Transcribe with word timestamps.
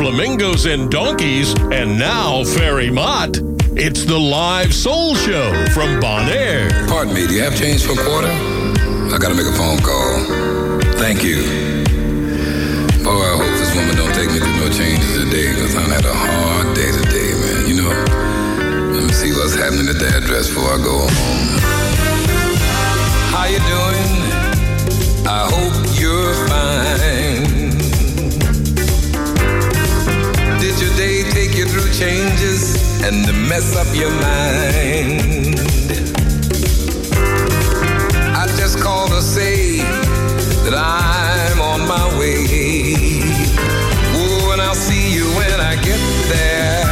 flamingos 0.00 0.66
and 0.66 0.90
donkeys, 0.90 1.54
and 1.70 1.98
now 1.98 2.42
Ferry 2.42 2.90
Mott. 2.90 3.38
It's 3.76 4.04
the 4.04 4.18
live 4.18 4.74
soul 4.74 5.14
show 5.14 5.52
from 5.74 6.00
Bonaire. 6.00 6.70
Pardon 6.88 7.14
me, 7.14 7.26
do 7.26 7.34
you 7.34 7.42
have 7.42 7.56
change 7.56 7.84
for 7.84 7.92
a 7.92 8.04
quarter? 8.04 8.28
I 8.28 9.18
gotta 9.18 9.34
make 9.34 9.46
a 9.46 9.52
phone 9.52 9.78
call. 9.80 10.20
Thank 10.98 11.22
you. 11.22 11.42
Boy, 13.04 13.10
I 13.10 13.36
hope 13.36 13.58
this 13.58 13.74
woman 13.76 13.96
don't 13.96 14.14
take 14.14 14.30
me 14.30 14.49
changes 14.72 15.12
today, 15.24 15.52
because 15.52 15.74
I 15.74 15.82
had 15.82 16.04
a 16.04 16.14
hard 16.14 16.76
day 16.76 16.90
today, 16.92 17.34
man. 17.42 17.66
You 17.66 17.76
know, 17.82 17.90
let 18.94 19.02
me 19.02 19.12
see 19.12 19.32
what's 19.32 19.54
happening 19.54 19.88
at 19.88 19.98
the 19.98 20.06
address 20.16 20.48
before 20.48 20.70
I 20.70 20.78
go 20.78 20.96
home. 21.10 21.58
How 23.34 23.46
you 23.46 23.58
doing? 23.66 24.10
I 25.26 25.48
hope 25.50 25.74
you're 25.98 26.34
fine. 26.46 27.70
Did 30.60 30.78
your 30.80 30.94
day 30.96 31.24
take 31.30 31.56
you 31.56 31.66
through 31.66 31.90
changes 31.92 33.02
and 33.02 33.26
mess 33.48 33.74
up 33.76 33.88
your 33.94 34.10
mind. 34.10 35.58
I 38.36 38.46
just 38.56 38.78
called 38.80 39.10
to 39.10 39.20
say 39.20 39.78
that 40.64 40.74
I'm 40.76 41.60
on 41.60 41.86
my 41.88 42.18
way. 42.18 43.09
Get 45.82 46.00
there. 46.28 46.84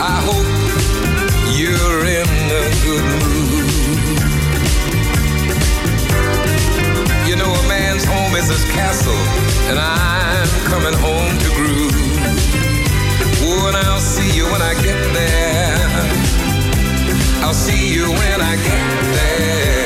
I 0.00 0.16
hope 0.28 0.48
you're 1.58 2.04
in 2.18 2.28
a 2.50 2.64
good 2.84 3.04
mood. 3.22 3.68
You 7.28 7.36
know, 7.36 7.52
a 7.52 7.68
man's 7.68 8.04
home 8.04 8.34
is 8.36 8.48
his 8.48 8.64
castle, 8.72 9.22
and 9.70 9.78
I'm 9.78 10.48
coming 10.70 10.94
home 10.94 11.38
to 11.44 11.48
groove. 11.58 11.94
Oh, 13.42 13.68
and 13.68 13.76
I'll 13.76 14.00
see 14.00 14.30
you 14.36 14.44
when 14.44 14.62
I 14.62 14.74
get 14.82 15.00
there. 15.14 15.78
I'll 17.44 17.54
see 17.54 17.94
you 17.94 18.10
when 18.10 18.40
I 18.40 18.56
get 18.56 19.14
there. 19.14 19.77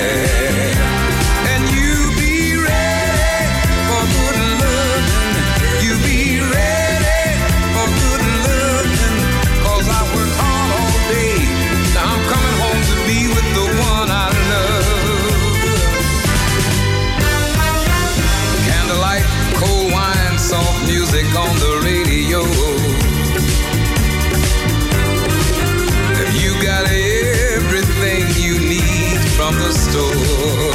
Store. 29.92 30.72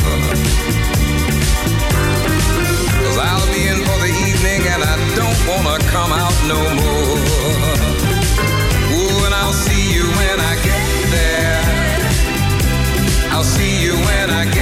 Cause 3.03 3.17
I'll 3.29 3.49
be 3.53 3.61
in 3.71 3.79
for 3.87 3.97
the 4.05 4.11
evening 4.29 4.61
and 4.73 4.81
I 4.93 4.95
don't 5.19 5.39
wanna 5.49 5.77
come 5.95 6.11
out 6.23 6.37
no 6.53 6.61
more. 6.79 7.17
Ooh, 8.93 9.25
and 9.25 9.33
I'll 9.41 9.59
see 9.65 9.83
you 9.95 10.05
when 10.19 10.37
I 10.51 10.53
get 10.69 10.83
there. 11.17 11.61
I'll 13.33 13.49
see 13.57 13.73
you 13.83 13.93
when 14.07 14.29
I 14.29 14.43
get 14.45 14.56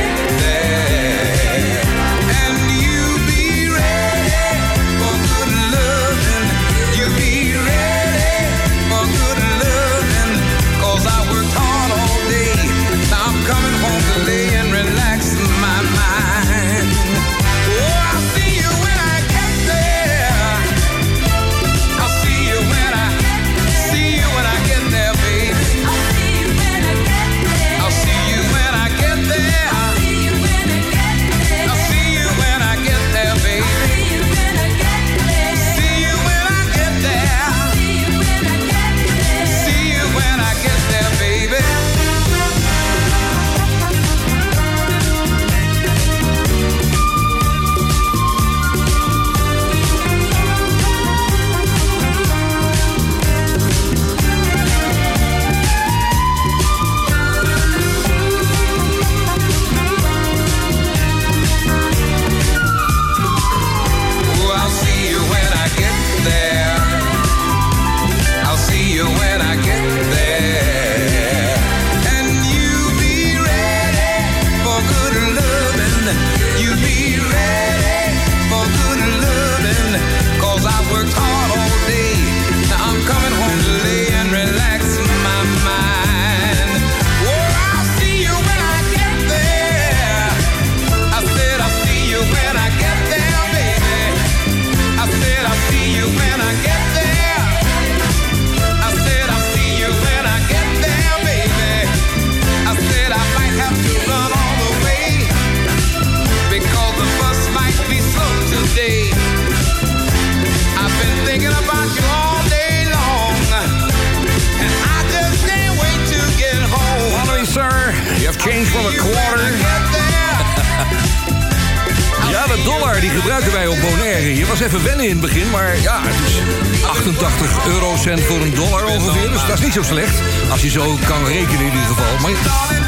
zo 129.75 129.83
slecht. 129.83 130.15
Als 130.51 130.61
je 130.61 130.69
zo 130.69 130.97
kan 131.07 131.25
rekenen 131.25 131.59
in 131.59 131.65
ieder 131.65 131.87
geval. 131.87 132.17
Maar 132.21 132.31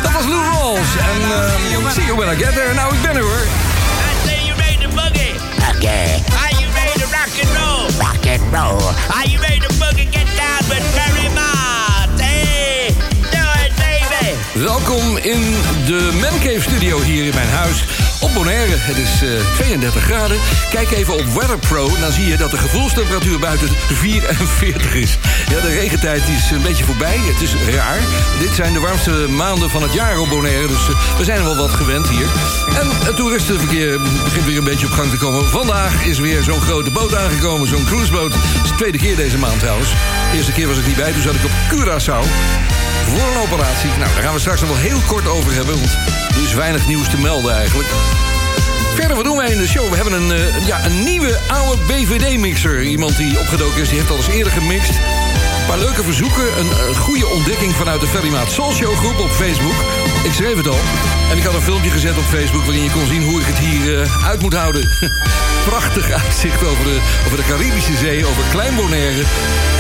dat 0.03 0.11
was 0.11 0.25
Lou 0.25 0.43
Rawls. 0.51 0.91
En 1.13 1.21
uh, 1.21 1.91
see 1.91 2.05
you 2.05 2.17
when 2.17 2.29
I 2.33 2.43
get 2.43 2.53
there. 2.53 2.73
Nou, 2.73 2.95
ik 2.95 3.01
ben 3.01 3.15
er 3.15 3.21
hoor. 3.21 3.43
I 3.43 4.27
say 4.27 4.45
you 4.45 4.55
made 4.57 4.79
the 4.81 4.89
boogie. 4.95 5.33
Okay. 5.75 6.23
Are 6.41 6.53
you 6.59 6.67
made 6.79 6.97
the 7.03 7.07
rock 7.17 7.33
and 7.43 7.51
roll? 7.59 7.85
Rock 8.05 8.23
and 8.33 8.43
roll. 8.55 8.81
Are 9.17 9.27
you 9.29 9.39
made 9.39 9.61
the 9.67 9.73
boogie? 9.79 10.07
Get 10.11 10.27
down 10.41 10.61
with 10.69 10.85
Perry 10.95 11.27
Hey, 12.19 12.93
Do 13.31 13.43
it, 13.63 13.71
baby. 13.75 14.63
Welkom 14.63 15.17
in 15.17 15.55
de 15.85 16.17
Mancave 16.21 16.61
Studio 16.61 17.01
hier 17.01 17.25
in 17.25 17.33
mijn 17.33 17.49
huis 17.49 17.83
op 18.27 18.33
Bonaire. 18.33 18.75
Het 18.75 18.97
is 18.97 19.21
eh, 19.21 19.53
32 19.55 20.03
graden. 20.03 20.37
Kijk 20.69 20.91
even 20.91 21.13
op 21.13 21.25
WeatherPro 21.33 21.89
dan 21.99 22.11
zie 22.11 22.25
je 22.25 22.37
dat 22.37 22.51
de 22.51 22.57
gevoelstemperatuur 22.57 23.39
buiten 23.39 23.69
44 23.93 24.95
is. 24.95 25.17
Ja, 25.49 25.61
de 25.61 25.73
regentijd 25.79 26.21
is 26.27 26.51
een 26.51 26.61
beetje 26.61 26.83
voorbij. 26.83 27.17
Het 27.17 27.41
is 27.41 27.75
raar. 27.75 27.99
Dit 28.39 28.53
zijn 28.55 28.73
de 28.73 28.79
warmste 28.79 29.11
maanden 29.11 29.69
van 29.69 29.81
het 29.81 29.93
jaar 29.93 30.19
op 30.19 30.29
Bonaire. 30.29 30.67
Dus 30.67 30.87
eh, 30.87 31.17
we 31.17 31.23
zijn 31.23 31.43
wel 31.43 31.55
wat 31.55 31.69
gewend 31.69 32.09
hier. 32.09 32.27
En 32.81 32.87
het 33.05 33.15
toeristenverkeer 33.15 33.99
begint 34.23 34.45
weer 34.45 34.57
een 34.57 34.63
beetje 34.63 34.87
op 34.87 34.93
gang 34.93 35.09
te 35.09 35.17
komen. 35.17 35.49
Vandaag 35.49 36.05
is 36.05 36.19
weer 36.19 36.43
zo'n 36.43 36.61
grote 36.61 36.91
boot 36.91 37.15
aangekomen. 37.15 37.67
Zo'n 37.67 37.85
cruiseboot. 37.85 38.33
Het 38.33 38.63
is 38.63 38.69
de 38.69 38.75
tweede 38.75 38.97
keer 38.97 39.15
deze 39.15 39.37
maand 39.37 39.59
trouwens. 39.59 39.89
De 40.31 40.37
eerste 40.37 40.51
keer 40.51 40.67
was 40.67 40.77
ik 40.77 40.87
niet 40.87 40.95
bij, 40.95 41.11
toen 41.11 41.21
zat 41.21 41.35
ik 41.35 41.43
op 41.43 41.51
Curaçao 41.71 42.86
operatie. 43.47 43.89
Nou, 43.89 44.13
daar 44.13 44.23
gaan 44.23 44.33
we 44.33 44.39
straks 44.39 44.61
nog 44.61 44.69
wel 44.69 44.79
heel 44.79 44.99
kort 45.07 45.27
over 45.27 45.53
hebben, 45.53 45.75
want 45.79 45.97
er 46.35 46.41
is 46.43 46.53
weinig 46.53 46.87
nieuws 46.87 47.09
te 47.09 47.17
melden 47.17 47.55
eigenlijk. 47.55 47.87
Verder, 48.95 49.15
wat 49.15 49.25
doen 49.25 49.37
wij 49.37 49.51
in 49.51 49.57
de 49.57 49.67
show? 49.67 49.89
We 49.89 49.95
hebben 49.95 50.13
een, 50.13 50.31
uh, 50.31 50.67
ja, 50.67 50.85
een 50.85 51.03
nieuwe 51.03 51.39
oude 51.47 51.81
BVD-mixer. 51.87 52.83
Iemand 52.83 53.17
die 53.17 53.39
opgedoken 53.39 53.81
is, 53.81 53.89
die 53.89 53.97
heeft 53.97 54.09
al 54.09 54.17
eens 54.17 54.27
eerder 54.27 54.51
gemixt. 54.51 54.89
Een 54.89 55.67
paar 55.67 55.79
leuke 55.79 56.03
verzoeken, 56.03 56.59
een, 56.59 56.87
een 56.87 56.95
goede 56.95 57.27
ontdekking 57.27 57.73
vanuit 57.73 58.01
de 58.01 58.07
Ferrymaat 58.07 58.51
Soul 58.51 58.71
groep 58.71 59.19
op 59.19 59.29
Facebook. 59.29 59.75
Ik 60.23 60.33
schreef 60.33 60.57
het 60.57 60.67
al. 60.67 60.79
En 61.29 61.37
ik 61.37 61.43
had 61.43 61.53
een 61.53 61.61
filmpje 61.61 61.89
gezet 61.89 62.17
op 62.17 62.23
Facebook 62.23 62.63
waarin 62.63 62.83
je 62.83 62.91
kon 62.91 63.05
zien 63.05 63.23
hoe 63.23 63.39
ik 63.41 63.45
het 63.45 63.57
hier 63.57 64.01
uh, 64.01 64.27
uit 64.27 64.41
moet 64.41 64.53
houden. 64.53 64.89
Prachtig 65.69 66.11
uitzicht 66.11 66.65
over 66.65 66.83
de, 66.83 66.99
over 67.25 67.37
de 67.37 67.43
Caribische 67.43 67.97
Zee, 67.97 68.25
over 68.25 68.43
Klein 68.51 68.75
Bonaire. 68.75 69.23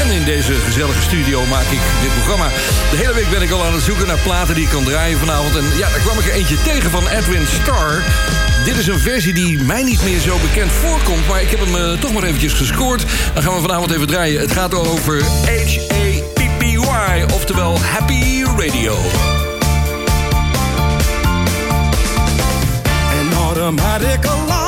En 0.01 0.11
in 0.11 0.23
deze 0.23 0.53
gezellige 0.53 1.01
studio 1.01 1.45
maak 1.45 1.65
ik 1.69 1.79
dit 2.01 2.13
programma. 2.13 2.47
De 2.91 2.97
hele 2.97 3.13
week 3.13 3.29
ben 3.29 3.41
ik 3.41 3.51
al 3.51 3.63
aan 3.63 3.73
het 3.73 3.83
zoeken 3.83 4.07
naar 4.07 4.19
platen 4.23 4.55
die 4.55 4.63
ik 4.63 4.69
kan 4.69 4.83
draaien 4.83 5.19
vanavond. 5.19 5.55
En 5.55 5.63
ja, 5.77 5.89
daar 5.89 5.99
kwam 5.99 6.19
ik 6.19 6.25
er 6.25 6.33
eentje 6.33 6.61
tegen 6.61 6.91
van 6.91 7.07
Edwin 7.07 7.47
Starr. 7.47 8.03
Dit 8.63 8.77
is 8.77 8.87
een 8.87 8.99
versie 8.99 9.33
die 9.33 9.63
mij 9.63 9.83
niet 9.83 10.03
meer 10.03 10.19
zo 10.19 10.37
bekend 10.37 10.71
voorkomt. 10.71 11.27
Maar 11.27 11.41
ik 11.41 11.49
heb 11.49 11.59
hem 11.59 11.75
uh, 11.75 11.99
toch 11.99 12.13
maar 12.13 12.23
eventjes 12.23 12.53
gescoord. 12.53 13.05
Dan 13.33 13.43
gaan 13.43 13.53
we 13.53 13.61
vanavond 13.61 13.91
even 13.91 14.07
draaien. 14.07 14.41
Het 14.41 14.51
gaat 14.51 14.73
over 14.73 15.23
H-A-P-P-Y, 15.23 16.85
oftewel 17.33 17.79
Happy 17.79 18.43
Radio. 18.57 18.97
come, 23.67 23.79
I 23.81 23.99
take 23.99 24.25
a. 24.25 24.66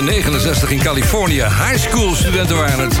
1969 0.00 0.70
in 0.70 0.78
Californië. 0.78 1.42
High 1.42 1.76
school 1.76 2.14
studenten 2.14 2.56
waren 2.56 2.78
het. 2.78 2.98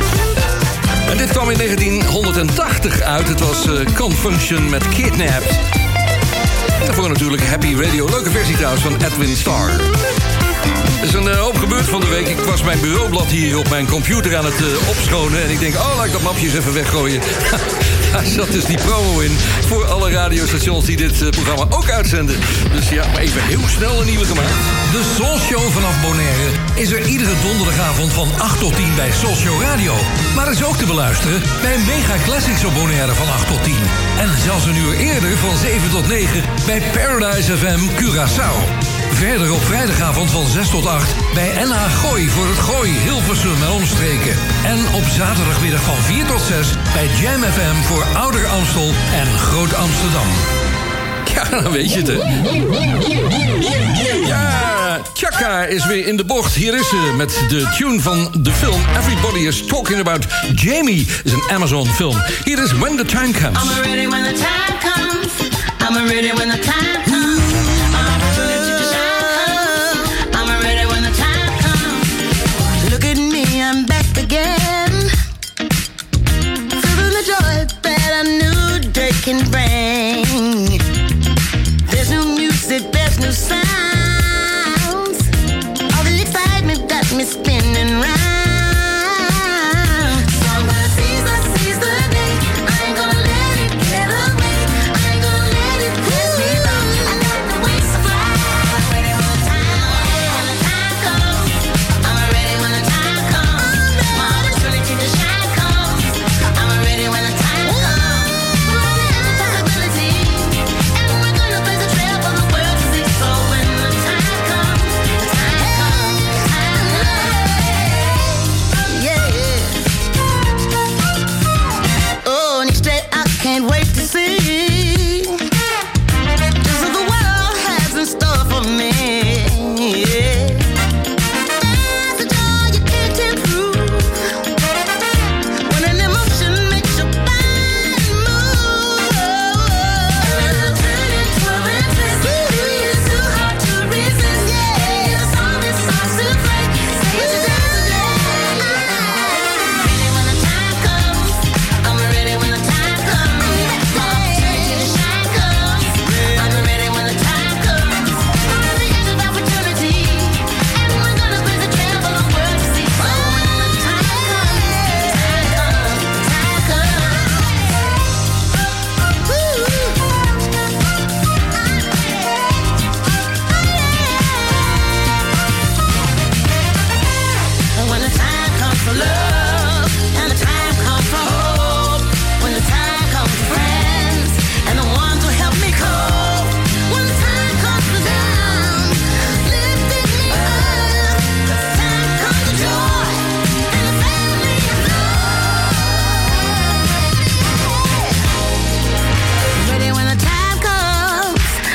En 1.10 1.16
dit 1.16 1.30
kwam 1.30 1.50
in 1.50 1.56
1980 1.56 3.00
uit. 3.00 3.28
Het 3.28 3.40
was 3.40 3.66
uh, 3.66 3.94
Confunction 3.94 4.70
met 4.70 4.88
Kidnapped. 4.88 5.58
Daarvoor 6.84 7.08
natuurlijk 7.08 7.46
Happy 7.46 7.74
Radio. 7.74 8.08
Leuke 8.08 8.30
versie 8.30 8.56
trouwens 8.56 8.82
van 8.82 8.96
Edwin 8.96 9.36
Starr. 9.36 9.70
Er 11.00 11.04
is 11.08 11.12
een 11.12 11.26
uh, 11.26 11.40
hoop 11.40 11.56
gebeurd 11.56 11.88
van 11.88 12.00
de 12.00 12.08
week. 12.08 12.28
Ik 12.28 12.38
was 12.38 12.62
mijn 12.62 12.80
bureaublad 12.80 13.26
hier 13.26 13.58
op 13.58 13.68
mijn 13.68 13.86
computer 13.86 14.36
aan 14.36 14.44
het 14.44 14.60
uh, 14.60 14.88
opschonen. 14.88 15.42
En 15.42 15.50
ik 15.50 15.58
denk, 15.58 15.74
oh, 15.74 15.96
laat 15.96 16.06
ik 16.06 16.12
dat 16.12 16.22
mapje 16.22 16.46
eens 16.46 16.54
even 16.54 16.72
weggooien. 16.72 17.20
Daar 18.12 18.26
zat 18.26 18.52
dus 18.52 18.64
die 18.64 18.76
promo 18.76 19.20
in 19.20 19.32
voor 19.66 19.84
alle 19.84 20.10
radiostations 20.10 20.84
die 20.84 20.96
dit 20.96 21.20
uh, 21.20 21.28
programma 21.28 21.66
ook 21.76 21.90
uitzenden. 21.90 22.36
Dus 22.72 22.88
ja, 22.88 23.06
maar 23.06 23.20
even 23.20 23.42
heel 23.42 23.68
snel 23.68 24.00
een 24.00 24.06
nieuwe 24.06 24.24
gemaakt. 24.24 24.62
De 24.92 25.12
Soul 25.16 25.38
Show 25.38 25.70
vanaf 25.70 26.00
Bonaire 26.00 26.48
is 26.74 26.90
er 26.90 27.06
iedere 27.06 27.34
donderdagavond 27.42 28.12
van 28.12 28.28
8 28.38 28.58
tot 28.58 28.76
10 28.76 28.94
bij 28.96 29.10
Soul 29.10 29.36
Show 29.36 29.62
Radio. 29.62 29.94
Maar 30.34 30.50
is 30.50 30.64
ook 30.64 30.76
te 30.76 30.86
beluisteren 30.86 31.42
bij 31.62 31.78
Mega 31.78 32.16
Classics 32.24 32.64
op 32.64 32.74
Bonaire 32.74 33.12
van 33.12 33.28
8 33.28 33.46
tot 33.46 33.64
10. 33.64 33.74
En 34.18 34.28
zelfs 34.44 34.66
een 34.66 34.76
uur 34.76 34.94
eerder 34.94 35.36
van 35.36 35.56
7 35.56 35.90
tot 35.90 36.08
9 36.08 36.42
bij 36.66 36.82
Paradise 36.92 37.56
FM 37.56 37.80
Curaçao. 38.00 38.91
Verder 39.12 39.52
op 39.52 39.62
vrijdagavond 39.62 40.30
van 40.30 40.46
6 40.46 40.68
tot 40.68 40.86
8 40.86 41.14
bij 41.34 41.64
NH 41.64 41.94
Gooi 42.04 42.28
voor 42.28 42.46
het 42.46 42.58
Gooi, 42.58 42.90
Hilversum 42.90 43.62
en 43.62 43.70
omstreken. 43.70 44.34
En 44.64 44.78
op 44.94 45.04
zaterdagmiddag 45.04 45.82
van 45.82 45.96
4 45.96 46.24
tot 46.24 46.40
6 46.40 46.66
bij 46.94 47.08
Jam 47.20 47.42
FM 47.42 47.82
voor 47.86 48.04
Ouder 48.14 48.46
Amstel 48.46 48.90
en 49.12 49.38
Groot 49.38 49.74
Amsterdam. 49.74 50.26
Ja, 51.34 51.60
dan 51.62 51.72
weet 51.72 51.92
je 51.92 51.98
het, 51.98 52.06
hè. 52.06 52.14
Ja, 54.26 55.00
Chaka 55.14 55.64
is 55.64 55.86
weer 55.86 56.06
in 56.06 56.16
de 56.16 56.24
bocht. 56.24 56.54
Hier 56.54 56.74
is 56.74 56.88
ze 56.88 57.14
met 57.16 57.44
de 57.48 57.74
tune 57.78 58.00
van 58.00 58.30
de 58.38 58.52
film 58.52 58.80
Everybody 58.98 59.38
is 59.38 59.66
Talking 59.66 60.00
About 60.00 60.26
Jamie. 60.54 61.06
is 61.24 61.32
een 61.32 61.44
Amazon 61.50 61.86
film. 61.86 62.22
Hier 62.44 62.62
is 62.62 62.72
When 62.72 62.96
the 62.96 63.04
Time 63.04 63.30
Comes. 63.32 63.62
I'm 63.62 63.82
ready 63.82 64.08
when 64.08 64.22
the 64.22 64.32
time 64.32 64.78
comes. 64.78 65.50
I'm 65.88 66.06
ready 66.06 66.32
when 66.32 66.48
the 66.48 66.58
time 66.58 66.92
comes. 67.04 67.11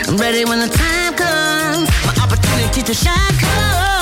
Comes, 0.07 0.21
ready 0.21 0.45
when 0.45 0.59
the 0.59 0.67
time 0.67 1.13
comes, 1.13 1.89
my 2.05 2.23
opportunity 2.23 2.81
to 2.81 2.93
shine 2.93 3.37
comes, 3.39 3.96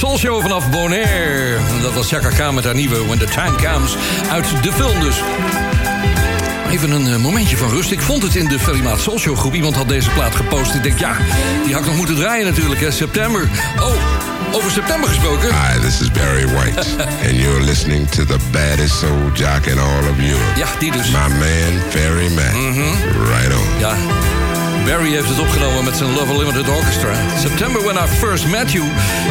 bent 0.00 0.10
bij 0.10 0.18
de 0.18 0.18
Soul 0.18 0.18
Show 0.18 0.42
vanaf 0.42 0.70
Bonaire. 0.70 1.58
Dat 1.82 1.94
was 1.94 2.08
Chaka 2.08 2.28
Khan 2.28 2.54
met 2.54 2.64
haar 2.64 2.74
nieuwe 2.74 3.06
When 3.06 3.18
the 3.18 3.24
Time 3.24 3.56
Comes. 3.56 3.96
Uit 4.30 4.62
de 4.62 4.72
film 4.72 5.00
dus. 5.00 5.22
Even 6.70 6.90
een 6.90 7.06
eh, 7.06 7.16
momentje 7.16 7.56
van 7.56 7.70
rust. 7.70 7.90
Ik 7.90 8.00
vond 8.00 8.22
het 8.22 8.34
in 8.34 8.48
de 8.48 8.58
Ferrymaat 8.58 9.00
Soul 9.00 9.18
Show 9.18 9.36
groep. 9.36 9.54
Iemand 9.54 9.74
had 9.74 9.88
deze 9.88 10.10
plaat 10.10 10.34
gepost. 10.34 10.74
Ik 10.74 10.82
denk, 10.82 10.98
ja, 10.98 11.16
die 11.64 11.72
had 11.72 11.82
ik 11.82 11.88
nog 11.88 11.96
moeten 11.96 12.16
draaien 12.16 12.46
natuurlijk. 12.46 12.80
Hè. 12.80 12.90
September. 12.90 13.48
Oh, 13.80 14.54
over 14.54 14.70
september 14.70 15.08
gesproken. 15.08 15.48
Hi, 15.48 15.80
this 15.80 16.00
is 16.00 16.10
Barry 16.10 16.46
White, 16.46 16.80
and 17.26 17.36
you're 17.36 17.64
listening 17.64 18.10
to 18.10 18.24
the 18.24 18.38
baddest 18.50 18.98
soul 18.98 19.30
jock 19.34 19.66
in 19.66 19.78
all 19.78 20.08
of 20.10 20.18
Europe. 20.18 20.58
Ja, 20.58 20.66
die 20.78 20.92
dus. 20.92 21.10
My 21.10 21.28
man, 21.28 21.82
Ferry 21.88 22.32
Mac. 22.32 22.52
Right 23.28 23.54
on. 23.54 23.78
Ja, 23.78 23.96
Barry 24.88 25.12
heeft 25.12 25.28
het 25.28 25.38
opgenomen 25.38 25.84
met 25.84 25.96
zijn 25.96 26.12
Love 26.12 26.36
Limited 26.36 26.68
Orchestra. 26.68 27.38
September 27.38 27.82
when 27.82 27.96
I 27.96 28.06
first 28.06 28.46
met 28.46 28.72
you. 28.72 28.84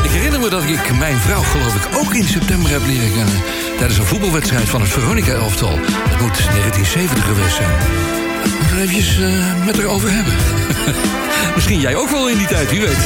Ik 0.04 0.10
herinner 0.10 0.40
me 0.40 0.50
dat 0.50 0.64
ik 0.64 0.98
mijn 0.98 1.18
vrouw 1.18 1.42
geloof 1.42 1.76
ik 1.76 1.98
ook 1.98 2.14
in 2.14 2.24
september 2.24 2.72
heb 2.72 2.82
leren 2.86 3.14
kennen. 3.14 3.42
Tijdens 3.78 3.98
een 3.98 4.06
voetbalwedstrijd 4.06 4.70
van 4.70 4.82
het 4.82 4.90
Veronica-elftal. 4.90 5.78
Het 6.10 6.20
moet 6.22 6.38
1970 6.38 7.26
geweest 7.26 7.56
zijn. 7.56 7.70
Ik 8.44 8.60
moet 8.60 8.72
er 8.72 8.78
eventjes 8.78 9.18
met 9.66 9.78
haar 9.78 9.86
over 9.86 10.10
hebben. 10.12 10.34
Misschien 11.56 11.80
jij 11.80 11.96
ook 11.96 12.10
wel 12.10 12.30
in 12.30 12.38
die 12.38 12.48
tijd, 12.48 12.70
wie 12.70 12.82
weet. 12.82 13.04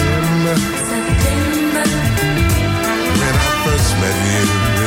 When 3.20 3.34
I 3.34 3.70
first 3.70 3.96
met 4.00 4.16
you, 4.32 4.81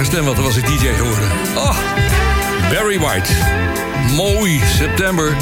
lage 0.00 0.12
stem 0.12 0.26
had, 0.26 0.36
dan 0.36 0.44
was 0.44 0.56
ik 0.56 0.66
DJ 0.66 0.86
geworden. 0.86 1.30
Oh, 1.54 1.76
Barry 2.70 2.98
White. 2.98 3.32
Mooi, 4.16 4.60
september. 4.66 5.36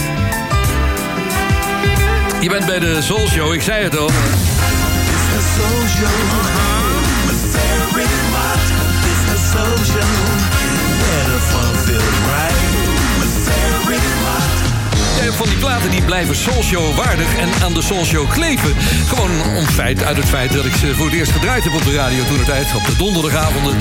Je 2.41 2.49
bent 2.49 2.67
bij 2.67 2.79
de 2.79 3.03
Soul 3.03 3.29
Show, 3.29 3.53
ik 3.53 3.63
zei 3.63 3.83
het 3.85 3.97
al. 3.97 4.11
Jij 4.11 4.15
hebt 9.97 10.28
van 15.39 15.49
die 15.49 15.59
platen 15.59 15.91
die 15.91 16.03
blijven 16.03 16.37
Soulshow 16.37 16.97
waardig 16.97 17.37
en 17.37 17.49
aan 17.63 17.75
de 17.75 17.83
Soulshow 17.83 18.31
kleven. 18.31 18.75
Gewoon 19.07 19.31
om 19.57 19.67
feit, 19.67 20.05
uit 20.05 20.17
het 20.17 20.29
feit 20.29 20.53
dat 20.53 20.65
ik 20.65 20.75
ze 20.75 20.95
voor 20.95 21.07
het 21.07 21.15
eerst 21.15 21.33
gedraaid 21.33 21.65
heb 21.65 21.75
op 21.75 21.85
de 21.85 21.95
radio 21.95 22.25
toen 22.25 22.37
de 22.37 22.45
tijd. 22.45 22.75
Op 22.75 22.85
de 22.87 22.97
donderdagavonden 22.97 23.77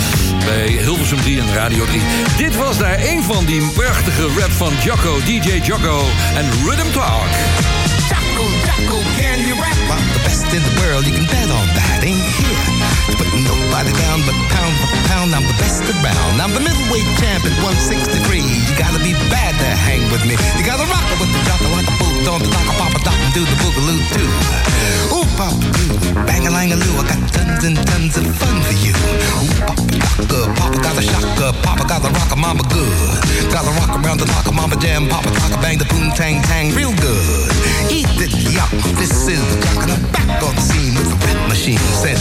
bij 0.46 0.68
Hilversum 0.68 1.22
3 1.22 1.40
en 1.40 1.54
Radio 1.54 1.86
3. 1.86 2.02
Dit 2.38 2.56
was 2.56 2.78
daar 2.78 3.00
een 3.00 3.24
van 3.24 3.46
die 3.46 3.62
prachtige 3.72 4.28
rap 4.40 4.52
van 4.52 4.74
Jocko, 4.84 5.20
DJ 5.26 5.62
Jocko 5.64 6.06
en 6.36 6.46
Rhythm 6.66 6.92
Talk. 6.92 7.28
Jocko, 8.10 8.44
Jocko, 8.66 9.00
can 9.18 9.40
you 9.40 9.56
rap? 9.56 9.98
I'm 9.98 10.14
the 10.14 10.20
best 10.24 10.54
in 10.54 10.62
the 10.62 10.82
world, 10.82 11.06
you 11.06 11.16
can 11.16 11.26
bet 11.26 11.52
on 11.52 11.68
that. 11.74 12.04
Ain't 12.04 12.22
here 12.22 12.77
nobody 13.78 13.94
down, 14.02 14.18
but 14.26 14.34
pound 14.50 14.74
for 14.82 14.90
pound, 15.06 15.30
I'm 15.38 15.46
the 15.46 15.54
best 15.62 15.86
around. 15.86 16.42
I'm 16.42 16.50
the 16.50 16.62
middleweight 16.66 17.06
champ 17.22 17.46
at 17.46 17.54
163. 17.62 18.42
You 18.42 18.74
gotta 18.74 18.98
be 19.06 19.14
bad 19.30 19.54
to 19.54 19.70
hang 19.86 20.02
with 20.10 20.26
me. 20.26 20.34
You 20.58 20.66
gotta 20.66 20.82
rock 20.90 21.06
it 21.14 21.18
with 21.22 21.30
the 21.30 21.42
jocko 21.46 21.70
like 21.78 21.86
a 21.86 21.94
boot 22.02 22.26
on 22.26 22.42
the 22.42 22.50
dock, 22.50 22.66
pop 22.74 22.94
a 22.98 23.00
dock 23.06 23.14
and 23.22 23.34
do 23.38 23.46
the 23.46 23.58
boogaloo 23.62 24.02
too. 24.18 24.30
Ooh, 25.14 25.30
pop 25.38 25.54
doo, 25.78 25.94
bang 26.26 26.48
a 26.48 26.52
lang 26.52 26.74
a 26.74 26.78
loo. 26.78 26.94
I 26.98 27.06
got 27.06 27.22
tons 27.30 27.64
and 27.70 27.78
tons 27.78 28.18
of 28.18 28.26
fun 28.42 28.58
for 28.66 28.78
you. 28.82 28.98
Ooh, 28.98 29.46
pop 29.62 29.78
docka, 29.94 30.42
papa 30.58 30.78
got 30.82 30.98
a 30.98 31.04
shocker, 31.06 31.54
papa 31.62 31.86
got 31.86 32.02
a 32.02 32.10
rocker, 32.10 32.40
mama 32.40 32.66
good. 32.74 33.22
Gotta 33.54 33.70
rock 33.78 33.94
around 34.02 34.18
the 34.18 34.28
locker, 34.34 34.58
mama 34.58 34.76
jam, 34.82 35.06
papa 35.06 35.30
talker, 35.38 35.62
bang 35.62 35.78
the 35.78 35.86
boom 35.86 36.10
tang 36.18 36.42
tang 36.50 36.74
real 36.74 36.94
good. 36.98 37.54
Eat 37.94 38.10
it, 38.26 38.34
yuck. 38.58 38.74
This 38.98 39.14
is 39.30 39.38
the 39.38 39.58
jock 39.62 39.86
and 39.86 39.92
I'm 39.94 40.02
back 40.10 40.27
on 40.44 40.56
the 40.56 40.62
scene 40.62 40.94
with 40.96 41.10
the 41.10 41.16
rhythm 41.26 41.48
machine. 41.48 41.78
Said, 41.78 42.18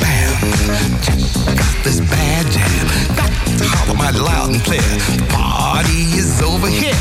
bam. 0.00 0.32
Got 1.56 1.84
this 1.84 2.00
bad 2.00 2.46
jam. 2.50 3.16
Got 3.16 3.53
to 3.58 3.64
holler 3.64 3.96
mighty 3.96 4.18
loud 4.18 4.50
and 4.50 4.62
clear. 4.64 4.82
The 5.16 5.26
party 5.30 6.14
is 6.18 6.40
over 6.42 6.68
here. 6.68 6.96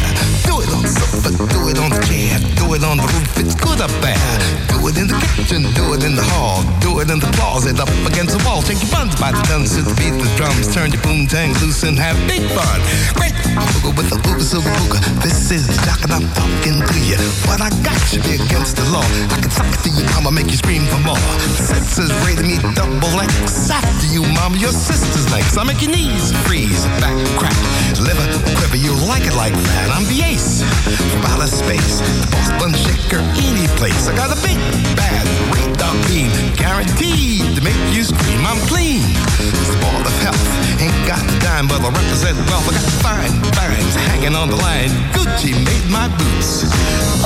Do 0.46 0.62
it 0.62 0.70
on 0.74 0.82
the 0.84 0.92
sofa, 0.92 1.30
do 1.50 1.60
it 1.70 1.78
on 1.80 1.90
the 1.90 2.02
chair, 2.06 2.38
do 2.60 2.74
it 2.76 2.84
on 2.84 2.98
the 2.98 3.08
roof. 3.08 3.32
It's 3.40 3.56
good 3.56 3.82
up 3.82 3.94
there. 4.02 4.20
Do 4.70 4.78
it 4.88 4.98
in 5.00 5.08
the 5.08 5.18
kitchen, 5.34 5.64
do 5.74 5.94
it 5.96 6.04
in 6.04 6.16
the 6.16 6.26
hall, 6.36 6.62
do 6.84 7.00
it 7.00 7.10
in 7.10 7.20
the 7.20 7.32
closet, 7.40 7.80
up 7.80 7.90
against 8.06 8.38
the 8.38 8.42
wall. 8.44 8.62
Take 8.62 8.84
your 8.84 8.92
buns 8.92 9.16
by 9.16 9.32
the 9.32 9.42
tons 9.48 9.76
to 9.76 9.82
the 9.82 9.96
beat, 9.96 10.14
the 10.20 10.28
drums. 10.36 10.68
Turn 10.74 10.92
your 10.92 11.02
boom 11.02 11.26
tang 11.26 11.56
loose 11.64 11.84
and 11.84 11.98
have 11.98 12.20
big 12.28 12.44
fun. 12.52 12.80
Great 13.16 13.34
booga 13.56 13.96
with 13.96 14.10
the 14.12 14.20
booga 14.20 14.44
silver 14.44 14.70
booga. 14.84 15.00
This 15.24 15.52
is 15.52 15.66
jock 15.88 16.04
and 16.04 16.12
I'm 16.12 16.28
talking 16.36 16.84
to 16.84 16.98
you. 17.08 17.18
What 17.48 17.64
I 17.64 17.72
got 17.82 17.96
should 18.12 18.24
be 18.28 18.36
against 18.36 18.76
the 18.76 18.86
law. 18.92 19.06
I 19.32 19.40
can 19.40 19.50
suck 19.50 19.72
it 19.72 19.80
to 19.88 19.90
you, 19.90 20.04
mama, 20.14 20.32
make 20.32 20.52
you 20.52 20.60
scream 20.60 20.84
for 20.92 21.00
more. 21.00 21.24
Senses 21.56 22.12
rated 22.28 22.46
me 22.46 22.60
double 22.76 23.16
X. 23.24 23.72
After 23.72 24.08
you, 24.12 24.28
mama, 24.36 24.60
your 24.60 24.76
sister's 24.76 25.32
next. 25.32 25.56
I 25.56 25.64
make 25.64 25.80
your 25.80 25.96
knees 25.96 26.36
freeze, 26.46 26.86
back 27.00 27.16
crack, 27.38 27.58
liver 28.00 28.26
quiver. 28.56 28.78
You 28.78 28.94
like 29.08 29.26
it 29.26 29.36
like 29.36 29.54
that. 29.54 29.88
I'm 29.92 30.06
the 30.08 30.22
ace 30.24 30.64
from 31.12 31.24
outer 31.32 31.48
space, 31.48 32.00
the 32.00 32.28
boss 32.32 32.50
bun 32.60 32.74
shaker, 32.74 33.22
any 33.40 33.68
place. 33.80 34.08
I 34.08 34.16
got 34.16 34.32
a 34.32 34.40
big 34.42 34.58
bad 34.96 35.26
radar 35.54 35.96
beam, 36.08 36.32
guaranteed 36.56 37.56
to 37.56 37.62
make 37.62 37.80
you 37.94 38.04
scream. 38.04 38.42
I'm 38.46 38.60
clean, 38.68 39.04
it's 39.40 39.72
the 39.72 39.80
ball 39.82 40.02
of 40.02 40.16
health. 40.22 40.44
Ain't 40.80 40.96
got 41.08 41.22
a 41.24 41.40
dime, 41.40 41.68
but 41.68 41.82
I 41.82 41.90
represent 41.90 42.38
wealth. 42.50 42.68
I 42.70 42.74
got 42.76 42.90
fine 43.04 43.54
finds 43.74 43.96
hanging 44.08 44.36
on 44.36 44.50
the 44.50 44.56
line. 44.56 44.90
Gucci 45.14 45.54
made 45.66 45.88
my 45.90 46.08
boots. 46.18 46.64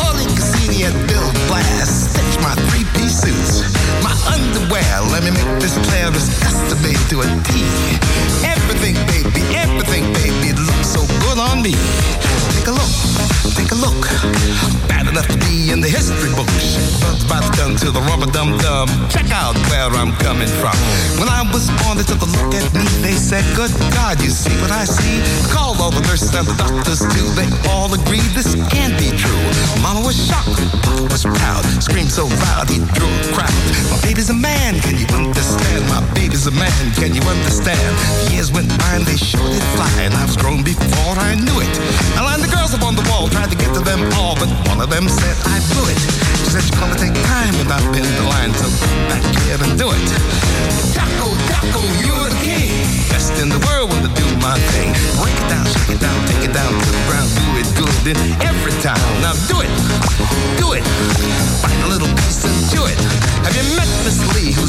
Oli 0.08 0.26
Cassini 0.36 0.84
at 0.84 0.94
Bill 1.08 1.30
Blast 1.48 2.12
stitch 2.12 2.36
my 2.44 2.54
three-piece 2.70 2.97
suits. 3.10 3.62
My 4.04 4.14
underwear, 4.34 5.02
let 5.12 5.24
me 5.24 5.32
make 5.32 5.48
this 5.60 5.78
clear, 5.90 6.10
is 6.16 6.28
made 6.84 7.00
to 7.10 7.22
a 7.22 7.28
T. 7.44 7.64
Everything, 8.44 8.96
baby, 9.08 9.42
everything, 9.56 10.04
baby, 10.14 10.54
looks 10.58 10.88
so 10.88 11.02
good 11.22 11.38
on 11.38 11.62
me. 11.62 11.74
Take 12.56 12.68
a 12.68 12.72
look, 12.72 12.94
take 13.56 13.72
a 13.72 13.76
look. 13.76 14.02
Bad 14.88 14.97
enough 15.10 15.28
to 15.28 15.38
be 15.48 15.72
in 15.72 15.80
the 15.80 15.88
history 15.88 16.32
books. 16.36 16.76
Bugs 17.00 17.24
by 17.26 17.40
the 17.40 17.52
gun 17.56 17.76
to 17.80 17.92
the 17.92 18.02
rubber 18.12 18.30
dum 18.32 18.58
dum. 18.60 18.88
Check 19.10 19.32
out 19.32 19.56
where 19.72 19.90
I'm 19.96 20.12
coming 20.20 20.52
from. 20.60 20.76
When 21.20 21.30
I 21.30 21.48
was 21.52 21.72
born, 21.84 21.98
they 21.98 22.04
took 22.04 22.22
a 22.22 22.30
look 22.30 22.54
at 22.54 22.68
me. 22.76 22.84
They 23.00 23.16
said, 23.16 23.44
Good 23.56 23.72
God, 23.96 24.20
you 24.22 24.30
see 24.30 24.54
what 24.60 24.72
I 24.72 24.84
see? 24.86 25.24
Called 25.52 25.80
all 25.80 25.92
the 25.92 26.04
nurses 26.08 26.36
and 26.36 26.48
the 26.48 26.56
doctors 26.60 27.00
too. 27.00 27.28
They 27.40 27.48
all 27.72 27.92
agreed 27.94 28.28
this 28.36 28.56
can't 28.74 28.96
be 29.00 29.16
true. 29.16 29.44
Mama 29.80 30.04
was 30.04 30.18
shocked, 30.18 30.60
Papa 30.84 31.08
was 31.08 31.24
proud. 31.24 31.64
Screamed 31.80 32.12
so 32.12 32.28
loud 32.44 32.68
he 32.70 32.84
drew 32.98 33.08
a 33.08 33.22
crowd. 33.32 33.54
My 33.92 34.00
baby's 34.04 34.30
a 34.30 34.38
man, 34.38 34.80
can 34.84 35.00
you 35.00 35.08
understand? 35.16 35.88
My 35.88 36.04
baby's 36.14 36.48
a 36.48 36.52
man, 36.52 36.74
can 37.00 37.16
you 37.16 37.24
understand? 37.24 37.80
The 38.28 38.36
years 38.36 38.52
went 38.52 38.70
by 38.80 39.00
and 39.00 39.06
they 39.06 39.18
showed 39.18 39.54
it 39.54 39.66
fly, 39.78 39.92
and 40.04 40.14
I 40.14 40.26
was 40.26 40.36
grown 40.36 40.64
before 40.64 41.16
I 41.16 41.36
knew 41.36 41.58
it. 41.62 41.72
I 42.18 42.26
lined 42.26 42.44
the 42.44 42.52
girls 42.52 42.74
up 42.74 42.84
on 42.84 42.96
the 42.96 43.06
wall, 43.10 43.30
tried 43.30 43.50
to 43.52 43.58
get 43.58 43.74
to 43.74 43.82
them 43.82 44.02
all, 44.18 44.36
but 44.36 44.50
one 44.68 44.82
of 44.82 44.90
them 44.90 44.97
said 45.06 45.38
I 45.46 45.62
blew 45.70 45.86
it. 45.94 46.00
She 46.42 46.50
said 46.50 46.66
you're 46.66 46.82
gonna 46.82 46.98
take 46.98 47.14
time 47.30 47.54
when 47.62 47.70
I 47.70 47.78
pin 47.94 48.02
the 48.02 48.26
line, 48.34 48.50
so 48.58 48.66
back 49.06 49.22
here 49.46 49.62
and 49.62 49.78
do 49.78 49.94
it. 49.94 50.10
Jocko, 50.90 51.38
Jocko, 51.46 51.86
you're 52.02 52.30
the 52.34 52.42
king. 52.42 52.74
Best 53.14 53.38
in 53.38 53.50
the 53.50 53.62
world 53.70 53.94
when 53.94 54.02
to 54.02 54.10
do 54.18 54.26
my 54.42 54.58
thing. 54.74 54.90
Break 55.22 55.38
it 55.38 55.50
down, 55.54 55.66
shake 55.70 55.94
it 55.94 56.02
down, 56.02 56.18
take 56.26 56.50
it 56.50 56.54
down 56.54 56.74
to 56.74 56.90
the 56.90 57.04
ground, 57.06 57.30
do 57.30 57.46
it 57.62 57.70
good 57.78 58.18
in 58.18 58.47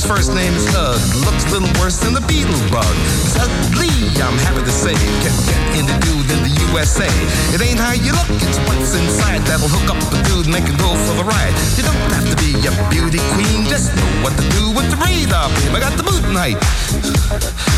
first 0.08 0.32
name 0.32 0.56
is 0.56 0.64
Hug? 0.72 0.96
Looks 1.28 1.44
a 1.52 1.60
little 1.60 1.68
worse 1.76 2.00
than 2.00 2.16
the 2.16 2.24
beetle 2.24 2.56
bug. 2.72 2.88
It's 3.20 3.36
ugly, 3.36 3.92
I'm 4.24 4.40
happy 4.40 4.64
to 4.64 4.72
say. 4.72 4.96
Can 5.20 5.36
get 5.44 5.60
into 5.76 5.92
dude 6.00 6.32
in 6.32 6.40
the 6.48 6.52
USA. 6.72 7.04
It 7.52 7.60
ain't 7.60 7.76
how 7.76 7.92
you 7.92 8.16
look, 8.16 8.32
it's 8.40 8.56
what's 8.64 8.96
inside 8.96 9.44
that'll 9.44 9.68
hook 9.68 9.92
up 9.92 10.00
a 10.08 10.16
dude 10.24 10.48
make 10.48 10.64
him 10.64 10.80
go 10.80 10.96
for 11.04 11.12
the 11.12 11.28
ride. 11.28 11.52
You 11.76 11.84
don't 11.84 12.00
have 12.16 12.24
to 12.24 12.36
be 12.40 12.56
a 12.56 12.72
beauty 12.88 13.20
queen, 13.36 13.68
just 13.68 13.92
know 13.92 14.08
what 14.24 14.32
to 14.40 14.44
do 14.56 14.72
with 14.72 14.88
the 14.88 14.96
radar 14.96 15.52
beam. 15.60 15.76
I 15.76 15.80
got 15.84 15.92
the 16.00 16.06
boot 16.08 16.24
night, 16.32 16.56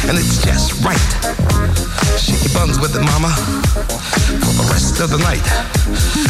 and 0.07 0.14
it's 0.14 0.38
just 0.38 0.79
right. 0.87 1.11
Shake 2.14 2.47
your 2.47 2.55
buns 2.55 2.79
with 2.79 2.95
it, 2.95 3.03
mama, 3.03 3.35
for 4.38 4.55
the 4.55 4.66
rest 4.71 5.03
of 5.03 5.11
the 5.11 5.19
night. 5.19 5.43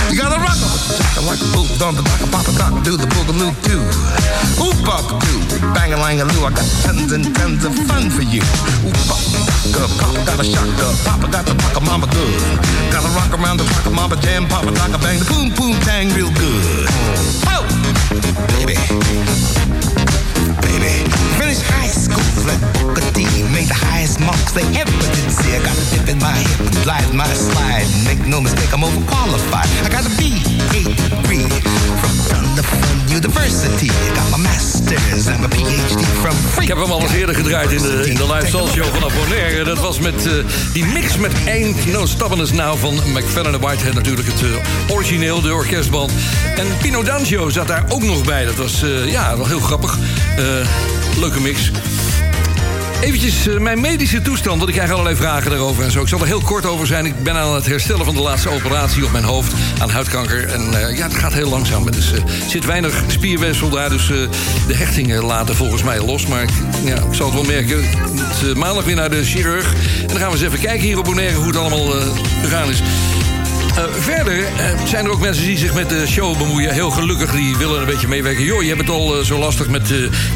You 0.08 0.16
gotta 0.16 0.40
rock 0.40 0.56
'em 0.56 0.72
the 0.72 0.96
jacket 0.96 1.24
like 1.28 1.40
a 1.44 1.48
boot 1.52 1.70
on 1.82 1.94
the 1.94 2.02
dock, 2.02 2.22
pop 2.32 2.48
a 2.48 2.52
dock, 2.56 2.74
do 2.84 2.96
the 2.96 3.06
boogaloo 3.12 3.52
too. 3.68 3.82
Oop, 4.62 4.76
pop, 4.84 5.04
do, 5.22 5.34
bang 5.74 5.89
a 5.92 5.96
lang 5.96 6.20
a. 6.20 6.24
I 6.24 6.50
got 6.50 6.68
tons 6.82 7.12
and 7.12 7.24
tons 7.34 7.64
of 7.64 7.74
fun 7.88 8.10
for 8.10 8.22
you. 8.22 8.42
Oop, 8.86 8.96
pop, 9.08 9.22
docka, 9.32 9.84
papa 9.98 10.20
got 10.26 10.40
a 10.40 10.44
shocker, 10.44 10.90
papa 11.04 11.26
got 11.30 11.44
the 11.46 11.54
rocker, 11.62 11.84
mama 11.84 12.06
good. 12.06 12.40
Gotta 12.92 13.08
rock 13.16 13.32
around 13.38 13.58
the 13.58 13.64
rocker, 13.64 13.90
mama 13.90 14.16
jam, 14.16 14.46
papa 14.46 14.70
docka, 14.70 14.98
bang 15.02 15.18
the 15.18 15.26
boom, 15.26 15.48
boom, 15.56 15.74
tang 15.80 16.08
real 16.10 16.30
good. 16.38 16.86
Oh, 17.46 17.64
baby 18.66 18.76
baby. 20.70 20.92
Finished 21.38 21.64
high 21.66 21.90
school 21.90 22.22
at 22.50 22.60
Booker 22.78 23.04
T. 23.12 23.24
Made 23.50 23.68
the 23.68 23.74
highest 23.74 24.20
marks 24.20 24.52
they 24.52 24.64
ever 24.78 24.92
did 25.14 25.28
see. 25.30 25.52
I 25.56 25.60
got 25.62 25.76
a 25.76 25.84
dip 25.90 26.08
in 26.08 26.18
my 26.18 26.32
hip 26.32 26.84
glide 26.84 27.12
my 27.14 27.28
slide. 27.34 27.88
Make 28.06 28.26
no 28.26 28.40
mistake, 28.40 28.72
I'm 28.72 28.82
overqualified. 28.86 29.68
I 29.84 29.88
got 29.90 30.06
a 30.06 30.12
B.A. 30.16 30.82
degree 30.86 31.48
from 32.00 32.19
Thunder 32.30 32.64
Fun 32.64 33.16
University. 33.16 33.90
Got 34.14 34.30
my 34.30 34.42
master's 34.42 35.26
and 35.26 35.40
my 35.40 35.48
PhD 35.48 36.04
from 36.20 36.34
free. 36.34 36.62
Ik 36.62 36.68
heb 36.68 36.76
hem 36.76 36.90
al 36.90 37.00
eens 37.00 37.12
eerder 37.12 37.34
gedraaid 37.34 37.70
in 37.70 37.82
de, 37.82 38.02
in 38.08 38.14
de 38.14 38.32
live 38.32 38.46
soul 38.46 38.68
show 38.68 38.84
van 38.84 39.10
Bonaire. 39.22 39.64
Dat 39.64 39.78
was 39.78 39.98
met 39.98 40.26
uh, 40.26 40.32
die 40.72 40.84
mix 40.84 41.16
met 41.16 41.32
Ain't 41.46 41.86
No 41.86 42.06
Stubbornness 42.06 42.52
Now 42.52 42.78
van 42.78 42.94
McFadden 42.94 43.54
en 43.54 43.60
Whitehead. 43.60 43.94
Natuurlijk 43.94 44.28
het 44.28 44.42
uh, 44.42 44.48
origineel, 44.88 45.40
de 45.40 45.54
orkestband. 45.54 46.12
En 46.56 46.66
Pino 46.82 47.02
D'Angio 47.02 47.48
zat 47.48 47.66
daar 47.66 47.84
ook 47.88 48.02
nog 48.02 48.24
bij. 48.24 48.44
Dat 48.44 48.56
was 48.56 48.82
uh, 48.82 49.10
ja, 49.10 49.36
wel 49.36 49.46
heel 49.46 49.60
grappig. 49.60 49.98
leuke 51.16 51.40
mix. 51.40 51.70
Eventjes 53.00 53.46
uh, 53.46 53.58
mijn 53.58 53.80
medische 53.80 54.22
toestand, 54.22 54.58
want 54.58 54.68
ik 54.68 54.74
krijg 54.74 54.90
allerlei 54.90 55.16
vragen 55.16 55.50
daarover 55.50 55.84
en 55.84 55.90
zo. 55.90 56.00
Ik 56.02 56.08
zal 56.08 56.20
er 56.20 56.26
heel 56.26 56.40
kort 56.40 56.66
over 56.66 56.86
zijn. 56.86 57.06
Ik 57.06 57.22
ben 57.22 57.36
aan 57.36 57.54
het 57.54 57.66
herstellen 57.66 58.04
van 58.04 58.14
de 58.14 58.20
laatste 58.20 58.48
operatie 58.48 59.04
op 59.04 59.12
mijn 59.12 59.24
hoofd 59.24 59.52
aan 59.78 59.90
huidkanker. 59.90 60.48
En 60.48 60.60
uh, 60.72 60.96
ja, 60.96 61.02
het 61.02 61.14
gaat 61.14 61.32
heel 61.32 61.48
langzaam. 61.48 61.86
Er 61.86 61.92
dus, 61.92 62.12
uh, 62.12 62.18
zit 62.48 62.64
weinig 62.64 63.02
spierwissel 63.06 63.68
daar, 63.68 63.88
dus 63.88 64.06
de 64.06 64.74
hechtingen 64.74 65.24
laten 65.24 65.56
volgens 65.56 65.82
mij 65.82 66.04
los. 66.04 66.26
Maar 66.26 66.42
ik, 66.42 66.50
ja, 66.84 66.96
ik 66.96 67.14
zal 67.14 67.26
het 67.26 67.34
wel 67.34 67.44
merken. 67.44 67.84
maandag 68.58 68.84
weer 68.84 68.96
naar 68.96 69.10
de 69.10 69.24
chirurg. 69.24 69.72
En 70.00 70.06
dan 70.06 70.16
gaan 70.16 70.30
we 70.30 70.32
eens 70.32 70.46
even 70.46 70.60
kijken 70.60 70.86
hier 70.86 70.98
op 70.98 71.04
Bonaire 71.04 71.36
hoe 71.36 71.46
het 71.46 71.56
allemaal 71.56 71.90
gegaan 72.42 72.70
is. 72.70 72.82
Eh, 73.76 73.84
verder 73.98 74.44
eh, 74.44 74.64
zijn 74.84 75.04
er 75.04 75.10
ook 75.10 75.20
mensen 75.20 75.44
die 75.44 75.58
zich 75.58 75.74
met 75.74 75.88
de 75.88 76.06
show 76.06 76.38
bemoeien. 76.38 76.72
Heel 76.72 76.90
gelukkig, 76.90 77.32
die 77.32 77.56
willen 77.56 77.80
een 77.80 77.86
beetje 77.86 78.08
meewerken. 78.08 78.44
Joh, 78.44 78.62
je 78.62 78.68
hebt 78.68 78.80
het 78.80 78.90
al 78.90 79.18
eh, 79.18 79.24
zo 79.24 79.38
lastig 79.38 79.68
met 79.68 79.86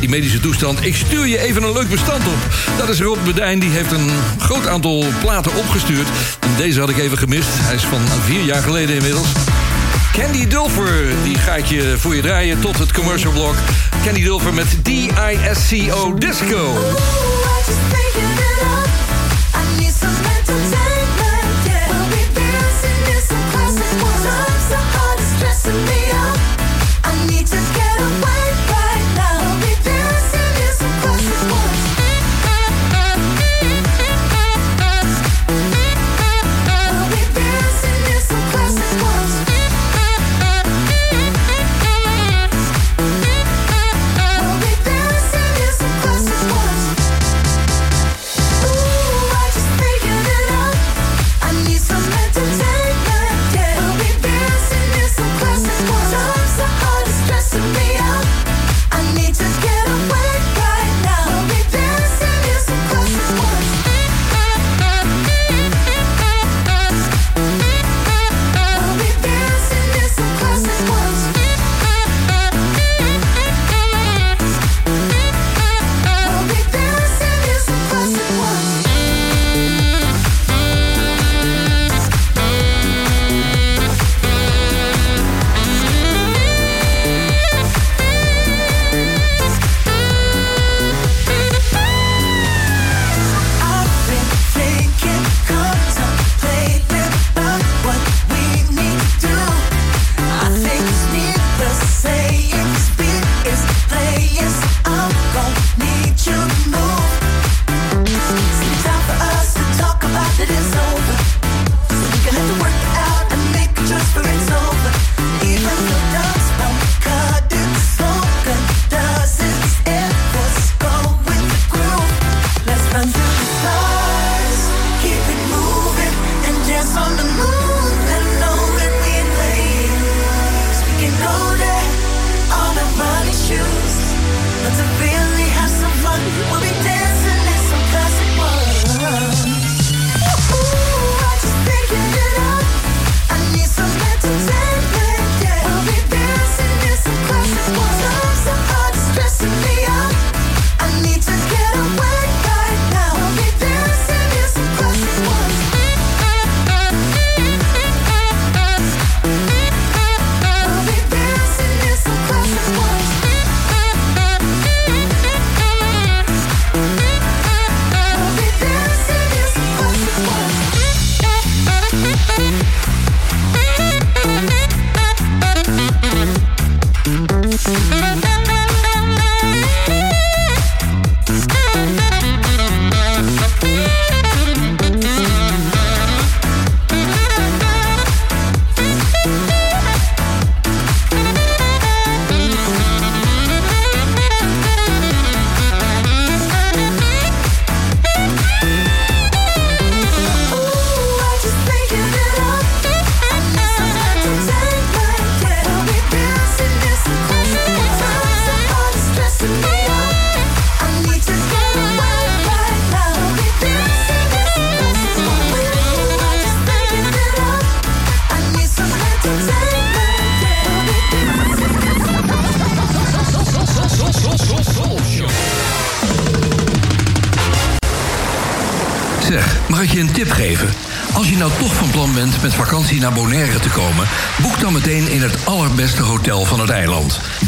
die 0.00 0.08
medische 0.08 0.40
toestand. 0.40 0.84
Ik 0.84 0.94
stuur 0.94 1.26
je 1.26 1.38
even 1.38 1.62
een 1.62 1.72
leuk 1.72 1.88
bestand 1.88 2.26
op. 2.26 2.36
Dat 2.78 2.88
is 2.88 3.00
Rob 3.00 3.18
Bedijn, 3.24 3.58
die 3.58 3.70
heeft 3.70 3.92
een 3.92 4.10
groot 4.38 4.66
aantal 4.66 5.04
platen 5.20 5.54
opgestuurd. 5.54 6.08
Deze 6.56 6.80
had 6.80 6.88
ik 6.88 6.98
even 6.98 7.18
gemist. 7.18 7.48
Hij 7.50 7.74
is 7.74 7.82
van 7.82 8.00
vier 8.24 8.44
jaar 8.44 8.62
geleden 8.62 8.94
inmiddels. 8.94 9.28
Candy 10.12 10.46
Dulfer, 10.46 11.04
die 11.24 11.38
ga 11.38 11.54
ik 11.56 11.66
je 11.66 11.94
voor 11.98 12.14
je 12.14 12.22
draaien 12.22 12.60
tot 12.60 12.78
het 12.78 12.92
commercial 12.92 13.32
block. 13.32 13.54
Candy 14.04 14.22
Dulfer 14.22 14.54
met 14.54 14.84
D-I-S-C-O 14.84 16.14
Disco. 16.14 16.72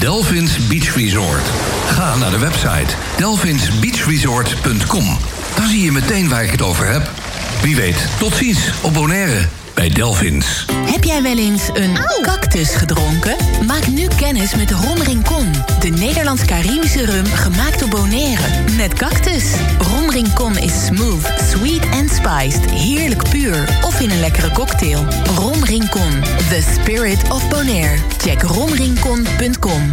Delphins 0.06 0.66
Beach 0.66 0.94
Resort. 0.94 1.50
Ga 1.86 2.16
naar 2.16 2.30
de 2.30 2.38
website 2.38 2.94
delphinsbeachresort.com. 3.16 5.04
Dan 5.56 5.66
zie 5.66 5.82
je 5.82 5.92
meteen 5.92 6.28
waar 6.28 6.44
ik 6.44 6.50
het 6.50 6.62
over 6.62 6.86
heb. 6.92 7.10
Wie 7.62 7.76
weet, 7.76 8.08
tot 8.18 8.34
ziens 8.34 8.70
op 8.82 8.92
Bonaire 8.92 9.48
bij 9.86 9.94
Delphins. 9.94 10.64
Heb 10.72 11.04
jij 11.04 11.22
wel 11.22 11.38
eens 11.38 11.68
een 11.74 11.98
cactus 12.22 12.74
gedronken? 12.74 13.36
Maak 13.66 13.86
nu 13.86 14.06
kennis 14.16 14.54
met 14.54 14.70
Ron 14.70 15.02
Rincon. 15.02 15.52
De 15.80 15.88
Nederlands-Caribische 15.88 17.04
rum 17.04 17.24
gemaakt 17.24 17.78
door 17.78 17.88
Bonaire. 17.88 18.42
Met 18.76 18.92
cactus. 18.94 19.44
Ron 19.78 20.10
Rincon 20.10 20.58
is 20.58 20.84
smooth, 20.84 21.32
sweet 21.50 21.88
en 21.90 22.08
spiced. 22.08 22.70
Heerlijk 22.70 23.28
puur. 23.30 23.78
Of 23.82 24.00
in 24.00 24.10
een 24.10 24.20
lekkere 24.20 24.50
cocktail. 24.50 25.04
Ron 25.36 25.64
Rincon. 25.64 26.20
The 26.48 26.62
spirit 26.72 27.30
of 27.30 27.48
Bonaire. 27.48 27.96
Check 28.18 28.42
ronrincon.com. 28.42 29.92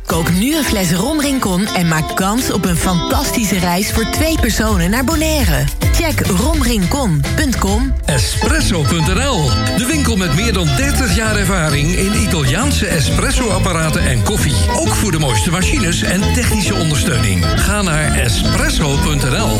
Kook 0.11 0.31
nu 0.31 0.55
een 0.55 0.63
fles 0.63 0.91
Ron 0.91 1.21
Rincon 1.21 1.67
en 1.67 1.87
maak 1.87 2.15
kans 2.15 2.51
op 2.51 2.65
een 2.65 2.77
fantastische 2.77 3.59
reis 3.59 3.91
voor 3.91 4.09
twee 4.09 4.39
personen 4.39 4.89
naar 4.89 5.03
Bonaire. 5.03 5.63
Check 5.93 6.27
romrincon.com. 6.27 7.93
Espresso.nl, 8.05 9.49
de 9.77 9.85
winkel 9.87 10.15
met 10.15 10.35
meer 10.35 10.53
dan 10.53 10.65
30 10.65 11.15
jaar 11.15 11.35
ervaring 11.35 11.91
in 11.91 12.13
Italiaanse 12.21 12.87
espresso-apparaten 12.87 14.01
en 14.01 14.23
koffie. 14.23 14.55
Ook 14.75 14.95
voor 14.95 15.11
de 15.11 15.19
mooiste 15.19 15.51
machines 15.51 16.01
en 16.01 16.33
technische 16.33 16.75
ondersteuning. 16.75 17.45
Ga 17.45 17.81
naar 17.81 18.13
espresso.nl. 18.13 19.59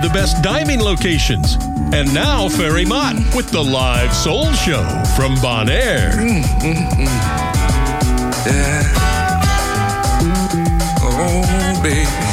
The 0.00 0.08
best 0.14 0.42
diving 0.42 0.80
locations. 0.80 1.56
And 1.92 2.14
now, 2.14 2.48
Ferry 2.48 2.84
Mott 2.84 3.16
with 3.34 3.50
the 3.50 3.62
live 3.62 4.14
soul 4.14 4.52
show 4.52 4.84
from 5.16 5.34
Bonaire. 5.36 6.12
Mm, 6.12 6.42
mm, 6.60 6.88
mm, 6.88 7.06
yeah. 8.46 8.82
Oh, 11.02 11.80
baby. 11.82 12.27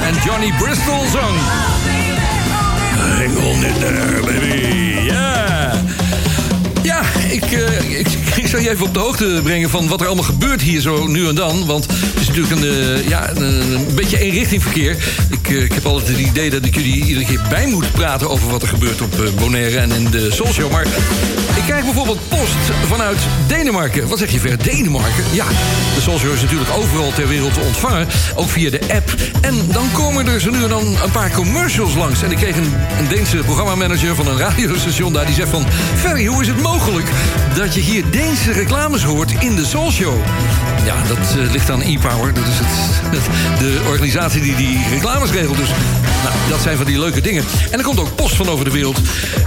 En 0.00 0.14
Johnny 0.24 0.52
Bristol 0.58 1.06
zong. 1.06 1.38
Hang 2.96 3.36
on 3.36 3.64
in 3.64 3.80
there, 3.80 4.20
baby. 4.22 5.04
Ja. 5.04 5.81
Ik, 7.32 7.52
eh, 7.52 7.98
ik, 8.36 8.46
zal 8.46 8.60
je 8.60 8.70
even 8.70 8.86
op 8.86 8.94
de 8.94 9.00
hoogte 9.00 9.40
brengen 9.42 9.70
van 9.70 9.88
wat 9.88 10.00
er 10.00 10.06
allemaal 10.06 10.24
gebeurt 10.24 10.62
hier 10.62 10.80
zo 10.80 11.06
nu 11.06 11.28
en 11.28 11.34
dan. 11.34 11.66
Want 11.66 11.86
het 11.86 12.20
is 12.20 12.26
natuurlijk 12.26 12.60
een, 12.60 12.68
eh, 12.68 13.08
ja, 13.08 13.30
een, 13.30 13.72
een 13.72 13.94
beetje 13.94 14.18
eenrichtingverkeer. 14.18 14.96
Ik, 15.30 15.48
eh, 15.48 15.62
ik 15.62 15.72
heb 15.72 15.86
altijd 15.86 16.08
het 16.08 16.26
idee 16.26 16.50
dat 16.50 16.64
ik 16.64 16.74
jullie 16.74 17.04
iedere 17.04 17.26
keer 17.26 17.40
bij 17.48 17.66
moet 17.66 17.92
praten 17.92 18.30
over 18.30 18.48
wat 18.48 18.62
er 18.62 18.68
gebeurt 18.68 19.00
op 19.00 19.32
Bonaire 19.38 19.78
en 19.78 19.92
in 19.92 20.10
de 20.10 20.30
Soulshow. 20.30 20.70
Maar 20.70 20.86
ik 21.56 21.62
krijg 21.66 21.84
bijvoorbeeld 21.84 22.28
post 22.28 22.56
vanuit 22.88 23.18
Denemarken. 23.46 24.08
Wat 24.08 24.18
zeg 24.18 24.30
je 24.32 24.40
ver? 24.40 24.62
Denemarken? 24.62 25.24
Ja, 25.32 25.46
de 25.94 26.00
Soulshow 26.00 26.32
is 26.32 26.40
natuurlijk 26.40 26.70
overal 26.70 27.12
ter 27.12 27.28
wereld 27.28 27.54
te 27.54 27.60
ontvangen. 27.60 28.08
Ook 28.34 28.48
via 28.48 28.70
de 28.70 28.80
app. 28.94 29.14
En 29.40 29.54
dan 29.72 29.86
komen 29.92 30.26
er 30.26 30.40
zo 30.40 30.50
nu 30.50 30.62
en 30.62 30.68
dan 30.68 30.86
een 31.02 31.10
paar 31.10 31.30
commercials 31.30 31.94
langs. 31.94 32.22
En 32.22 32.30
ik 32.30 32.36
kreeg 32.36 32.56
een, 32.56 32.72
een 32.98 33.08
Deense 33.08 33.36
programmamanager 33.36 34.14
van 34.14 34.26
een 34.26 34.38
radiostation 34.48 35.12
daar. 35.12 35.26
Die 35.26 35.34
zegt 35.34 35.50
van... 35.50 35.66
Ferry, 35.96 36.26
hoe 36.26 36.42
is 36.42 36.48
het 36.48 36.62
mogelijk 36.62 37.10
dat 37.54 37.74
je 37.74 37.80
hier 37.80 38.04
Deense 38.10 38.52
reclames 38.52 39.02
hoort 39.02 39.30
in 39.38 39.54
de 39.56 39.64
Soulshow? 39.64 40.14
Ja, 40.84 40.94
dat 41.08 41.18
eh, 41.18 41.52
ligt 41.52 41.70
aan 41.70 41.82
e-power. 41.82 42.34
Dat 42.34 42.44
is 42.46 42.58
het, 42.58 42.66
het- 43.16 43.58
de 43.58 43.80
organisatie 43.88 44.40
die 44.42 44.56
die 44.56 44.78
reclames 44.90 45.30
regelt. 45.30 45.56
Dus 45.56 45.68
nou, 46.22 46.34
dat 46.48 46.60
zijn 46.62 46.76
van 46.76 46.86
die 46.86 46.98
leuke 46.98 47.20
dingen. 47.20 47.44
En 47.70 47.78
er 47.78 47.84
komt 47.84 48.00
ook 48.00 48.14
post 48.14 48.34
van 48.36 48.48
over 48.48 48.64
de 48.64 48.70
wereld. 48.70 48.98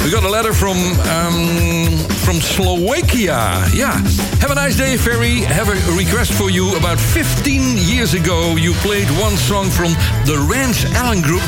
We 0.03 0.09
got 0.11 0.23
a 0.23 0.29
letter 0.29 0.53
from, 0.53 0.77
um, 0.77 1.89
from 2.23 2.41
Slovakia. 2.41 3.57
Ja. 3.73 4.01
Have 4.39 4.59
a 4.59 4.63
nice 4.65 4.77
day, 4.77 4.97
Ferry. 4.99 5.43
Have 5.43 5.71
a 5.71 5.95
request 5.97 6.31
for 6.33 6.51
you. 6.51 6.75
About 6.75 6.99
15 7.11 7.77
years 7.87 8.13
ago, 8.15 8.55
you 8.57 8.75
played 8.81 9.07
one 9.21 9.37
song 9.47 9.71
from 9.71 9.95
the 10.25 10.45
Rance 10.49 10.87
Allen 10.93 11.21
Group. 11.21 11.41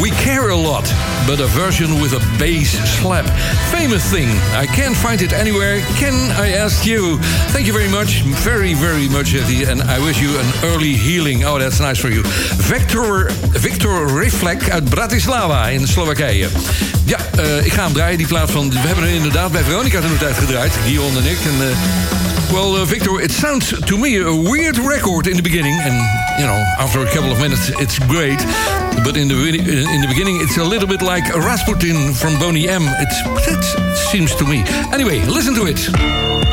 We 0.00 0.10
care 0.24 0.50
a 0.50 0.56
lot, 0.56 0.92
but 1.26 1.40
a 1.40 1.46
version 1.46 2.00
with 2.00 2.12
a 2.12 2.20
bass 2.38 2.76
slap. 3.00 3.24
Famous 3.70 4.02
thing. 4.04 4.28
I 4.62 4.66
can't 4.66 4.96
find 4.96 5.20
it 5.20 5.32
anywhere. 5.32 5.63
Can 5.98 6.14
I 6.46 6.52
ask 6.52 6.84
you? 6.84 7.18
Thank 7.52 7.66
you 7.66 7.72
very 7.72 7.88
much. 7.88 8.22
Very, 8.42 8.74
very 8.74 9.08
much, 9.08 9.34
Eddie. 9.34 9.64
And 9.70 9.82
I 9.82 9.98
wish 9.98 10.20
you 10.20 10.38
an 10.38 10.52
early 10.62 10.94
healing. 10.94 11.44
Oh, 11.44 11.58
that's 11.58 11.78
nice 11.78 12.00
for 12.00 12.10
you. 12.10 12.22
Victor, 12.56 13.30
Victor 13.52 14.20
Riflek 14.20 14.70
uit 14.70 14.84
Bratislava 14.84 15.68
in 15.68 15.86
Slowakije. 15.86 16.48
Ja, 17.04 17.18
eh, 17.36 17.64
ik 17.64 17.72
ga 17.72 17.84
hem 17.84 17.92
draaien, 17.92 18.18
die 18.18 18.26
plaat 18.26 18.50
van... 18.50 18.70
We 18.70 18.78
hebben 18.78 19.04
er 19.04 19.10
inderdaad 19.10 19.52
bij 19.52 19.62
Veronica 19.62 20.00
toen 20.00 20.18
tijd 20.18 20.36
gedraaid. 20.36 20.72
Dion 20.86 21.16
en 21.16 21.24
ik. 21.24 21.38
En, 21.44 21.68
eh, 21.68 22.23
well, 22.54 22.76
uh, 22.76 22.84
Victor, 22.84 23.20
it 23.20 23.32
sounds 23.32 23.68
to 23.68 23.98
me 23.98 24.16
a 24.16 24.32
weird 24.32 24.78
record 24.78 25.26
in 25.26 25.36
the 25.36 25.42
beginning. 25.42 25.74
And, 25.82 25.94
you 26.38 26.46
know, 26.46 26.54
after 26.78 27.00
a 27.00 27.06
couple 27.06 27.32
of 27.32 27.40
minutes, 27.40 27.68
it's 27.80 27.98
great. 27.98 28.38
But 29.02 29.16
in 29.16 29.26
the, 29.26 29.34
in 29.34 30.00
the 30.00 30.06
beginning, 30.08 30.38
it's 30.40 30.56
a 30.56 30.64
little 30.64 30.88
bit 30.88 31.02
like 31.02 31.28
Rasputin 31.34 32.14
from 32.14 32.38
Boney 32.38 32.68
M. 32.68 32.82
It's, 32.86 33.48
it 33.48 33.96
seems 34.12 34.34
to 34.36 34.44
me. 34.44 34.62
Anyway, 34.92 35.18
listen 35.26 35.54
to 35.56 35.66
it. 35.66 36.43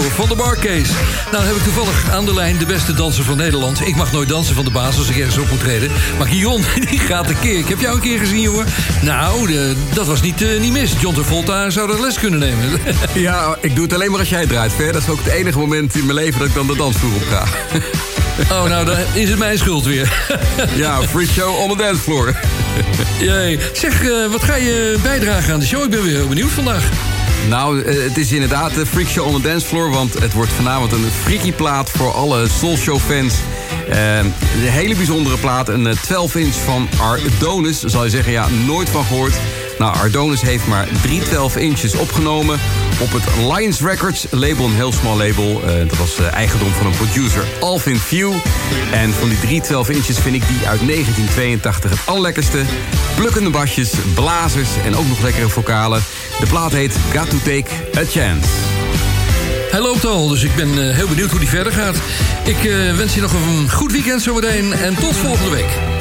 Van 0.00 0.28
de 0.28 0.34
Barcase. 0.34 0.92
Nou 1.32 1.44
heb 1.44 1.56
ik 1.56 1.62
toevallig 1.62 2.10
aan 2.10 2.24
de 2.24 2.34
lijn 2.34 2.58
de 2.58 2.66
beste 2.66 2.94
danser 2.94 3.24
van 3.24 3.36
Nederland. 3.36 3.86
Ik 3.86 3.96
mag 3.96 4.12
nooit 4.12 4.28
dansen 4.28 4.54
van 4.54 4.64
de 4.64 4.70
baas 4.70 4.98
als 4.98 5.08
ik 5.08 5.16
ergens 5.16 5.38
op 5.38 5.50
moet 5.50 5.60
treden. 5.60 5.90
Maar 6.18 6.26
Guillaume, 6.26 6.64
die 6.90 6.98
gaat 6.98 7.28
een 7.28 7.38
keer. 7.38 7.58
Ik 7.58 7.68
heb 7.68 7.80
jou 7.80 7.94
een 7.94 8.00
keer 8.00 8.18
gezien, 8.18 8.40
jongen. 8.40 8.66
Nou, 9.02 9.46
de, 9.46 9.74
dat 9.92 10.06
was 10.06 10.20
niet, 10.20 10.42
uh, 10.42 10.60
niet 10.60 10.72
mis. 10.72 10.92
John 11.00 11.14
Travolta 11.14 11.70
zou 11.70 11.88
dat 11.88 12.00
les 12.00 12.18
kunnen 12.18 12.40
nemen. 12.40 12.80
ja, 13.14 13.56
ik 13.60 13.74
doe 13.74 13.84
het 13.84 13.94
alleen 13.94 14.10
maar 14.10 14.20
als 14.20 14.28
jij 14.28 14.46
draait, 14.46 14.72
Ver. 14.72 14.92
Dat 14.92 15.02
is 15.02 15.08
ook 15.08 15.24
het 15.24 15.32
enige 15.32 15.58
moment 15.58 15.94
in 15.94 16.06
mijn 16.06 16.18
leven 16.18 16.38
dat 16.38 16.48
ik 16.48 16.54
dan 16.54 16.66
de 16.66 16.76
dansvloer 16.76 17.14
op 17.14 17.26
ga. 17.30 17.44
Oh, 18.50 18.64
nou, 18.64 18.84
dan 18.84 18.96
is 19.12 19.28
het 19.28 19.38
mijn 19.38 19.58
schuld 19.58 19.84
weer. 19.84 20.26
ja, 20.74 21.02
free 21.02 21.26
show 21.26 21.58
on 21.58 21.68
the 21.68 21.76
dance 21.76 22.00
floor. 22.00 22.36
Jee. 23.20 23.58
Zeg, 23.72 24.02
uh, 24.02 24.30
wat 24.30 24.44
ga 24.44 24.54
je 24.54 24.96
bijdragen 25.02 25.52
aan 25.52 25.60
de 25.60 25.66
show? 25.66 25.84
Ik 25.84 25.90
ben 25.90 26.02
weer 26.02 26.16
heel 26.16 26.28
benieuwd 26.28 26.50
vandaag. 26.50 27.11
Nou, 27.48 27.78
uh, 27.78 28.02
het 28.02 28.18
is 28.18 28.32
inderdaad 28.32 28.74
de 28.74 28.86
Freak 28.86 29.08
Show 29.08 29.26
on 29.26 29.42
the 29.42 29.48
Dance 29.48 29.66
Floor... 29.66 29.90
want 29.90 30.18
het 30.18 30.32
wordt 30.32 30.52
vanavond 30.52 30.92
een 30.92 31.10
freaky 31.22 31.52
plaat 31.52 31.90
voor 31.90 32.12
alle 32.12 32.48
Soul 32.48 32.76
Show 32.76 32.98
fans... 32.98 33.34
Uh, 33.88 34.16
een 34.18 34.32
hele 34.60 34.94
bijzondere 34.94 35.36
plaat, 35.36 35.68
een 35.68 35.96
12-inch 35.96 36.54
van 36.64 36.88
Ardonis. 37.00 37.80
Zal 37.80 38.04
je 38.04 38.10
zeggen, 38.10 38.32
ja, 38.32 38.48
nooit 38.66 38.88
van 38.88 39.04
gehoord. 39.04 39.34
Nou, 39.78 39.96
Ardonis 39.96 40.40
heeft 40.40 40.66
maar 40.66 40.88
drie 41.02 41.20
12 41.20 41.56
inches 41.56 41.94
opgenomen 41.94 42.58
op 43.00 43.12
het 43.12 43.22
Lions 43.36 43.80
Records 43.80 44.26
label, 44.30 44.64
een 44.64 44.74
heel 44.74 44.92
small 44.92 45.16
label. 45.16 45.60
Uh, 45.64 45.88
dat 45.88 45.96
was 45.98 46.18
eigendom 46.18 46.72
van 46.72 46.86
een 46.86 46.96
producer, 46.96 47.44
Alvin 47.60 47.98
Few. 47.98 48.32
En 48.92 49.12
van 49.12 49.28
die 49.28 49.40
drie 49.40 49.60
12 49.60 49.90
inches 49.90 50.18
vind 50.18 50.34
ik 50.34 50.48
die 50.48 50.68
uit 50.68 50.86
1982 50.86 51.90
het 51.90 52.00
allerlekkerste. 52.04 52.62
Plukkende 53.16 53.50
basjes, 53.50 53.92
blazers 54.14 54.70
en 54.84 54.96
ook 54.96 55.08
nog 55.08 55.20
lekkere 55.20 55.48
vocalen. 55.48 56.02
De 56.40 56.46
plaat 56.48 56.72
heet 56.72 56.96
Got 57.12 57.30
to 57.30 57.36
Take 57.36 57.64
a 57.96 58.04
Chance. 58.04 58.48
Hij 59.70 59.80
loopt 59.80 60.04
al, 60.04 60.28
dus 60.28 60.42
ik 60.42 60.54
ben 60.54 60.68
uh, 60.68 60.94
heel 60.94 61.08
benieuwd 61.08 61.30
hoe 61.30 61.40
die 61.40 61.48
verder 61.48 61.72
gaat. 61.72 61.96
Ik 62.44 62.56
wens 62.96 63.14
je 63.14 63.20
nog 63.20 63.32
een 63.32 63.70
goed 63.70 63.92
weekend 63.92 64.22
zometeen 64.22 64.72
en 64.72 64.94
tot 64.94 65.16
volgende 65.16 65.50
week. 65.50 65.91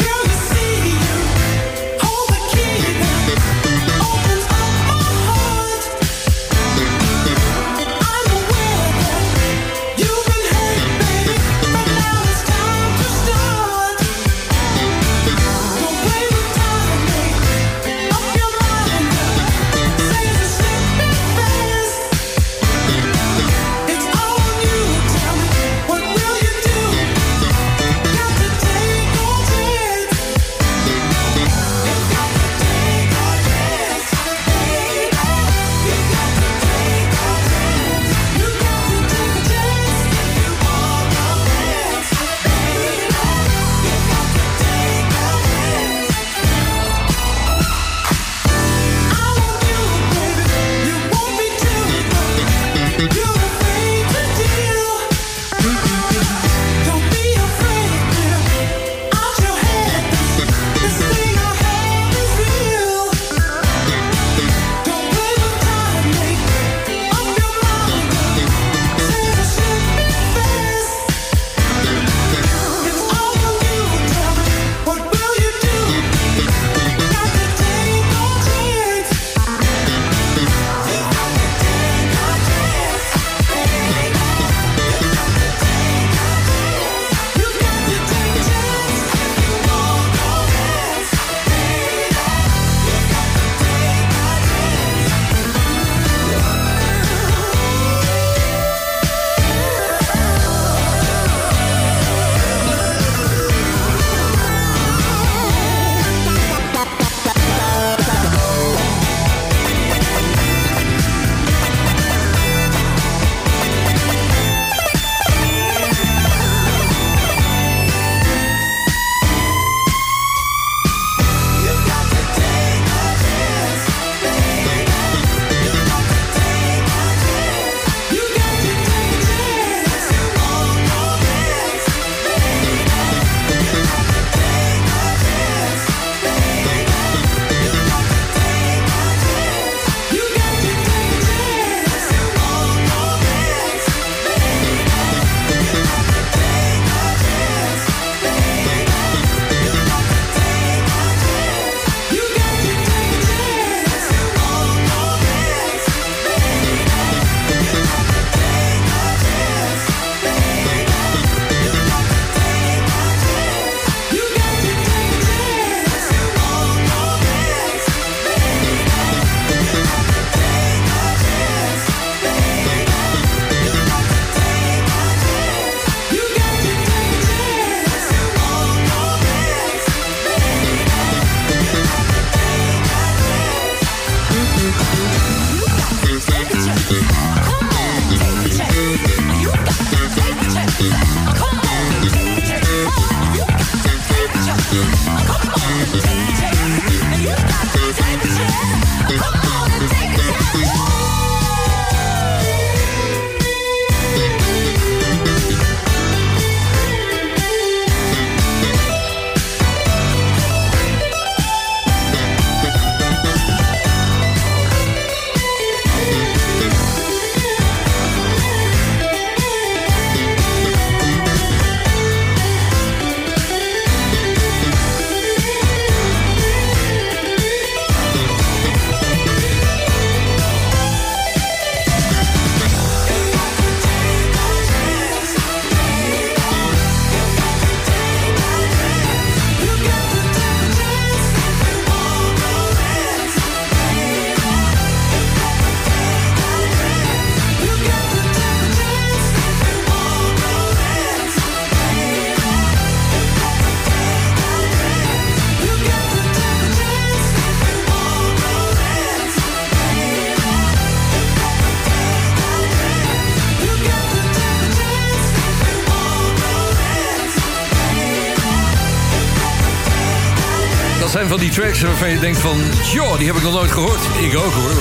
Tracks 271.52 271.82
waarvan 271.82 272.10
je 272.10 272.20
denkt 272.20 272.40
van... 272.40 272.58
joh, 272.94 273.18
die 273.18 273.28
heb 273.28 273.36
ik 273.36 273.44
nog 273.44 273.54
nooit 273.54 273.72
gehoord. 273.72 274.00
Ik 274.20 274.38
ook 274.38 274.54
hoor. 274.54 274.72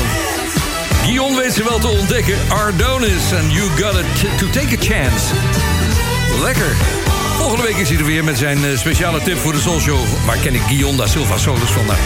Guillaume 1.03 1.41
weet 1.41 1.53
ze 1.53 1.64
wel 1.64 1.79
te 1.79 1.89
ontdekken. 1.89 2.35
Ardonis 2.49 3.33
and 3.43 3.53
You 3.53 3.68
Got 3.77 3.99
It 3.99 4.39
To 4.39 4.47
Take 4.51 4.77
A 4.77 4.81
Chance. 4.81 5.35
Lekker. 6.43 6.77
Volgende 7.37 7.62
week 7.62 7.77
is 7.77 7.89
hij 7.89 7.99
er 7.99 8.05
weer 8.05 8.25
met 8.25 8.39
zijn 8.39 8.64
eh, 8.64 8.77
speciale 8.77 9.23
tip 9.23 9.39
voor 9.39 9.53
de 9.53 9.61
Soul 9.61 9.81
Show. 9.81 9.99
Waar 10.27 10.37
ken 10.37 10.55
ik 10.55 10.61
Guillaume 10.61 10.97
da 10.97 11.07
Silva 11.07 11.39
Solis 11.39 11.71
van? 11.71 11.87
Nou, 11.87 11.99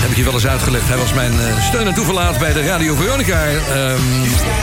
heb 0.00 0.10
ik 0.10 0.16
je 0.16 0.24
wel 0.24 0.32
eens 0.32 0.46
uitgelegd. 0.46 0.88
Hij 0.88 0.98
was 0.98 1.12
mijn 1.12 1.32
eh, 1.32 1.62
steun 1.62 1.86
en 1.86 1.94
toeverlaat 1.94 2.38
bij 2.38 2.52
de 2.52 2.62
Radio 2.62 2.94
Veronica... 2.94 3.44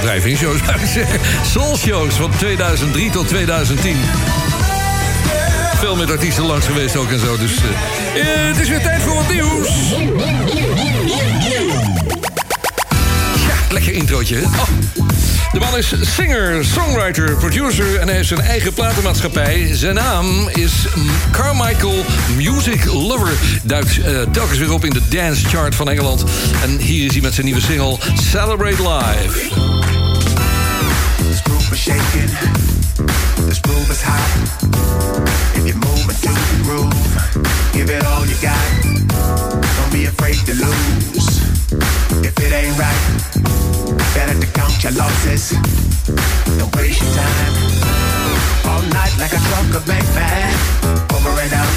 drive-in 0.02 0.38
shows, 0.38 0.60
zou 0.66 0.80
ik 0.80 0.88
zeggen. 0.88 1.20
Soul 1.46 1.78
Shows 1.78 2.14
van 2.14 2.32
2003 2.38 3.10
tot 3.10 3.28
2010 3.28 3.98
veel 5.80 5.96
met 5.96 6.12
artiesten 6.12 6.46
langs 6.46 6.66
geweest 6.66 6.96
ook 6.96 7.12
en 7.12 7.20
zo. 7.20 7.38
Dus 7.38 7.52
eh, 7.56 8.22
eh, 8.22 8.48
het 8.48 8.60
is 8.60 8.70
weer 8.70 8.82
tijd 8.82 9.02
voor 9.02 9.16
wat 9.16 9.32
nieuws. 9.32 9.68
Lekker 13.72 13.94
introotje. 13.94 14.42
Oh. 14.42 14.64
De 15.52 15.60
man 15.60 15.78
is 15.78 15.94
singer, 16.02 16.66
songwriter, 16.66 17.36
producer 17.36 17.96
en 17.96 18.08
hij 18.08 18.16
heeft 18.16 18.28
zijn 18.28 18.40
eigen 18.40 18.74
platenmaatschappij. 18.74 19.70
Zijn 19.74 19.96
naam 19.96 20.50
is 20.50 20.72
Carmichael 21.32 22.06
Music 22.36 22.86
Lover. 22.86 23.32
Duikt 23.64 24.02
eh, 24.02 24.22
telkens 24.32 24.60
weer 24.60 24.74
op 24.74 24.86
in 24.86 24.94
de 24.94 25.02
dance 25.10 25.48
chart 25.48 25.76
van 25.76 25.90
Engeland. 25.90 26.24
En 26.64 26.78
hier 26.78 27.06
is 27.06 27.12
hij 27.12 27.22
met 27.22 27.34
zijn 27.34 27.46
nieuwe 27.46 27.62
single 27.62 27.98
Celebrate 28.32 28.90
Live. 28.90 29.40
This 31.18 31.42
is 31.72 31.80
shaking. 31.80 32.30
This 33.48 33.60
is. 33.90 34.69
If 35.68 35.76
moving 35.76 36.20
to 36.24 36.32
the 36.32 36.60
groove, 36.64 36.94
give 37.74 37.90
it 37.90 38.04
all 38.06 38.26
you 38.26 38.36
got. 38.42 38.64
Don't 39.76 39.92
be 39.92 40.06
afraid 40.06 40.40
to 40.48 40.54
lose. 40.56 41.28
If 42.24 42.36
it 42.40 42.52
ain't 42.54 42.78
right, 42.80 43.04
better 44.16 44.40
to 44.40 44.48
count 44.54 44.84
your 44.84 44.94
losses. 44.94 45.52
Don't 46.58 46.74
waste 46.76 47.02
your 47.04 47.12
time. 47.12 47.54
All 48.72 48.84
night 48.94 49.14
like 49.20 49.34
a 49.34 49.42
trucker, 49.52 49.84
baby. 49.84 50.32
Over 51.12 51.34
and 51.44 51.54
out. 51.54 51.76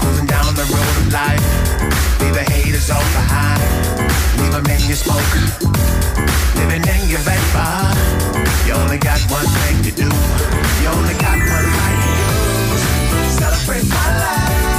Cruising 0.00 0.26
down 0.26 0.52
the 0.54 0.66
road 0.68 0.96
of 1.00 1.12
life. 1.12 1.44
Leave 2.20 2.34
the 2.34 2.44
haters 2.44 2.90
all 2.90 3.08
behind. 3.16 3.60
Leave 4.90 4.98
smoke. 4.98 5.32
Living 6.56 6.82
in 6.82 7.08
your 7.08 7.22
vapor. 7.24 7.72
You 8.66 8.74
only 8.74 8.98
got 8.98 9.20
one 9.30 9.46
thing 9.46 9.82
to 9.86 9.92
do. 10.02 10.08
You 10.82 10.88
only 10.88 11.14
got 11.14 11.38
one 11.38 11.66
life 11.78 12.09
to 13.70 13.76
lose. 13.76 13.90
Celebrate 13.90 13.94
my 13.94 14.18
life. 14.18 14.69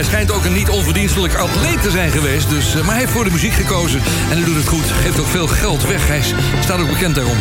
Hij 0.00 0.08
schijnt 0.08 0.32
ook 0.32 0.44
een 0.44 0.52
niet 0.52 0.68
onverdienstelijk 0.68 1.34
atleet 1.34 1.82
te 1.82 1.90
zijn 1.90 2.10
geweest. 2.10 2.48
Dus, 2.48 2.74
eh, 2.74 2.80
maar 2.80 2.90
hij 2.90 2.98
heeft 2.98 3.12
voor 3.12 3.24
de 3.24 3.30
muziek 3.30 3.52
gekozen. 3.52 4.00
En 4.30 4.36
hij 4.36 4.44
doet 4.44 4.54
het 4.56 4.68
goed. 4.68 4.84
Geeft 5.02 5.20
ook 5.20 5.26
veel 5.26 5.46
geld 5.46 5.86
weg. 5.86 6.06
Hij 6.06 6.22
staat 6.60 6.80
ook 6.80 6.88
bekend 6.88 7.14
daarom. 7.14 7.36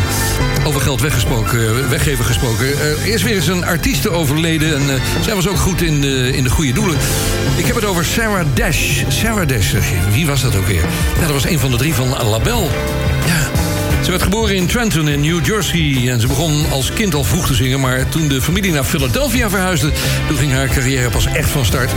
Over 0.64 0.82
geld 0.82 1.02
weggesproken, 1.02 1.60
eh, 1.60 1.90
weggeven 1.90 2.26
gesproken. 2.26 2.68
Eh, 2.68 3.06
eerst 3.06 3.24
weer 3.24 3.36
eens 3.36 3.48
een 3.48 3.66
artieste 3.66 4.10
overleden. 4.10 4.76
En 4.76 5.02
zij 5.22 5.36
was 5.36 5.48
ook 5.48 5.58
goed 5.58 5.82
in 5.82 6.02
de, 6.02 6.32
in 6.36 6.44
de 6.44 6.50
goede 6.50 6.74
doelen. 6.74 6.98
Ik 7.58 7.66
heb 7.66 7.76
het 7.76 7.86
over 7.86 8.06
Sarah 8.06 8.46
Dash. 8.54 9.04
Sarah 9.08 9.48
Dash. 9.48 9.74
Wie 10.12 10.28
was 10.28 10.42
dat 10.42 10.56
ook 10.56 10.68
weer? 10.68 10.84
Ja, 11.16 11.22
dat 11.22 11.32
was 11.32 11.46
een 11.46 11.60
van 11.60 11.72
de 11.72 11.78
drie 11.78 11.94
van 11.94 12.08
Label. 12.08 12.70
Ze 14.10 14.16
werd 14.16 14.28
geboren 14.28 14.56
in 14.56 14.68
Trenton 14.68 15.10
in 15.10 15.22
New 15.22 15.46
Jersey 15.46 16.10
en 16.10 16.22
ze 16.22 16.28
begon 16.28 16.72
als 16.72 16.94
kind 16.94 17.14
al 17.14 17.24
vroeg 17.24 17.48
te 17.48 17.54
zingen, 17.54 17.80
maar 17.80 18.10
toen 18.10 18.28
de 18.28 18.42
familie 18.42 18.72
naar 18.72 18.84
Philadelphia 18.84 19.50
verhuisde, 19.50 19.92
toen 20.28 20.38
ging 20.38 20.52
haar 20.52 20.68
carrière 20.68 21.10
pas 21.10 21.26
echt 21.26 21.50
van 21.50 21.66
start. 21.66 21.92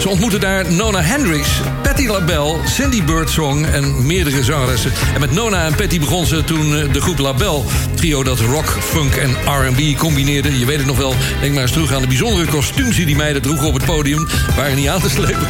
Ze 0.00 0.08
ontmoette 0.08 0.38
daar 0.38 0.72
Nona 0.72 1.02
Hendricks, 1.02 1.48
Patti 1.82 2.08
LaBelle, 2.08 2.56
Cindy 2.64 3.04
Birdsong 3.04 3.66
en 3.66 4.06
meerdere 4.06 4.44
zangeressen. 4.44 4.92
En 5.14 5.20
met 5.20 5.30
Nona 5.30 5.66
en 5.66 5.74
Patti 5.74 6.00
begon 6.00 6.26
ze 6.26 6.44
toen 6.44 6.76
eh, 6.76 6.92
de 6.92 7.00
groep 7.00 7.18
LaBelle, 7.18 7.62
trio 7.94 8.22
dat 8.22 8.40
rock, 8.40 8.76
funk 8.80 9.14
en 9.14 9.30
R&B 9.30 9.98
combineerde. 9.98 10.58
Je 10.58 10.66
weet 10.66 10.78
het 10.78 10.86
nog 10.86 10.98
wel, 10.98 11.14
denk 11.40 11.52
maar 11.52 11.62
eens 11.62 11.72
terug 11.72 11.92
aan 11.92 12.02
de 12.02 12.08
bijzondere 12.08 12.50
kostuums 12.50 12.96
die 12.96 13.06
die 13.06 13.16
meiden 13.16 13.42
droegen 13.42 13.66
op 13.66 13.74
het 13.74 13.84
podium. 13.84 14.26
Waren 14.56 14.76
niet 14.76 14.88
aan 14.88 15.00
te 15.00 15.10
slepen. 15.10 15.46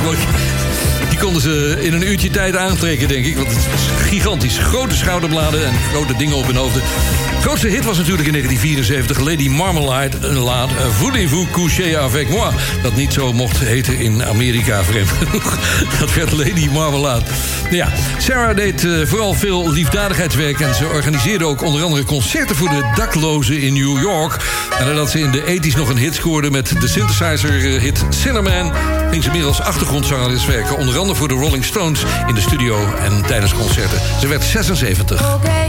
Die 1.19 1.27
konden 1.27 1.43
ze 1.43 1.77
in 1.81 1.93
een 1.93 2.09
uurtje 2.09 2.31
tijd 2.31 2.57
aantrekken, 2.57 3.09
denk 3.09 3.27
ik. 3.27 3.37
Want 3.37 3.49
het 3.49 3.57
is 3.75 3.87
gigantisch. 4.09 4.59
Grote 4.59 4.97
schouderbladen 4.97 5.67
en 5.67 5.75
grote 5.75 6.17
dingen 6.17 6.37
op 6.37 6.47
hun 6.47 6.57
hoofden. 6.57 6.83
Grootste 7.41 7.69
hit 7.69 7.85
was 7.85 7.97
natuurlijk 7.97 8.27
in 8.27 8.33
1974 8.33 9.19
Lady 9.19 9.49
Marmalade, 9.49 10.33
laat 10.33 10.71
uh, 10.71 10.77
Voulez-vous 10.87 11.47
coucher 11.51 11.99
avec 11.99 12.29
moi? 12.29 12.53
Dat 12.83 12.97
niet 12.97 13.13
zo 13.13 13.33
mocht 13.33 13.59
heten 13.59 13.99
in 13.99 14.25
Amerika, 14.25 14.85
vreemd 14.85 15.09
genoeg. 15.09 15.59
Dat 16.01 16.15
werd 16.15 16.33
Lady 16.33 16.69
Marmalade. 16.73 17.25
Ja, 17.71 17.93
Sarah 18.19 18.57
deed 18.57 18.85
uh, 18.85 19.07
vooral 19.07 19.35
veel 19.35 19.71
liefdadigheidswerk... 19.71 20.61
en 20.61 20.75
ze 20.75 20.87
organiseerde 20.87 21.45
ook 21.45 21.63
onder 21.63 21.83
andere 21.83 22.05
concerten 22.05 22.57
voor 22.57 22.69
de 22.69 22.91
daklozen 22.95 23.61
in 23.61 23.73
New 23.73 24.01
York. 24.01 24.37
En 24.79 24.87
nadat 24.87 25.11
ze 25.11 25.21
in 25.21 25.31
de 25.31 25.43
80s 25.43 25.77
nog 25.77 25.89
een 25.89 25.99
hit 25.99 26.15
scoorde 26.15 26.51
met 26.51 26.81
de 26.81 26.89
synthesizer-hit 26.89 28.05
Cinnamon... 28.09 28.73
ging 29.11 29.23
ze 29.23 29.31
meer 29.31 29.45
als 29.45 29.61
achtergrondzangeres 29.61 30.47
werken. 30.47 30.79
Onder 30.79 30.99
andere 30.99 31.19
voor 31.19 31.29
de 31.29 31.35
Rolling 31.35 31.65
Stones 31.65 32.03
in 32.27 32.35
de 32.35 32.41
studio 32.41 32.95
en 32.95 33.23
tijdens 33.27 33.55
concerten. 33.55 34.01
Ze 34.21 34.27
werd 34.27 34.45
76. 34.45 35.35
Okay, 35.35 35.69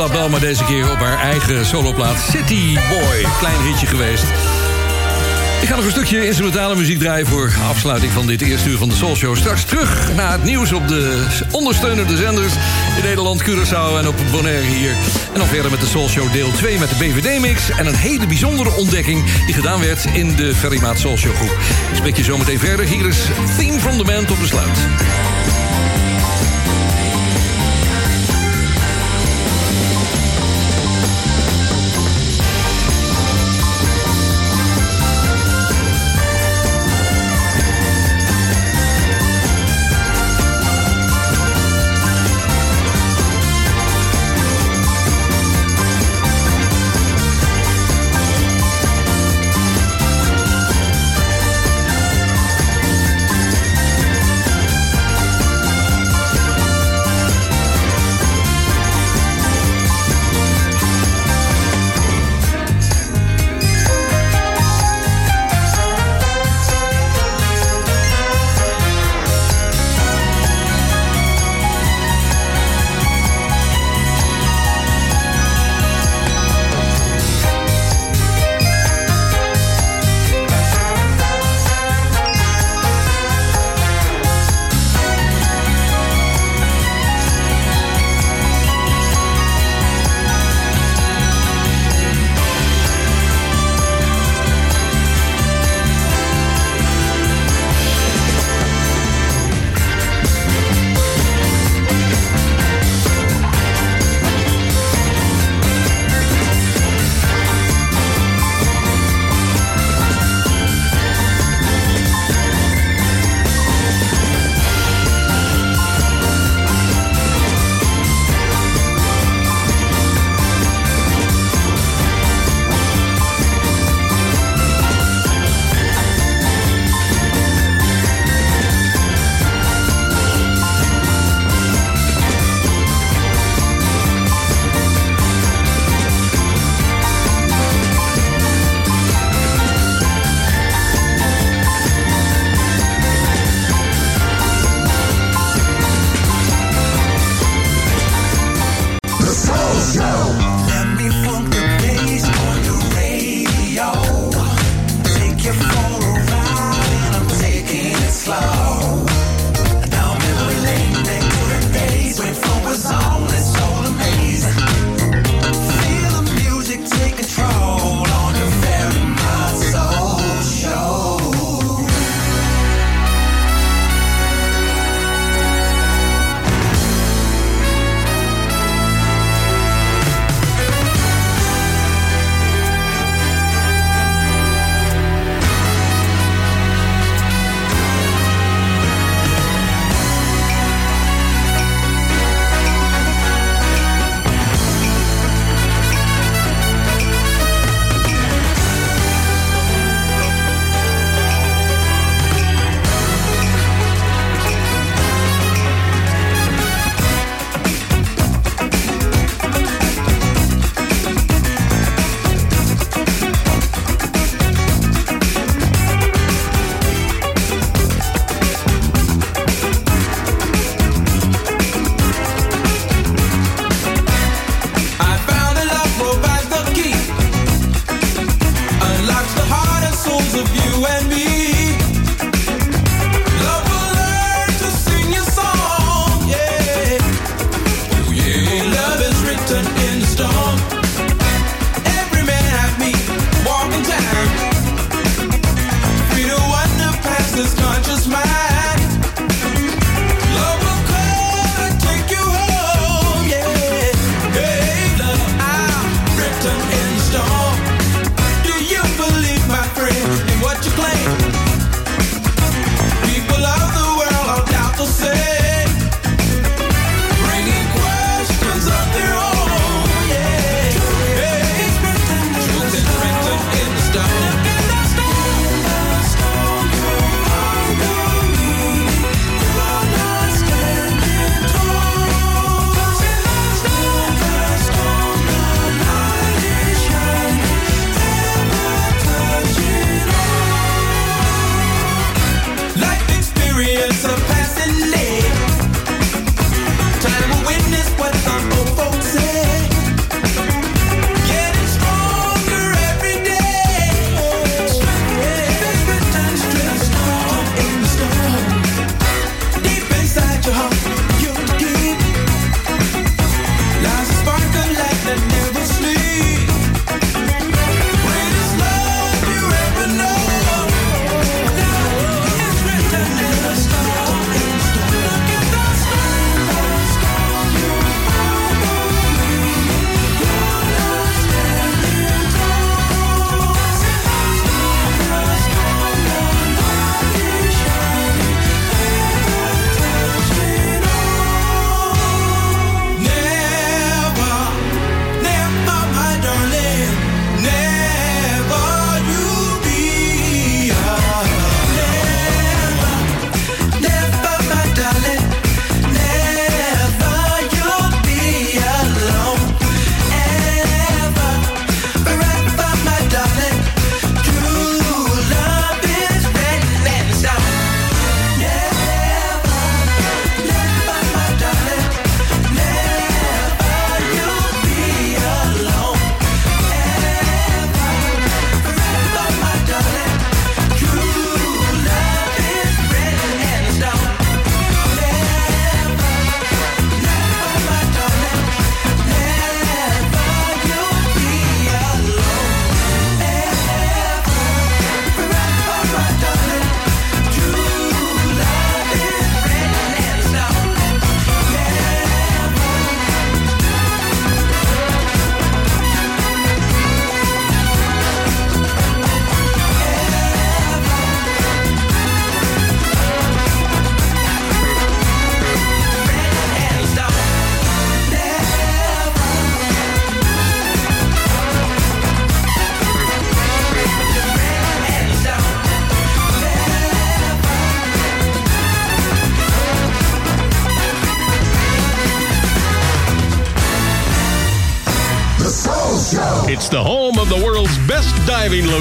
Label, 0.00 0.28
maar 0.28 0.40
deze 0.40 0.64
keer 0.64 0.90
op 0.90 0.98
haar 0.98 1.18
eigen 1.18 1.66
soloplaat 1.66 2.16
City 2.30 2.78
Boy. 2.88 3.26
Klein 3.38 3.60
hitje 3.62 3.86
geweest. 3.86 4.24
Ik 5.62 5.68
ga 5.68 5.76
nog 5.76 5.84
een 5.84 5.90
stukje 5.90 6.26
instrumentale 6.26 6.76
muziek 6.76 6.98
draaien... 6.98 7.26
voor 7.26 7.52
afsluiting 7.68 8.12
van 8.12 8.26
dit 8.26 8.42
eerste 8.42 8.68
uur 8.68 8.78
van 8.78 8.88
de 8.88 8.94
Soul 8.94 9.16
Show. 9.16 9.36
Straks 9.36 9.64
terug 9.64 10.14
naar 10.14 10.32
het 10.32 10.44
nieuws 10.44 10.72
op 10.72 10.88
de 10.88 11.26
ondersteunende 11.50 12.16
zenders... 12.16 12.52
in 12.96 13.04
Nederland, 13.04 13.42
Curaçao 13.42 13.98
en 13.98 14.08
op 14.08 14.14
Bonaire 14.30 14.66
hier. 14.66 14.90
En 15.32 15.38
dan 15.38 15.46
verder 15.46 15.70
met 15.70 15.80
de 15.80 15.86
Soul 15.86 16.08
Show 16.08 16.32
deel 16.32 16.52
2 16.52 16.78
met 16.78 16.88
de 16.88 16.96
BVD-mix... 16.96 17.70
en 17.70 17.86
een 17.86 17.96
hele 17.96 18.26
bijzondere 18.26 18.70
ontdekking 18.70 19.24
die 19.46 19.54
gedaan 19.54 19.80
werd 19.80 20.04
in 20.12 20.36
de 20.36 20.54
Ferrymaat 20.54 20.98
Soul 20.98 21.16
Show 21.16 21.34
groep. 21.34 21.56
Ik 21.90 21.96
spreek 21.96 22.16
je 22.16 22.22
zo 22.22 22.38
meteen 22.38 22.58
verder. 22.58 22.86
Hier 22.86 23.06
is 23.06 23.18
Theme 23.56 23.80
from 23.80 23.96
the 23.96 24.04
Band 24.04 24.30
op 24.30 24.38
besluit. 24.40 24.78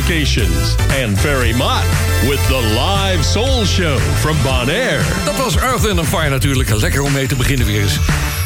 En 0.09 1.03
and 1.03 1.19
Very 1.19 1.51
Much 1.51 1.85
with 2.27 2.39
the 2.47 2.61
live 2.73 3.23
soul 3.23 3.65
show 3.65 3.99
from 3.99 4.37
Bonaire. 4.43 5.01
Dat 5.25 5.37
was 5.37 5.57
Earth 5.57 5.89
and 5.89 6.07
Fire 6.07 6.29
natuurlijk. 6.29 6.69
Lekker 6.69 7.01
om 7.01 7.11
mee 7.11 7.27
te 7.27 7.35
beginnen 7.35 7.65
weer 7.65 7.81
eens. 7.81 7.99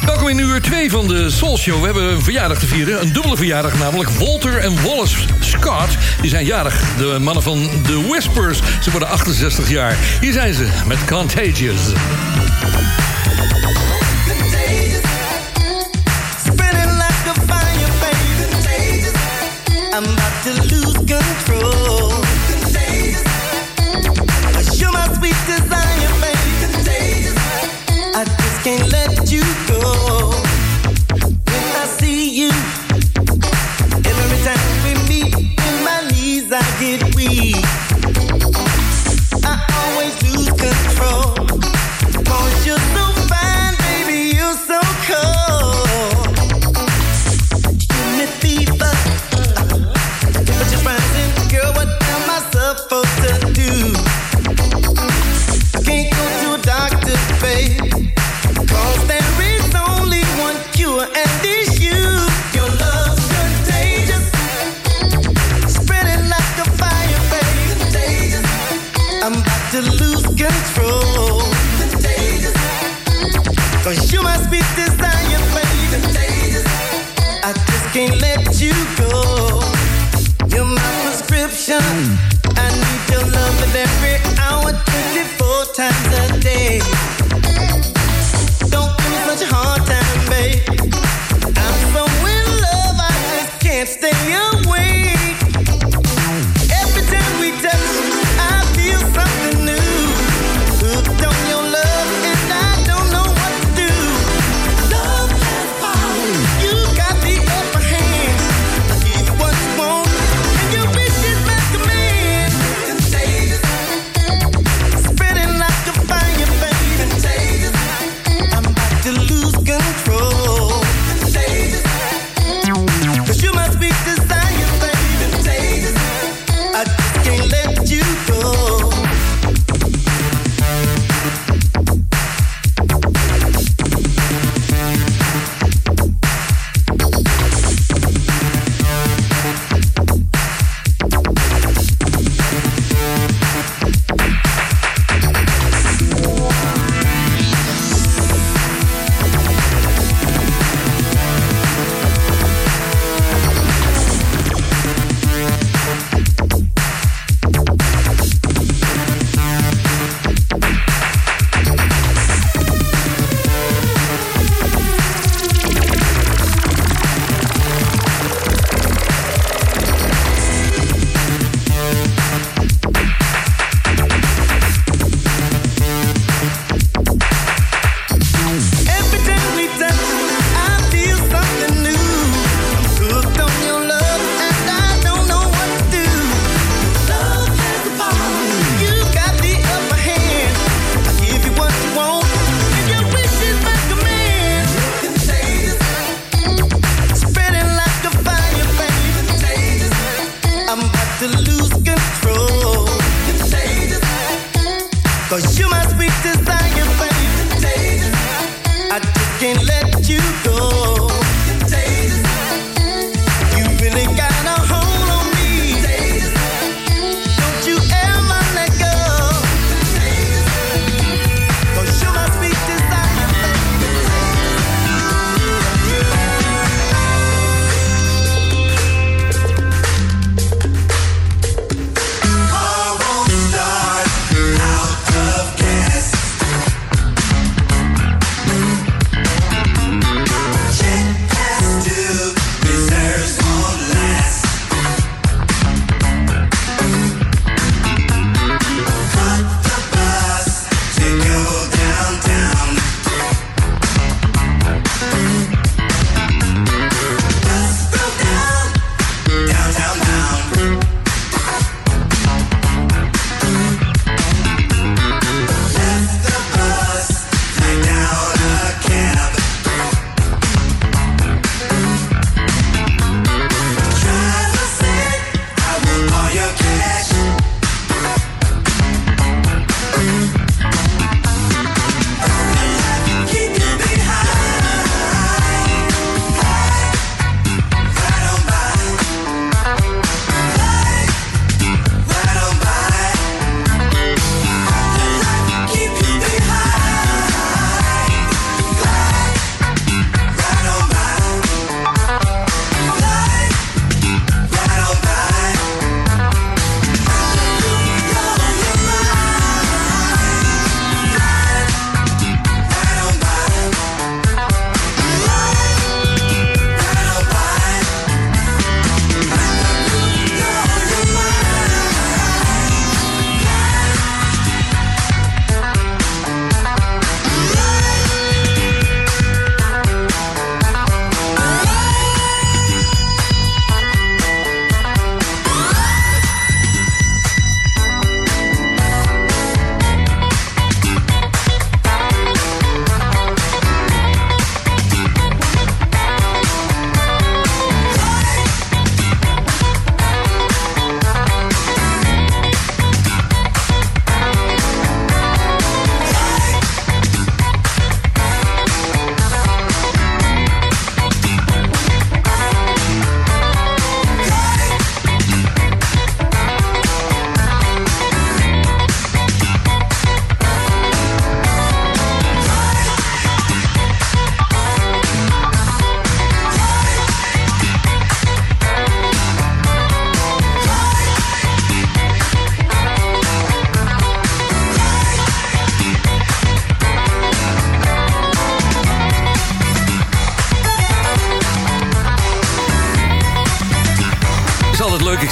Welkom 0.06 0.28
in 0.28 0.38
uur 0.38 0.60
2 0.60 0.90
van 0.90 1.08
de 1.08 1.30
Soul 1.30 1.58
Show. 1.58 1.78
We 1.78 1.84
hebben 1.84 2.02
een 2.02 2.22
verjaardag 2.22 2.58
te 2.58 2.66
vieren. 2.66 3.00
Een 3.00 3.12
dubbele 3.12 3.36
verjaardag, 3.36 3.78
namelijk 3.78 4.10
Walter 4.10 4.58
en 4.58 4.82
Wallace 4.82 5.16
Scott. 5.40 5.96
Die 6.20 6.30
zijn 6.30 6.44
jarig. 6.44 6.80
De 6.98 7.18
mannen 7.20 7.42
van 7.42 7.68
The 7.82 8.06
Whispers. 8.08 8.58
Ze 8.82 8.90
worden 8.90 9.08
68 9.08 9.68
jaar. 9.68 9.96
Hier 10.20 10.32
zijn 10.32 10.54
ze 10.54 10.68
met 10.86 10.98
Contagious. 11.04 11.92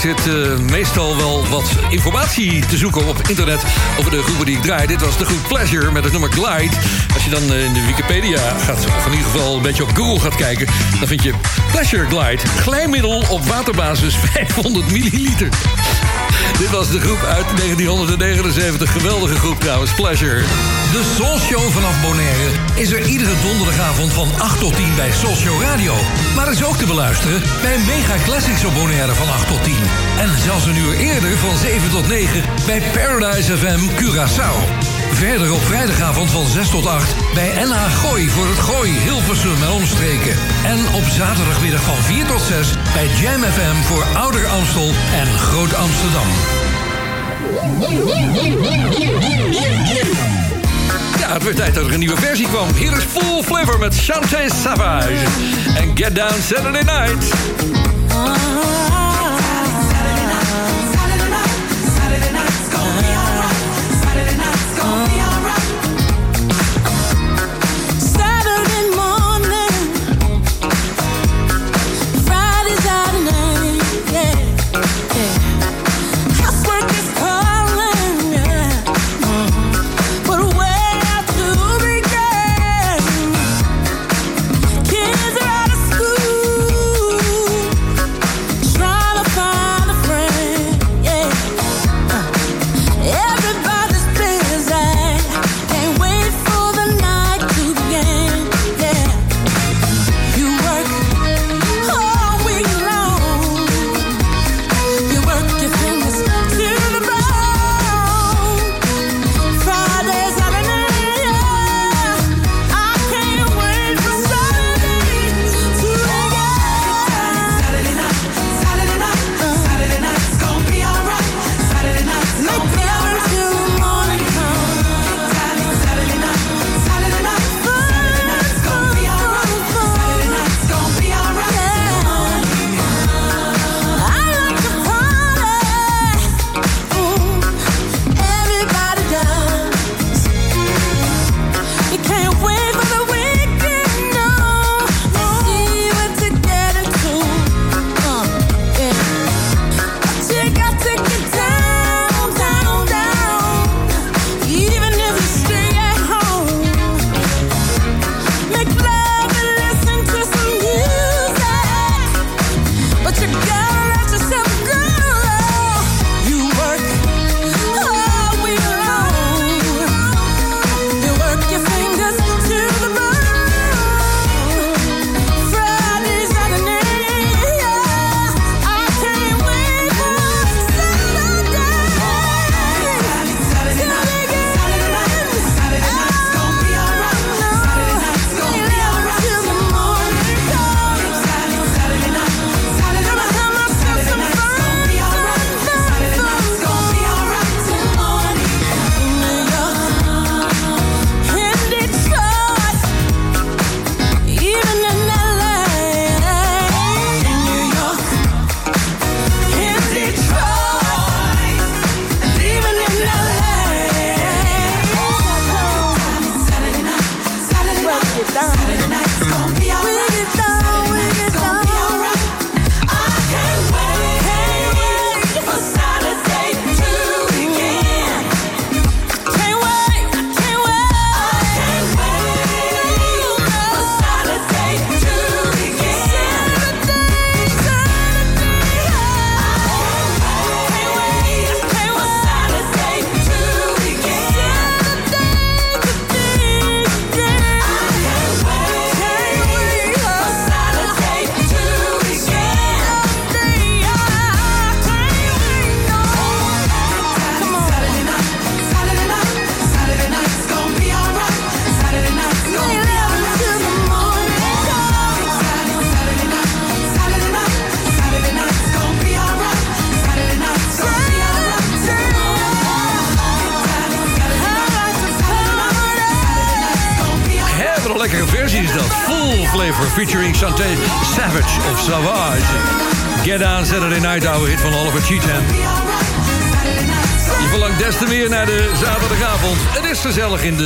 Zit 0.02 0.26
eh, 0.26 0.58
meestal 0.58 1.16
wel 1.16 1.48
wat 1.48 1.64
informatie 1.88 2.66
te 2.66 2.76
zoeken 2.76 3.06
op 3.06 3.28
internet 3.28 3.64
over 3.98 4.10
de 4.10 4.22
groepen 4.22 4.46
die 4.46 4.56
ik 4.56 4.62
draai. 4.62 4.86
Dit 4.86 5.00
was 5.00 5.18
de 5.18 5.24
groep 5.24 5.48
Pleasure 5.48 5.90
met 5.90 6.02
het 6.02 6.12
nummer 6.12 6.32
Glide. 6.32 6.76
Als 7.14 7.24
je 7.24 7.30
dan 7.30 7.52
eh, 7.52 7.64
in 7.64 7.72
de 7.72 7.86
Wikipedia 7.86 8.58
gaat, 8.58 8.86
of 8.86 9.06
in 9.06 9.12
ieder 9.12 9.26
geval 9.26 9.56
een 9.56 9.62
beetje 9.62 9.82
op 9.82 9.96
Google 9.96 10.20
gaat 10.20 10.34
kijken... 10.34 10.66
dan 10.98 11.08
vind 11.08 11.22
je 11.22 11.32
Pleasure 11.70 12.06
Glide. 12.06 12.42
Glijmiddel 12.46 13.24
op 13.30 13.44
waterbasis 13.44 14.16
500 14.32 14.90
milliliter. 14.90 15.48
Dit 16.58 16.70
was 16.70 16.90
de 16.90 17.00
groep 17.00 17.22
uit 17.24 17.46
1979. 17.56 18.92
Geweldige 18.92 19.36
groep 19.36 19.60
trouwens, 19.60 19.94
Pleasure. 19.94 20.40
De 20.92 21.12
Soul 21.16 21.38
Show 21.38 21.70
vanaf 21.70 22.00
Bonaire 22.00 22.50
is 22.74 22.92
er 22.92 23.06
iedere 23.06 23.34
donderdagavond 23.42 24.12
van 24.12 24.28
8 24.38 24.58
tot 24.58 24.76
10 24.76 24.94
bij 24.96 25.10
Soul 25.12 25.36
Show 25.36 25.62
Radio. 25.62 25.94
Maar 26.36 26.50
is 26.50 26.64
ook 26.64 26.76
te 26.76 26.86
beluisteren 26.86 27.42
bij 27.62 27.78
Mega 27.78 28.16
Classics 28.24 28.64
op 28.64 28.74
Bonaire 28.74 29.14
van 29.14 29.28
8 29.28 29.46
tot 29.46 29.64
10. 29.64 29.74
En 30.18 30.38
zelfs 30.38 30.66
een 30.66 30.76
uur 30.76 30.94
eerder 30.96 31.38
van 31.38 31.56
7 31.56 31.90
tot 31.90 32.08
9 32.08 32.42
bij 32.66 32.82
Paradise 32.92 33.56
FM 33.56 33.80
Curaçao. 34.00 34.91
Verder 35.12 35.52
op 35.52 35.62
vrijdagavond 35.62 36.30
van 36.30 36.46
6 36.46 36.68
tot 36.68 36.86
8 36.86 37.14
bij 37.34 37.64
NH 37.64 37.92
Gooi 38.04 38.30
voor 38.30 38.46
het 38.46 38.58
Gooi, 38.58 38.90
Hilversum 38.90 39.62
en 39.62 39.70
omstreken. 39.70 40.36
En 40.64 40.78
op 40.94 41.04
zaterdagmiddag 41.04 41.82
van 41.82 41.96
4 41.96 42.26
tot 42.26 42.40
6 42.40 42.74
bij 42.94 43.06
Jam 43.20 43.42
FM 43.42 43.82
voor 43.82 44.04
Ouder 44.14 44.46
Amstel 44.46 44.90
en 45.14 45.38
Groot 45.38 45.74
Amsterdam. 45.74 46.26
Ja, 51.18 51.32
het 51.32 51.42
werd 51.42 51.56
tijd 51.56 51.74
dat 51.74 51.86
er 51.86 51.92
een 51.92 51.98
nieuwe 51.98 52.16
versie 52.16 52.46
kwam. 52.46 52.68
Hier 52.74 52.96
is 52.96 53.04
Full 53.04 53.42
Flavor 53.42 53.78
met 53.78 53.96
Chante 53.96 54.46
Savage. 54.62 55.26
En 55.76 55.90
Get 55.94 56.14
Down 56.14 56.40
Saturday 56.42 56.82
Night. 56.82 57.34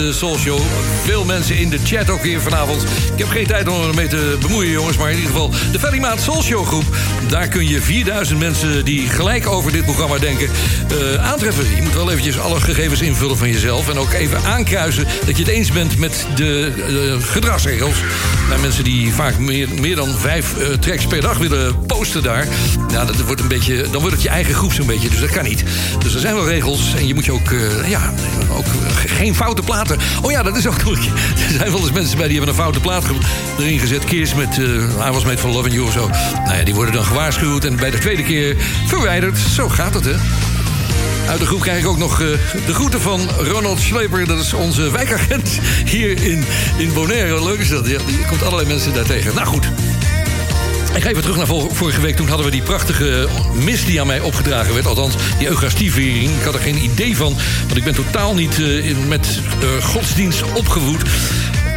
De 0.06 0.12
Soul 0.12 0.38
Show. 0.38 0.60
Veel 1.04 1.24
mensen 1.24 1.56
in 1.56 1.68
de 1.68 1.78
chat 1.84 2.10
ook 2.10 2.22
hier 2.22 2.40
vanavond. 2.40 2.82
Ik 3.12 3.18
heb 3.18 3.28
geen 3.28 3.46
tijd 3.46 3.68
om 3.68 3.82
ermee 3.88 4.08
te 4.08 4.36
bemoeien, 4.40 4.70
jongens. 4.70 4.96
Maar 4.96 5.10
in 5.10 5.16
ieder 5.16 5.30
geval 5.30 5.50
de 5.72 5.78
Ferry 5.78 5.98
Maat 5.98 6.20
Soul 6.20 6.42
Show 6.42 6.66
groep. 6.66 6.84
Daar 7.28 7.48
kun 7.48 7.68
je 7.68 7.80
4000 7.80 8.38
mensen 8.38 8.84
die 8.84 9.08
gelijk 9.08 9.46
over 9.46 9.72
dit 9.72 9.84
programma 9.84 10.18
denken 10.18 10.48
eh, 10.88 11.30
aantreffen. 11.30 11.76
Je 11.76 11.82
moet 11.82 11.94
wel 11.94 12.10
eventjes 12.10 12.38
alle 12.38 12.60
gegevens 12.60 13.00
invullen 13.00 13.36
van 13.36 13.50
jezelf. 13.50 13.88
En 13.88 13.98
ook 13.98 14.12
even 14.12 14.44
aankruisen 14.44 15.06
dat 15.26 15.36
je 15.36 15.42
het 15.42 15.52
eens 15.52 15.72
bent 15.72 15.98
met 15.98 16.26
de 16.34 16.72
eh, 16.76 17.26
gedragsregels. 17.28 17.96
Bij 18.48 18.58
mensen 18.58 18.84
die 18.84 19.12
vaak 19.12 19.38
meer, 19.38 19.68
meer 19.80 19.96
dan 19.96 20.08
vijf 20.18 20.58
eh, 20.58 20.68
tracks 20.68 21.06
per 21.06 21.20
dag 21.20 21.38
willen 21.38 21.86
posten 21.86 22.22
daar. 22.22 22.46
Nou, 22.92 23.06
dat 23.06 23.20
wordt 23.20 23.40
een 23.40 23.48
beetje, 23.48 23.82
dan 23.90 24.00
wordt 24.00 24.14
het 24.14 24.22
je 24.22 24.28
eigen 24.28 24.54
groep 24.54 24.72
zo'n 24.72 24.86
beetje. 24.86 25.08
Dus 25.08 25.20
dat 25.20 25.30
kan 25.30 25.44
niet. 25.44 25.64
Dus 25.98 26.14
er 26.14 26.20
zijn 26.20 26.34
wel 26.34 26.48
regels. 26.48 26.94
En 26.94 27.06
je 27.06 27.14
moet 27.14 27.24
je 27.24 27.32
ook, 27.32 27.54
ja, 27.86 28.12
ook 28.56 28.66
geen 29.16 29.34
foute 29.34 29.62
platen. 29.62 29.98
Oh 30.22 30.30
ja, 30.30 30.42
dat 30.42 30.56
is 30.56 30.66
ook 30.66 30.84
nog. 30.84 30.98
Er 31.06 31.52
zijn 31.52 31.70
wel 31.70 31.80
eens 31.80 31.92
mensen 31.92 32.16
bij 32.16 32.26
die 32.28 32.36
hebben 32.36 32.54
een 32.54 32.60
foute 32.60 32.80
plaat 32.80 33.04
erin 33.58 33.78
gezet. 33.78 34.04
Keers 34.04 34.34
met 34.34 34.56
uh, 34.58 34.66
I 35.06 35.10
Was 35.10 35.24
Made 35.24 35.38
for 35.38 35.50
Loving 35.50 35.74
You 35.74 35.86
of 35.86 35.92
zo. 35.92 36.08
Nou 36.44 36.56
ja, 36.56 36.64
die 36.64 36.74
worden 36.74 36.94
dan 36.94 37.04
gewaarschuwd. 37.04 37.64
En 37.64 37.76
bij 37.76 37.90
de 37.90 37.98
tweede 37.98 38.22
keer 38.22 38.56
verwijderd. 38.86 39.38
Zo 39.38 39.68
gaat 39.68 39.94
het, 39.94 40.04
hè? 40.04 40.14
Uit 41.28 41.40
de 41.40 41.46
groep 41.46 41.60
krijg 41.60 41.78
ik 41.80 41.86
ook 41.86 41.98
nog 41.98 42.20
eh, 42.20 42.26
de 42.66 42.74
groeten 42.74 43.00
van 43.00 43.20
Ronald 43.38 43.80
Sleper. 43.80 44.26
Dat 44.26 44.38
is 44.38 44.52
onze 44.52 44.90
wijkagent 44.90 45.60
hier 45.84 46.22
in, 46.22 46.44
in 46.76 46.92
Bonaire. 46.92 47.44
Leuk 47.44 47.58
is 47.58 47.68
dat. 47.68 47.84
Die 47.84 47.98
komt 48.28 48.42
allerlei 48.42 48.68
mensen 48.68 48.94
daar 48.94 49.04
tegen. 49.04 49.34
Nou 49.34 49.46
goed. 49.46 49.68
Ik 50.96 51.02
ga 51.02 51.08
even 51.08 51.22
terug 51.22 51.36
naar 51.36 51.46
vor- 51.46 51.74
vorige 51.74 52.00
week. 52.00 52.16
Toen 52.16 52.28
hadden 52.28 52.46
we 52.46 52.52
die 52.52 52.62
prachtige 52.62 53.28
mis 53.52 53.84
die 53.84 54.00
aan 54.00 54.06
mij 54.06 54.20
opgedragen 54.20 54.74
werd. 54.74 54.86
Althans, 54.86 55.14
die 55.38 55.48
Eucharistieviering. 55.48 56.30
Ik 56.38 56.42
had 56.44 56.54
er 56.54 56.60
geen 56.60 56.84
idee 56.84 57.16
van. 57.16 57.36
Want 57.66 57.76
ik 57.76 57.84
ben 57.84 57.94
totaal 57.94 58.34
niet 58.34 58.60
eh, 58.60 58.96
met 59.08 59.40
godsdienst 59.82 60.42
opgevoed. 60.52 61.02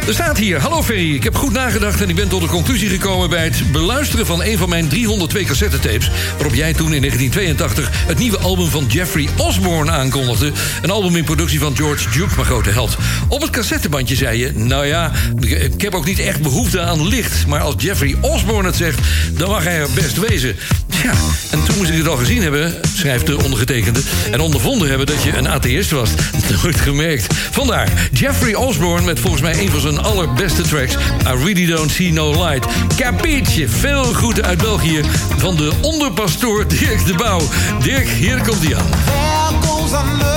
Er 0.06 0.16
staat 0.16 0.38
hier, 0.38 0.60
hallo 0.60 0.82
Ferry, 0.82 1.14
ik 1.14 1.22
heb 1.24 1.34
goed 1.36 1.52
nagedacht 1.52 2.00
en 2.02 2.08
ik 2.08 2.14
ben 2.14 2.28
tot 2.28 2.40
de 2.40 2.46
conclusie 2.46 2.88
gekomen 2.88 3.30
bij 3.30 3.44
het 3.44 3.72
beluisteren 3.72 4.26
van 4.26 4.42
een 4.42 4.58
van 4.58 4.68
mijn 4.68 4.88
302 4.88 5.44
cassettetapes, 5.44 6.10
waarop 6.36 6.54
jij 6.54 6.72
toen 6.72 6.94
in 6.94 7.00
1982 7.00 7.90
het 8.06 8.18
nieuwe 8.18 8.38
album 8.38 8.66
van 8.68 8.86
Jeffrey 8.88 9.28
Osborne 9.36 9.90
aankondigde. 9.90 10.52
Een 10.82 10.90
album 10.90 11.16
in 11.16 11.24
productie 11.24 11.58
van 11.60 11.76
George 11.76 12.10
Duke, 12.10 12.34
mijn 12.34 12.46
grote 12.46 12.70
held. 12.70 12.96
Op 13.28 13.40
het 13.40 13.50
cassettebandje 13.50 14.14
zei 14.16 14.38
je, 14.38 14.52
nou 14.54 14.86
ja, 14.86 15.12
ik- 15.40 15.80
heb 15.80 15.94
ook 15.94 16.06
niet 16.06 16.18
echt 16.18 16.42
behoefte 16.42 16.80
aan 16.80 17.08
licht, 17.08 17.46
maar 17.46 17.60
als 17.60 17.74
Jeffrey 17.78 18.16
Osborne 18.20 18.68
het 18.68 18.76
zegt, 18.76 18.98
dan 19.32 19.48
mag 19.50 19.64
hij 19.64 19.78
er 19.78 19.88
best 19.94 20.16
wezen. 20.28 20.56
Ja, 21.02 21.12
en 21.50 21.64
toen 21.64 21.76
moest 21.76 21.90
ik 21.90 21.96
het 21.96 22.08
al 22.08 22.16
gezien 22.16 22.42
hebben, 22.42 22.74
schrijft 22.94 23.26
de 23.26 23.42
ondergetekende, 23.44 24.00
en 24.30 24.40
ondervonden 24.40 24.88
hebben 24.88 25.06
dat 25.06 25.22
je 25.22 25.36
een 25.36 25.48
atheïst 25.48 25.90
was. 25.90 26.10
Nooit 26.62 26.80
gemerkt. 26.80 27.34
Vandaar, 27.50 28.08
Jeffrey 28.12 28.54
Osborne 28.54 29.06
met 29.06 29.20
volgens 29.20 29.42
mij 29.42 29.58
een 29.58 29.70
van 29.70 29.80
zijn 29.80 29.98
allerbeste 29.98 30.62
tracks, 30.62 30.94
I 30.94 31.44
Really 31.44 31.66
Don't 31.66 31.90
See 31.90 32.12
No 32.12 32.30
Light. 32.30 32.66
Capiche, 32.96 33.68
veel 33.68 34.04
groeten 34.04 34.44
uit 34.44 34.58
België 34.58 35.00
van 35.36 35.56
de 35.56 35.72
onderpastoor 35.80 36.68
Dirk 36.68 37.06
de 37.06 37.14
Pauw. 37.14 37.40
Dirk, 37.82 38.08
hier 38.08 38.42
komt 38.42 38.64
hij 38.64 38.76
aan. 38.76 40.29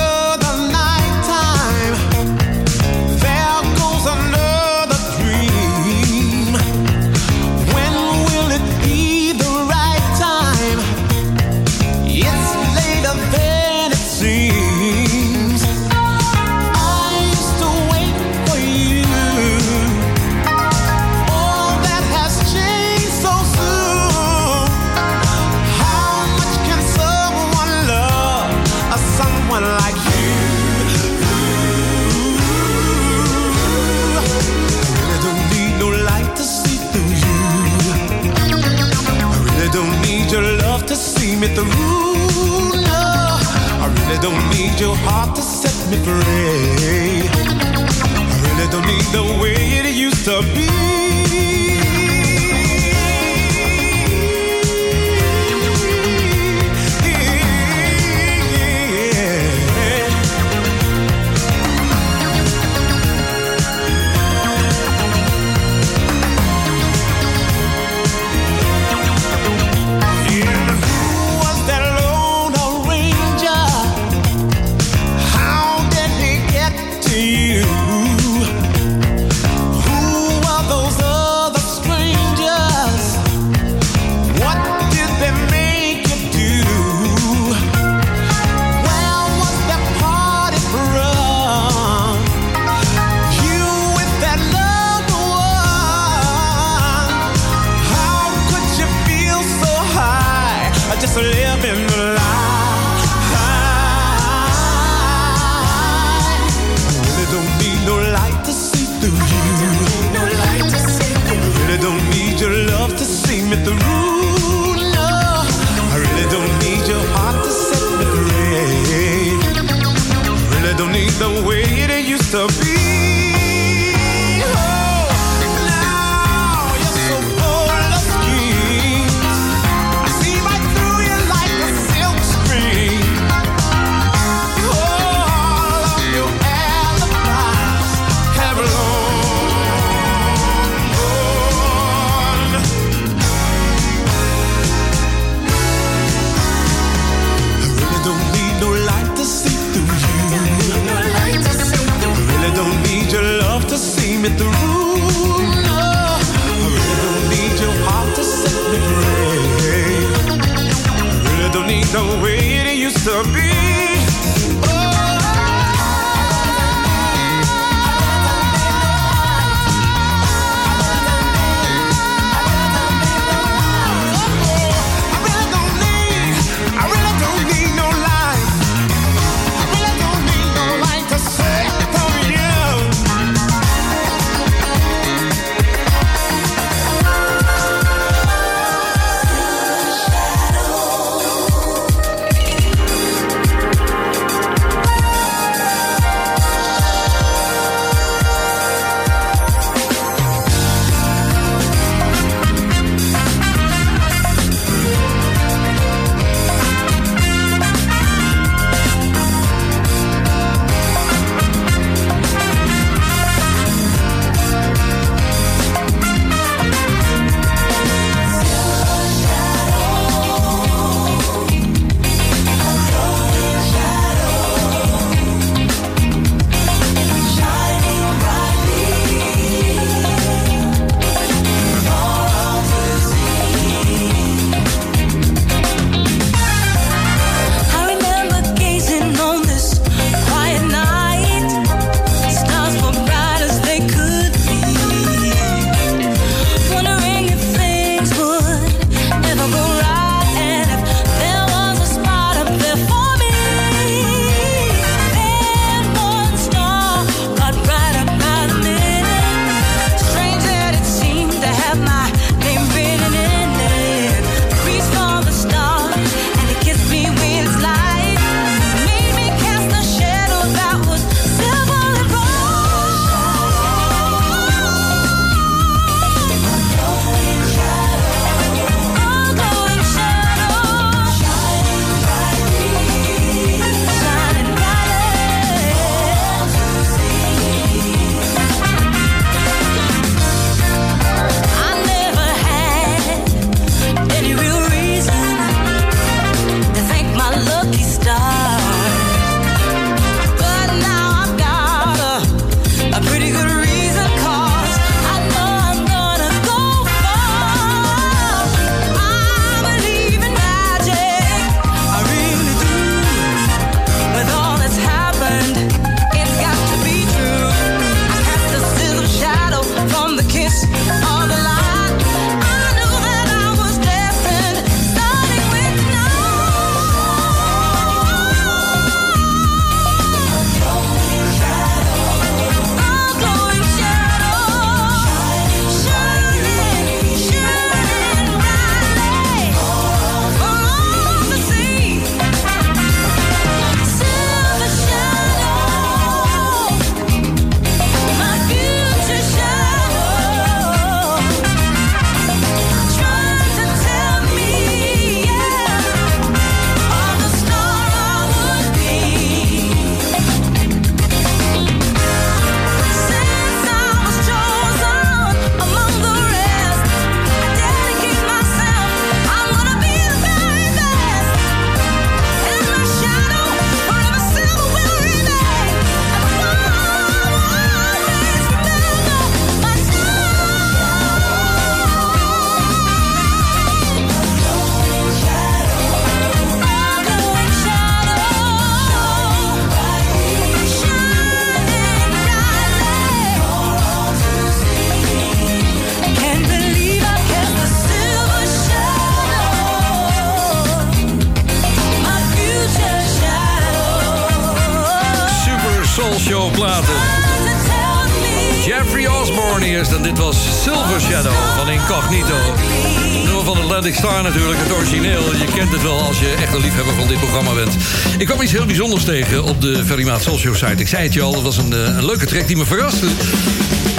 Op 419.44 419.60
de 419.60 419.84
Ferry 419.86 420.04
Maat 420.04 420.22
Socio 420.22 420.54
site. 420.54 420.74
Ik 420.76 420.88
zei 420.88 421.02
het 421.02 421.12
je 421.12 421.22
al, 421.22 421.32
dat 421.32 421.42
was 421.42 421.56
een, 421.56 421.72
eh, 421.72 421.78
een 421.78 422.04
leuke 422.04 422.26
track 422.26 422.46
die 422.46 422.56
me 422.56 422.64
verraste. 422.64 423.06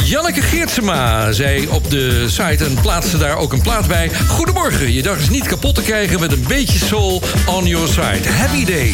Janneke 0.03 0.41
Geertsema 0.41 1.31
zei 1.31 1.67
op 1.67 1.89
de 1.89 2.29
site 2.29 2.65
en 2.65 2.73
plaatste 2.81 3.17
daar 3.17 3.37
ook 3.37 3.53
een 3.53 3.61
plaat 3.61 3.87
bij. 3.87 4.11
Goedemorgen, 4.27 4.93
je 4.93 5.01
dag 5.01 5.17
is 5.17 5.29
niet 5.29 5.47
kapot 5.47 5.75
te 5.75 5.81
krijgen 5.81 6.19
met 6.19 6.31
een 6.31 6.45
beetje 6.47 6.79
soul 6.79 7.21
on 7.45 7.65
your 7.65 7.87
side. 7.87 8.29
Happy 8.29 8.65
day. 8.65 8.93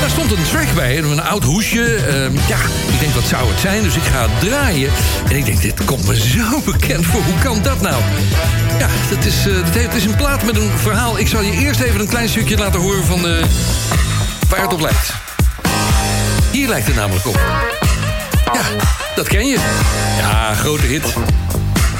Daar 0.00 0.10
stond 0.10 0.30
een 0.30 0.42
track 0.50 0.74
bij, 0.74 0.98
een 0.98 1.22
oud 1.22 1.44
hoesje. 1.44 1.94
Ehm, 1.94 2.34
ja, 2.48 2.58
ik 2.92 3.00
denk 3.00 3.14
wat 3.14 3.26
zou 3.26 3.50
het 3.50 3.60
zijn, 3.60 3.82
dus 3.82 3.96
ik 3.96 4.02
ga 4.02 4.28
het 4.28 4.48
draaien. 4.48 4.90
En 5.28 5.36
ik 5.36 5.44
denk, 5.44 5.60
dit 5.60 5.84
komt 5.84 6.06
me 6.06 6.16
zo 6.16 6.60
bekend 6.72 7.06
voor. 7.06 7.22
Hoe 7.22 7.38
kan 7.42 7.62
dat 7.62 7.80
nou? 7.80 8.02
Ja, 8.78 8.88
dat 9.10 9.24
is, 9.24 9.46
eh, 9.46 9.54
dat 9.64 9.74
heeft, 9.74 9.86
het 9.86 9.94
is 9.94 10.04
een 10.04 10.16
plaat 10.16 10.44
met 10.44 10.56
een 10.56 10.70
verhaal. 10.76 11.18
Ik 11.18 11.28
zal 11.28 11.42
je 11.42 11.52
eerst 11.52 11.80
even 11.80 12.00
een 12.00 12.08
klein 12.08 12.28
stukje 12.28 12.56
laten 12.56 12.80
horen 12.80 13.04
van 13.04 13.28
eh, 13.28 13.44
waar 14.48 14.62
het 14.62 14.72
op 14.72 14.80
lijkt. 14.80 15.31
Hier 16.62 16.70
lijkt 16.70 16.86
het 16.86 16.96
namelijk 16.96 17.26
op. 17.26 17.40
Ja, 18.52 18.62
dat 19.14 19.28
ken 19.28 19.46
je. 19.46 19.58
Ja, 20.18 20.54
grote 20.54 20.86
hit. 20.86 21.14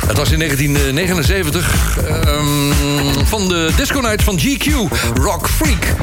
Het 0.06 0.16
was 0.16 0.30
in 0.30 0.38
1979 0.38 1.98
ehm, 2.06 3.24
van 3.24 3.48
de 3.48 3.70
Disco 3.76 4.00
Night 4.00 4.22
van 4.22 4.38
GQ, 4.40 4.72
Rock 5.14 5.48
Freak. 5.48 5.94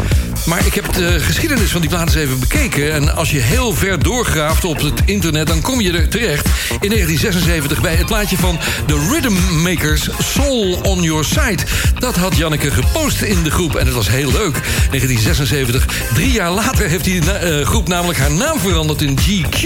Maar 0.46 0.66
ik 0.66 0.74
heb 0.74 0.94
de 0.94 1.20
geschiedenis 1.20 1.72
van 1.72 1.82
die 1.82 1.90
plaat 1.90 2.08
eens 2.08 2.16
even 2.16 2.40
bekeken. 2.40 2.94
En 2.94 3.16
als 3.16 3.32
je 3.32 3.40
heel 3.40 3.74
ver 3.74 4.04
doorgraaft 4.04 4.66
op 4.66 4.82
het 4.82 5.02
internet... 5.06 5.48
dan 5.48 5.62
kom 5.62 5.82
je 5.82 5.92
er 5.92 6.10
terecht 6.10 6.46
in 6.80 6.90
1976 6.90 7.82
bij 7.82 7.96
het 7.96 8.06
plaatje 8.06 8.38
van 8.38 8.60
The 8.86 9.08
Rhythm 9.12 9.62
Makers... 9.62 10.10
Soul 10.34 10.80
on 10.82 11.02
Your 11.02 11.26
Side. 11.26 11.64
Dat 12.00 12.16
had 12.16 12.38
Janneke 12.38 12.72
gepost 12.72 13.22
in 13.22 13.44
de 13.44 13.52
groep 13.52 13.76
en 13.76 13.86
het 13.86 13.96
was 13.96 14.10
heel 14.10 14.32
leuk. 14.32 14.54
1976, 14.54 15.86
drie 16.14 16.32
jaar 16.32 16.52
later 16.52 16.88
heeft 16.88 17.04
die 17.04 17.32
eh, 17.32 17.66
groep 17.66 17.88
namelijk 17.88 18.20
haar 18.20 18.32
naam 18.32 18.60
veranderd 18.60 19.02
in 19.02 19.18
GQ. 19.20 19.62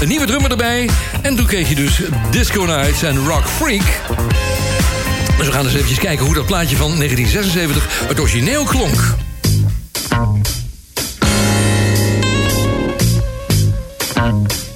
Een 0.00 0.08
nieuwe 0.08 0.26
drummer 0.26 0.50
erbij. 0.50 0.88
En 1.22 1.36
toen 1.36 1.46
kreeg 1.46 1.68
je 1.68 1.74
dus 1.74 2.00
Disco 2.30 2.64
Nights 2.64 3.02
en 3.02 3.26
Rock 3.26 3.44
Freak... 3.48 4.00
Dus 5.36 5.46
we 5.46 5.52
gaan 5.52 5.64
eens 5.64 5.74
even 5.74 5.98
kijken 5.98 6.24
hoe 6.24 6.34
dat 6.34 6.46
plaatje 6.46 6.76
van 6.76 6.96
1976 6.96 8.08
het 8.08 8.20
origineel 8.20 8.64
klonk. 8.64 9.14
Yeah. 14.24 14.73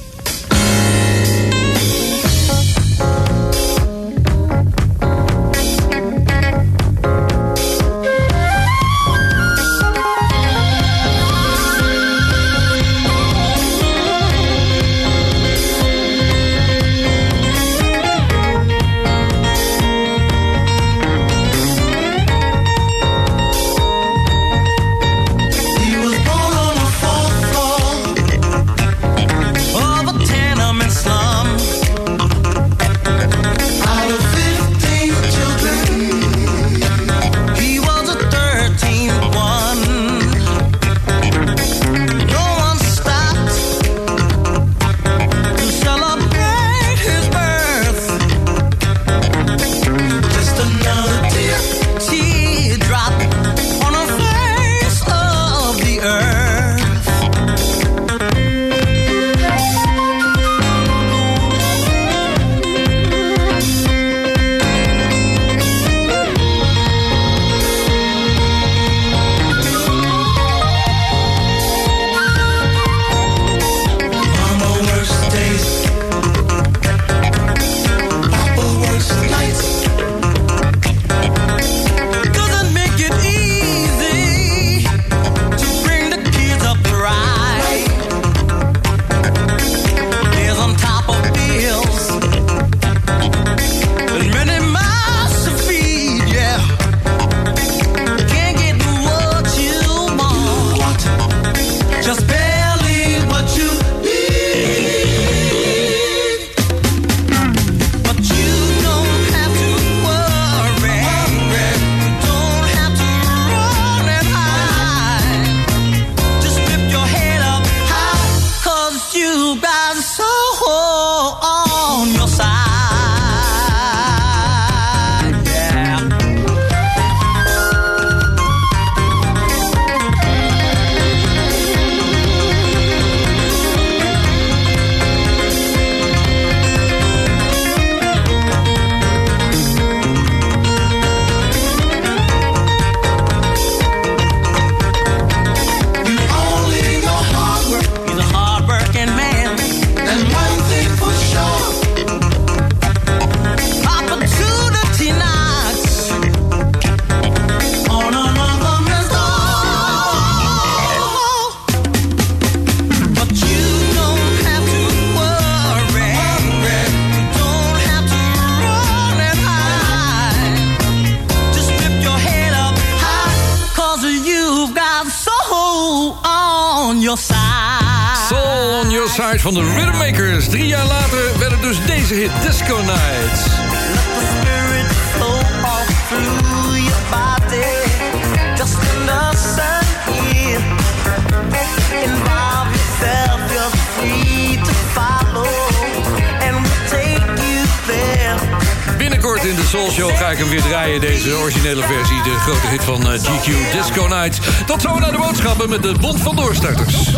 In 199.49 199.55
de 199.55 199.67
Soul 199.67 199.91
Show 199.91 200.17
ga 200.17 200.31
ik 200.31 200.39
hem 200.39 200.49
weer 200.49 200.63
draaien, 200.63 201.01
deze 201.01 201.37
originele 201.37 201.83
versie. 201.83 202.23
De 202.23 202.35
grote 202.39 202.67
hit 202.67 202.85
van 202.85 203.13
eh, 203.13 203.21
GQ, 203.21 203.73
Disco 203.73 204.07
Nights. 204.07 204.39
Tot 204.67 204.83
zo 204.83 204.99
naar 204.99 205.13
de 205.13 205.19
boodschappen 205.19 205.69
met 205.69 205.83
de 205.83 205.95
Bond 206.01 206.21
van 206.21 206.37
Doorstarters. 206.37 207.15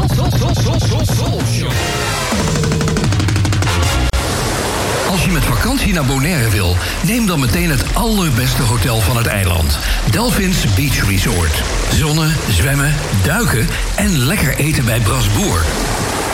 Als 5.08 5.24
je 5.24 5.30
met 5.30 5.44
vakantie 5.44 5.92
naar 5.92 6.04
Bonaire 6.04 6.50
wil, 6.50 6.76
neem 7.06 7.26
dan 7.26 7.40
meteen 7.40 7.70
het 7.70 7.84
allerbeste 7.92 8.62
hotel 8.62 9.00
van 9.00 9.16
het 9.16 9.26
eiland. 9.26 9.78
Delphins 10.10 10.74
Beach 10.74 11.08
Resort. 11.08 11.62
Zonnen, 11.92 12.36
zwemmen, 12.50 12.94
duiken 13.24 13.68
en 13.96 14.18
lekker 14.18 14.56
eten 14.56 14.84
bij 14.84 15.00
Brasboer. 15.00 15.64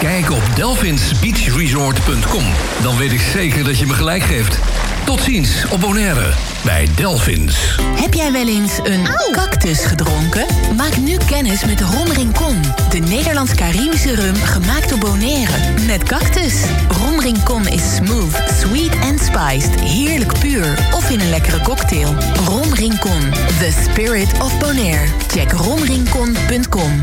Kijk 0.01 0.31
op 0.31 0.43
delphinsbeachresort.com. 0.55 2.44
Dan 2.82 2.97
weet 2.97 3.12
ik 3.12 3.20
zeker 3.20 3.64
dat 3.64 3.78
je 3.78 3.86
me 3.86 3.94
gelijk 3.94 4.23
geeft. 4.23 4.60
Tot 5.07 5.20
ziens 5.20 5.65
op 5.70 5.81
Bonaire 5.81 6.33
bij 6.65 6.89
Delphins. 6.97 7.78
Heb 7.95 8.15
jij 8.15 8.33
wel 8.33 8.47
eens 8.47 8.78
een 8.83 9.09
cactus 9.33 9.85
gedronken? 9.85 10.47
Maak 10.77 10.97
nu 10.97 11.16
kennis 11.16 11.65
met 11.65 11.81
Ron 11.81 12.12
Rincon. 12.12 12.62
De 12.91 12.99
Nederlands-Caribische 12.99 14.15
rum 14.15 14.35
gemaakt 14.35 14.89
door 14.89 14.99
Bonaire. 14.99 15.53
Met 15.87 16.03
cactus. 16.03 16.55
Ron 16.89 17.20
Rincon 17.20 17.69
is 17.69 17.95
smooth, 17.95 18.43
sweet 18.61 18.99
en 19.03 19.19
spiced. 19.19 19.81
Heerlijk 19.81 20.39
puur 20.39 20.89
of 20.95 21.11
in 21.11 21.20
een 21.20 21.31
lekkere 21.31 21.61
cocktail. 21.61 22.15
Ron 22.47 22.74
Rincon. 22.74 23.20
The 23.59 23.73
spirit 23.83 24.33
of 24.41 24.59
Bonaire. 24.59 25.07
Check 25.28 25.53
ronrincon.com. 25.53 27.03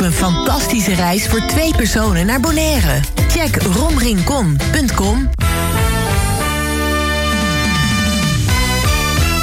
een 0.00 0.12
fantastische 0.12 0.94
reis 0.94 1.26
voor 1.26 1.40
twee 1.46 1.74
personen 1.76 2.26
naar 2.26 2.40
Bonaire. 2.40 3.00
Check 3.28 3.62
romrincon.com. 3.62 5.30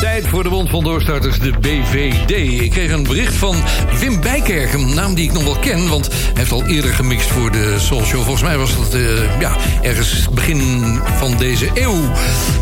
Tijd 0.01 0.27
voor 0.27 0.43
de 0.43 0.49
Bond 0.49 0.69
van 0.69 0.83
Doorstarters, 0.83 1.39
de 1.39 1.51
BVD. 1.59 2.61
Ik 2.61 2.71
kreeg 2.71 2.91
een 2.91 3.03
bericht 3.03 3.33
van 3.33 3.55
Wim 3.99 4.21
Bijkerk, 4.21 4.73
een 4.73 4.93
naam 4.93 5.13
die 5.13 5.25
ik 5.25 5.33
nog 5.33 5.43
wel 5.43 5.57
ken... 5.59 5.89
want 5.89 6.07
hij 6.07 6.31
heeft 6.33 6.51
al 6.51 6.65
eerder 6.65 6.93
gemixt 6.93 7.27
voor 7.27 7.51
de 7.51 7.75
Soul 7.79 8.03
Show. 8.03 8.21
Volgens 8.21 8.43
mij 8.43 8.57
was 8.57 8.75
dat 8.75 8.93
eh, 8.93 9.39
ja, 9.39 9.55
ergens 9.81 10.29
begin 10.29 10.99
van 11.17 11.37
deze 11.37 11.69
eeuw. 11.73 12.11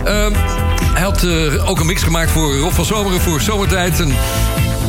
Ehm, 0.04 0.34
hij 0.94 1.04
had 1.04 1.24
eh, 1.24 1.70
ook 1.70 1.80
een 1.80 1.86
mix 1.86 2.04
gemaakt 2.04 2.32
voor 2.32 2.56
Rob 2.56 2.74
van 2.74 2.86
Zomeren 2.86 3.22
voor 3.22 3.42
Zomertijd... 3.42 4.00
En 4.00 4.12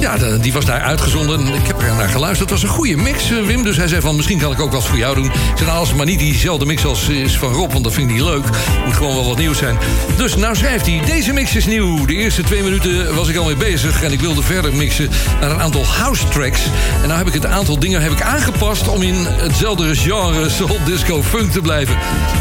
ja, 0.01 0.17
die 0.41 0.53
was 0.53 0.65
daar 0.65 0.81
uitgezonden. 0.81 1.47
Ik 1.55 1.67
heb 1.67 1.83
er 1.83 1.95
naar 1.95 2.09
geluisterd. 2.09 2.51
Het 2.51 2.61
was 2.61 2.69
een 2.69 2.77
goede 2.77 2.97
mix, 2.97 3.31
eh, 3.31 3.47
Wim. 3.47 3.63
Dus 3.63 3.77
hij 3.77 3.89
zei 3.89 4.01
van, 4.01 4.17
misschien 4.17 4.39
kan 4.39 4.53
ik 4.53 4.61
ook 4.61 4.73
wat 4.73 4.87
voor 4.87 4.99
jou 4.99 5.15
doen. 5.15 5.25
Ik 5.25 5.33
zei, 5.55 5.65
nou, 5.65 5.79
als 5.79 5.95
maar 5.95 6.07
niet 6.07 6.19
diezelfde 6.19 6.67
mix 6.67 6.85
als 6.85 7.09
is 7.09 7.39
van 7.39 7.53
Rob... 7.53 7.73
want 7.73 7.85
dat 7.85 7.93
vind 7.93 8.09
ik 8.09 8.17
niet 8.17 8.25
leuk. 8.25 8.45
Moet 8.85 8.95
gewoon 8.95 9.15
wel 9.15 9.27
wat 9.27 9.39
nieuws 9.39 9.59
zijn. 9.59 9.79
Dus 10.17 10.37
nou 10.37 10.57
schrijft 10.57 10.87
hij, 10.87 11.01
deze 11.07 11.33
mix 11.33 11.57
is 11.57 11.67
nieuw. 11.67 12.07
De 12.07 12.15
eerste 12.15 12.43
twee 12.43 12.63
minuten 12.63 13.15
was 13.15 13.29
ik 13.29 13.37
al 13.37 13.45
mee 13.45 13.57
bezig... 13.57 14.03
en 14.03 14.13
ik 14.13 14.21
wilde 14.21 14.43
verder 14.43 14.75
mixen 14.75 15.11
naar 15.41 15.51
een 15.51 15.61
aantal 15.61 15.85
house 15.85 16.29
tracks. 16.29 16.61
En 17.03 17.07
nou 17.07 17.19
heb 17.19 17.27
ik 17.27 17.35
het 17.35 17.47
aantal 17.47 17.79
dingen 17.79 18.03
heb 18.03 18.13
ik 18.13 18.23
aangepast... 18.23 18.89
om 18.89 19.03
in 19.03 19.27
hetzelfde 19.27 19.97
genre 19.97 20.49
soul, 20.59 20.79
disco, 20.85 21.23
funk 21.23 21.53
te 21.53 21.61
blijven. 21.61 21.97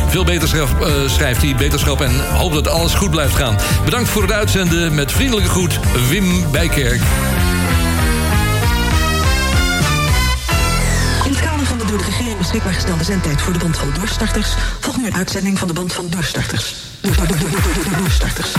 Veel 0.07 0.23
beterschap, 0.23 0.81
eh, 0.81 0.91
schrijft 1.05 1.41
hij, 1.41 1.55
beterschap... 1.55 2.01
en 2.01 2.29
hoop 2.35 2.53
dat 2.53 2.67
alles 2.67 2.93
goed 2.93 3.11
blijft 3.11 3.35
gaan. 3.35 3.57
Bedankt 3.85 4.09
voor 4.09 4.21
het 4.21 4.31
uitzenden. 4.31 4.95
Met 4.95 5.11
vriendelijke 5.11 5.49
groet, 5.49 5.79
Wim 6.09 6.51
Bijkerk. 6.51 7.01
Beschikbaar 12.39 12.73
gestelde 12.73 13.03
zendtijd 13.03 13.41
voor 13.41 13.53
de 13.53 13.59
Bond 13.59 13.77
van 13.77 13.93
Doorstarters... 13.93 14.53
volgt 14.79 14.97
nu 14.99 15.07
een 15.07 15.15
uitzending 15.15 15.59
van 15.59 15.67
de 15.67 15.73
Bond 15.73 15.93
van 15.93 16.09
Doorstarters. 16.09 16.75
Door, 17.01 17.15
door, 17.15 17.27
door, 17.27 17.37
door, 17.39 17.49
door, 17.49 17.61
door, 17.73 17.83
door, 17.83 17.97
doorstarters. 17.97 18.53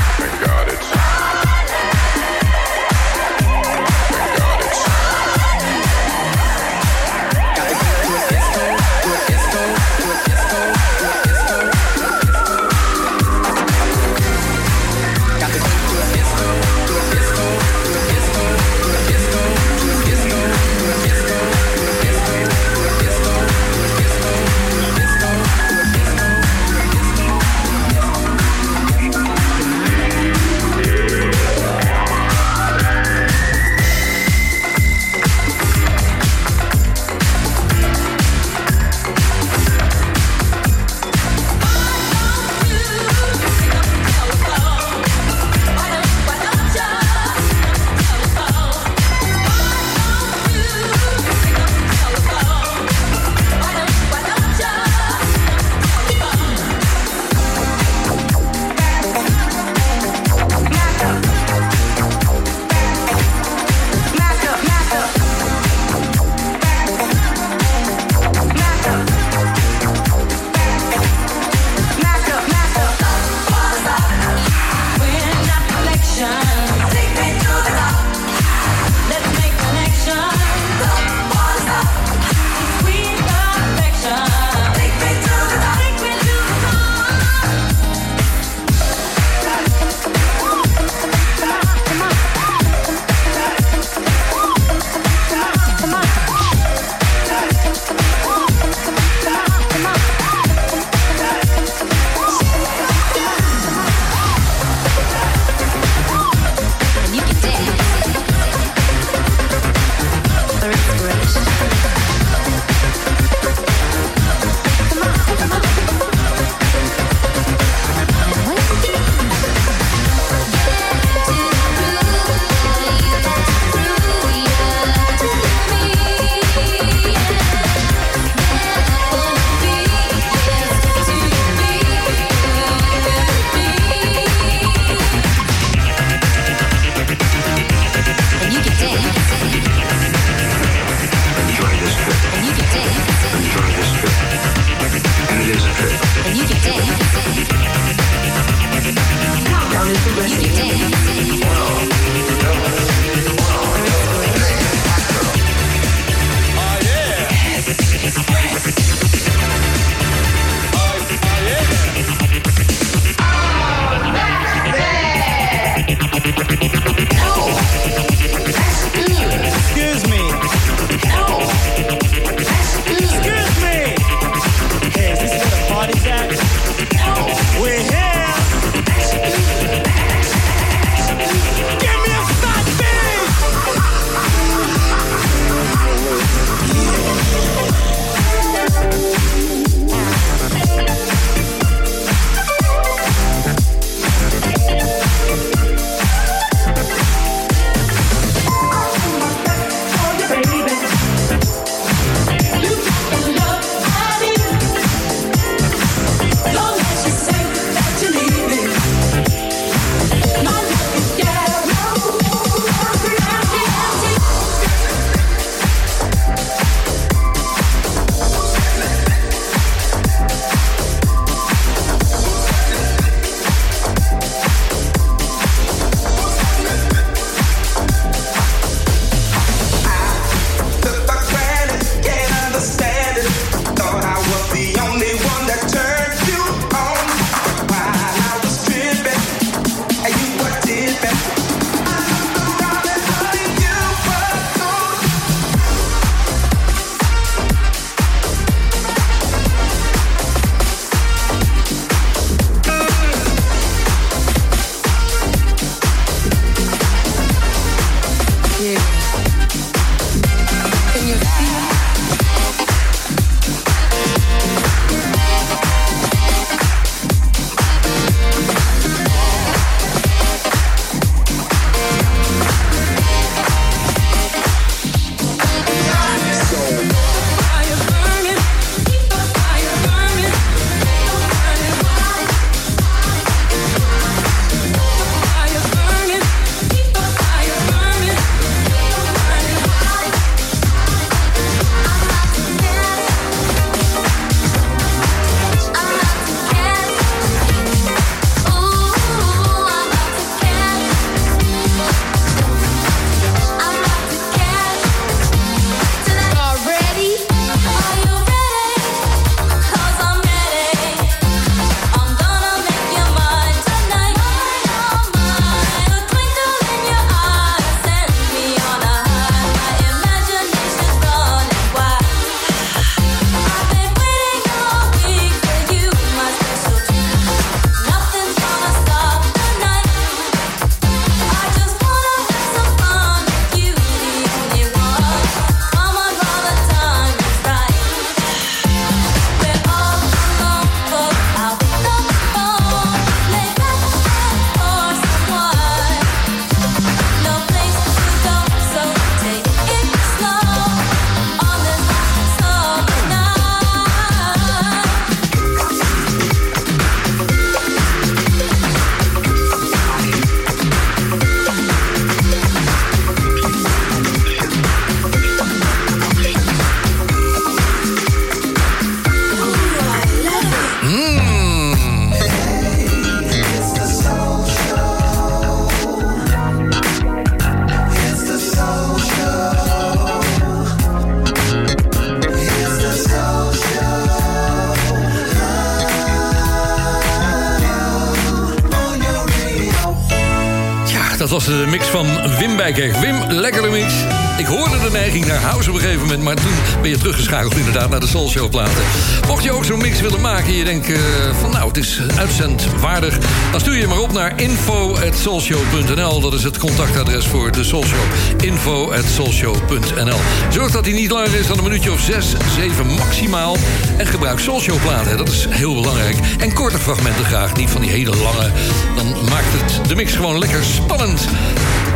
Je 400.60 400.66
denkt 400.66 400.92
eh, 400.92 401.00
van 401.40 401.50
nou, 401.50 401.68
het 401.68 401.76
is 401.76 402.00
uitzendwaardig... 402.16 403.18
dan 403.50 403.60
stuur 403.60 403.76
je 403.76 403.86
maar 403.86 403.98
op 403.98 404.12
naar 404.12 404.40
info.soulshow.nl. 404.40 406.20
Dat 406.20 406.32
is 406.34 406.42
het 406.42 406.58
contactadres 406.58 407.26
voor 407.26 407.52
de 407.52 407.64
Soulshow. 407.64 408.00
info.soulshow.nl 408.40 410.18
Zorg 410.50 410.70
dat 410.70 410.84
hij 410.84 410.94
niet 410.94 411.10
langer 411.10 411.34
is 411.34 411.46
dan 411.46 411.58
een 411.58 411.64
minuutje 411.64 411.92
of 411.92 412.00
zes, 412.00 412.34
zeven 412.56 412.86
maximaal. 412.86 413.56
En 413.96 414.06
gebruik 414.06 414.38
Soulshow 414.38 414.80
platen, 414.80 415.16
dat 415.16 415.28
is 415.28 415.46
heel 415.48 415.74
belangrijk. 415.74 416.16
En 416.38 416.52
korte 416.52 416.78
fragmenten 416.78 417.24
graag, 417.24 417.56
niet 417.56 417.70
van 417.70 417.80
die 417.80 417.90
hele 417.90 418.16
lange. 418.16 418.50
Dan 418.96 419.06
maakt 419.28 419.52
het 419.52 419.88
de 419.88 419.94
mix 419.94 420.14
gewoon 420.14 420.38
lekker 420.38 420.64
spannend. 420.64 421.28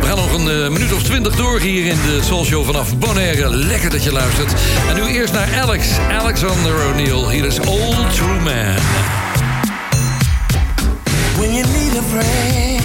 We 0.05 0.11
gaan 0.11 0.19
nog 0.19 0.33
een 0.33 0.49
eh, 0.49 0.69
minuut 0.69 0.93
of 0.93 1.03
twintig 1.03 1.35
door 1.35 1.59
hier 1.59 1.85
in 1.85 1.95
de 1.95 2.19
Soul 2.23 2.45
Show 2.45 2.65
vanaf 2.65 2.97
Bonaire. 2.97 3.49
Lekker 3.55 3.89
dat 3.89 4.03
je 4.03 4.11
luistert. 4.11 4.53
En 4.89 4.95
nu 4.95 5.07
eerst 5.07 5.33
naar 5.33 5.47
Alex, 5.61 5.87
Alexander 6.11 6.73
O'Neill. 6.85 7.29
Hier 7.29 7.45
is 7.45 7.59
Old 7.59 8.15
True 8.15 8.39
Man. 8.39 8.75
When 11.37 11.53
you 11.53 11.65
need 11.67 11.97
a 11.97 12.01
friend, 12.01 12.83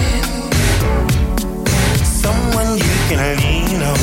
someone 2.21 2.77
you 2.77 2.89
can 3.07 3.35
lean 3.35 3.83
on, 3.83 3.97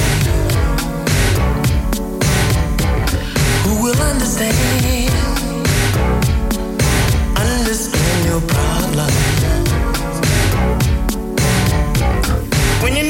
who 3.64 3.82
will 3.82 4.00
understand, 4.12 4.54
understand 7.36 8.24
your 8.24 8.42
problems. 8.42 9.28
When 12.82 12.96
you 12.96 13.07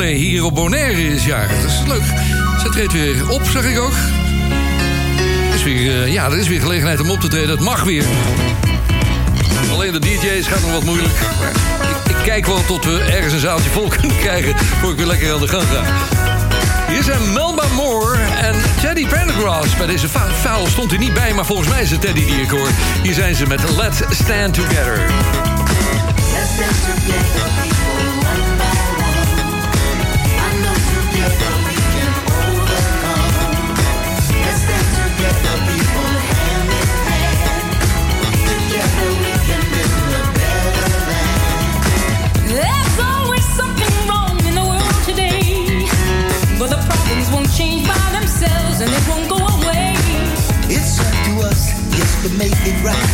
Hier 0.00 0.44
op 0.44 0.54
Bonaire 0.54 1.08
is 1.14 1.24
jarig. 1.24 1.60
Dat 1.60 1.70
is 1.70 1.80
leuk. 1.86 2.02
Ze 2.62 2.68
treedt 2.70 2.92
weer 2.92 3.30
op, 3.30 3.42
zag 3.52 3.64
ik 3.64 3.78
ook. 3.78 3.92
Is 5.54 5.62
weer, 5.62 6.02
eh, 6.02 6.12
ja, 6.12 6.24
er 6.24 6.38
is 6.38 6.48
weer 6.48 6.60
gelegenheid 6.60 7.00
om 7.00 7.10
op 7.10 7.20
te 7.20 7.28
treden. 7.28 7.48
Dat 7.48 7.60
mag 7.60 7.82
weer. 7.82 8.04
Alleen 9.72 9.92
de 9.92 9.98
DJ's 9.98 10.46
gaat 10.46 10.60
nog 10.60 10.70
wat 10.72 10.84
moeilijk. 10.84 11.14
Ik, 12.04 12.10
ik 12.10 12.16
kijk 12.24 12.46
wel 12.46 12.64
tot 12.66 12.84
we 12.84 13.00
ergens 13.00 13.32
een 13.32 13.38
zaaltje 13.38 13.70
vol 13.70 13.88
kunnen 13.98 14.16
krijgen... 14.18 14.54
voor 14.80 14.90
ik 14.90 14.96
weer 14.96 15.06
lekker 15.06 15.32
aan 15.32 15.40
de 15.40 15.48
gang 15.48 15.62
ga. 15.62 15.82
Hier 16.92 17.02
zijn 17.02 17.32
Melba 17.32 17.64
Moore 17.74 18.18
en 18.42 18.54
Teddy 18.80 19.06
Pendergrass. 19.06 19.76
Bij 19.76 19.86
deze 19.86 20.08
fa- 20.08 20.28
vuil 20.40 20.66
stond 20.66 20.90
hij 20.90 20.98
niet 20.98 21.14
bij, 21.14 21.32
maar 21.34 21.46
volgens 21.46 21.68
mij 21.68 21.82
is 21.82 21.90
het 21.90 22.00
Teddy 22.00 22.24
die 22.26 22.40
ik 22.40 22.50
hoor. 22.50 22.68
Hier 23.02 23.14
zijn 23.14 23.34
ze 23.34 23.46
met 23.46 23.60
Let's 23.76 23.98
Stand 24.10 24.54
Together. 24.54 25.00
There's 26.56 26.58
always 26.58 26.76
something 26.86 27.71
ourselves 48.42 48.80
and 48.80 48.90
it 48.90 49.04
won't 49.08 49.28
go 49.28 49.38
away. 49.38 49.94
It's 50.66 50.98
up 50.98 51.14
to 51.26 51.46
us, 51.46 51.70
yes, 51.94 52.10
to 52.22 52.28
make 52.38 52.54
it 52.66 52.76
right. 52.82 53.12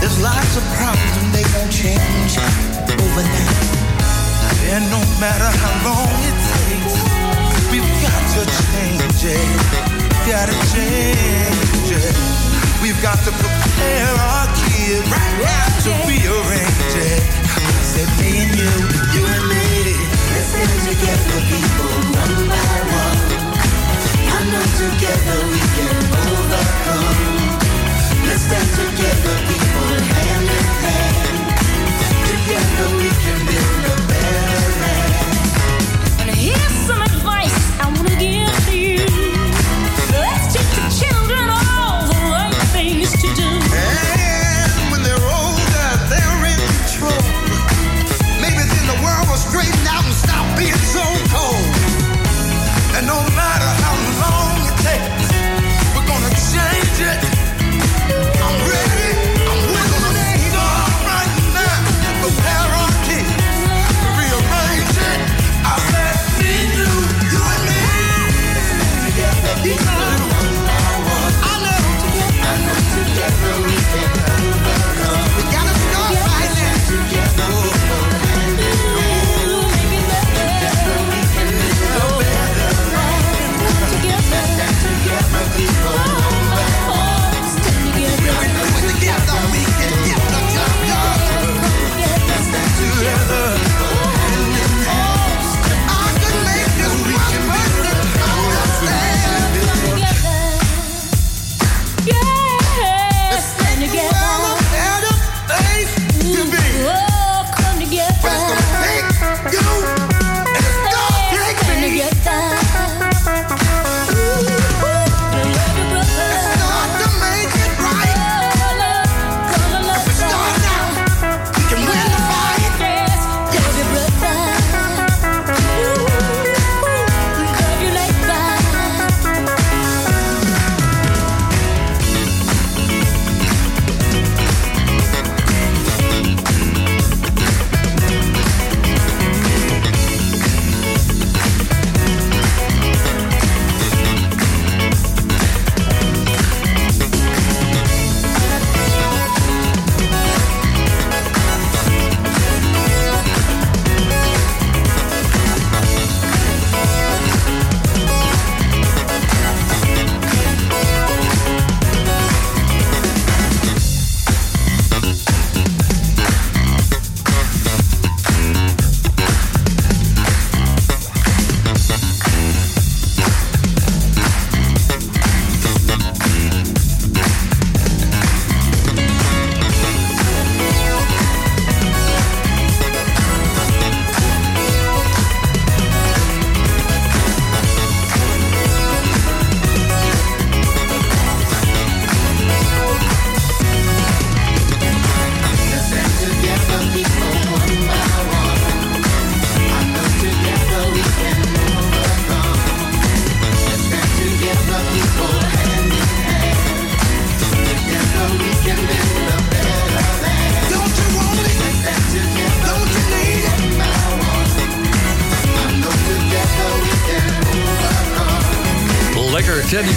There's 0.00 0.18
lots 0.22 0.56
of 0.56 0.64
problems 0.78 1.14
and 1.22 1.30
they 1.34 1.46
won't 1.54 1.72
change 1.72 2.38
overnight. 2.88 3.66
And 4.68 4.84
no 4.90 5.00
matter 5.20 5.48
how 5.48 5.74
long 5.86 6.18
it 6.26 6.38
takes, 6.54 6.94
we've 7.70 7.92
got 8.02 8.22
to 8.36 8.42
change 8.70 9.22
it. 9.24 9.48
Gotta 10.26 10.56
change 10.74 11.88
it. 11.90 12.16
We've 12.82 13.00
got 13.02 13.18
to 13.24 13.32
prepare 13.32 14.12
our 14.14 14.46
kids 14.68 15.06
right 15.10 15.34
now 15.40 15.66
to 15.86 15.90
rearrange 16.06 16.94
it. 16.94 17.22
I 17.56 17.82
said, 17.82 18.08
me 18.20 18.44
and 18.44 18.52
you, 18.54 18.72
you 19.14 19.22
and 19.26 19.44
me. 19.48 19.96
Let's 20.34 20.52
stand 20.52 20.80
together, 20.84 21.40
people, 21.48 21.90
one 22.12 22.48
by 22.48 22.78
one. 22.92 23.47
Together 24.48 25.38
we 25.50 25.60
can 25.76 25.96
overcome. 26.24 27.60
Let's 28.26 28.42
stand 28.44 28.70
together, 28.80 29.36
people, 29.46 29.92
hand 30.08 30.48
in 30.48 30.66
hand. 30.84 31.58
Together 32.28 32.97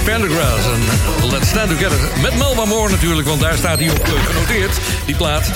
Pendergrass 0.04 0.66
en 0.66 1.30
Let's 1.30 1.50
Stand 1.50 1.70
Together. 1.70 2.00
Met 2.22 2.38
Melba 2.38 2.66
Moore 2.66 2.92
natuurlijk, 2.92 3.28
want 3.28 3.42
daar 3.42 3.58
staat 3.58 3.80
hij 3.80 3.90
op 3.90 4.04
eh, 4.04 4.26
genoteerd, 4.26 4.80
die 5.06 5.16
plaat. 5.16 5.52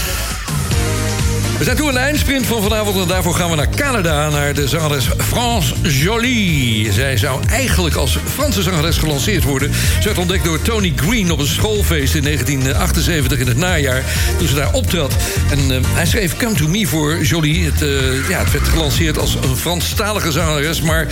We 1.57 1.64
zijn 1.64 1.76
toe 1.76 1.88
aan 1.88 1.94
de 1.94 1.99
eindsprint 1.99 2.45
van 2.45 2.62
vanavond 2.62 2.98
en 2.98 3.07
daarvoor 3.07 3.34
gaan 3.34 3.49
we 3.49 3.56
naar 3.56 3.70
Canada... 3.70 4.30
naar 4.30 4.53
de 4.53 4.68
zangeres 4.68 5.07
France 5.18 5.74
Jolie. 5.82 6.91
Zij 6.91 7.18
zou 7.18 7.41
eigenlijk 7.49 7.95
als 7.95 8.18
Franse 8.34 8.62
zangeres 8.62 8.98
gelanceerd 8.98 9.44
worden. 9.44 9.72
Ze 9.74 10.03
werd 10.03 10.18
ontdekt 10.18 10.44
door 10.44 10.62
Tony 10.62 10.94
Green 10.95 11.32
op 11.32 11.40
een 11.40 11.48
schoolfeest 11.48 12.16
in 12.16 12.24
1978 12.24 13.40
in 13.40 13.48
het 13.48 13.57
najaar... 13.57 14.03
toen 14.38 14.48
ze 14.48 14.56
daar 14.56 14.74
optrad. 14.74 15.16
En 15.49 15.72
eh, 15.72 15.78
hij 15.84 16.06
schreef 16.06 16.38
Come 16.38 16.56
To 16.56 16.68
Me 16.68 16.88
voor 16.88 17.22
Jolie. 17.22 17.66
Het, 17.66 17.82
eh, 17.82 18.30
ja, 18.30 18.40
het 18.40 18.52
werd 18.52 18.68
gelanceerd 18.68 19.18
als 19.18 19.36
een 19.36 19.57
Franstalige 19.57 20.32
zangeres... 20.32 20.82
maar 20.82 21.07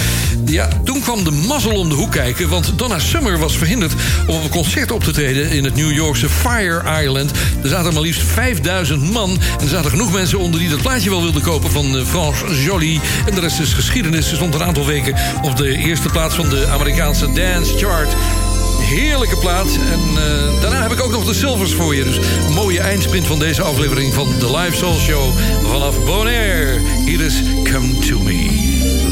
ja, 0.46 0.70
toen 0.94 1.02
kwam 1.02 1.24
de 1.24 1.32
mazzel 1.48 1.72
om 1.72 1.90
de 1.90 1.96
hoek 1.96 2.12
kijken... 2.12 2.50
want 2.50 2.78
Donna 2.78 3.00
Summer 3.00 3.38
was 3.38 3.58
verhinderd 3.58 3.94
om 4.28 4.36
op 4.36 4.44
een 4.44 4.50
concert 4.50 4.92
op 4.92 5.04
te 5.04 5.12
treden... 5.12 5.50
in 5.50 5.64
het 5.64 5.76
New 5.76 5.92
Yorkse 5.92 6.30
Fire 6.30 7.02
Island. 7.02 7.32
Er 7.64 7.70
zaten 7.70 7.94
maar 7.94 8.02
liefst 8.02 8.22
5000 8.22 9.12
man 9.12 9.30
en 9.30 9.64
er 9.64 9.68
zaten 9.68 9.90
genoeg 9.90 10.12
mensen 10.12 10.40
onder 10.40 10.60
die 10.60 10.70
dat 10.70 10.82
plaatje 10.82 11.10
wel 11.10 11.22
wilden 11.22 11.42
kopen 11.42 11.72
van 11.72 11.98
eh, 11.98 12.06
France 12.06 12.64
Jolie. 12.64 13.00
En 13.26 13.36
de 13.36 13.42
rest 13.42 13.60
is 13.60 13.74
geschiedenis. 13.74 14.30
Ze 14.30 14.36
stond 14.36 14.54
een 14.54 14.64
aantal 14.64 14.86
weken 14.86 15.16
op 15.42 15.58
de 15.58 15.78
eerste 15.78 16.10
plaats 16.10 16.36
van 16.36 16.50
de 16.50 16.68
Amerikaanse 16.68 17.32
Dance 17.34 17.78
Chart. 17.78 18.10
Heerlijke 18.80 19.38
plaat. 19.38 19.78
En 19.92 20.24
eh, 20.24 20.62
daarna 20.62 20.82
heb 20.82 20.92
ik 20.92 21.02
ook 21.02 21.12
nog 21.12 21.26
de 21.26 21.34
Silvers 21.34 21.74
voor 21.74 21.96
je. 21.96 22.04
Dus 22.04 22.18
een 22.18 22.54
mooie 22.54 22.80
eindsprint 22.80 23.28
van 23.28 23.40
deze 23.40 23.62
aflevering 23.62 24.14
van 24.14 24.28
de 24.40 24.58
Live 24.58 24.76
Soul 24.76 24.98
Show 24.98 25.32
vanaf 25.64 26.06
Bonaire. 26.06 26.80
Hier 27.06 27.22
is 27.22 27.42
Come 27.64 28.00
To 28.00 28.20
Me. 28.20 29.03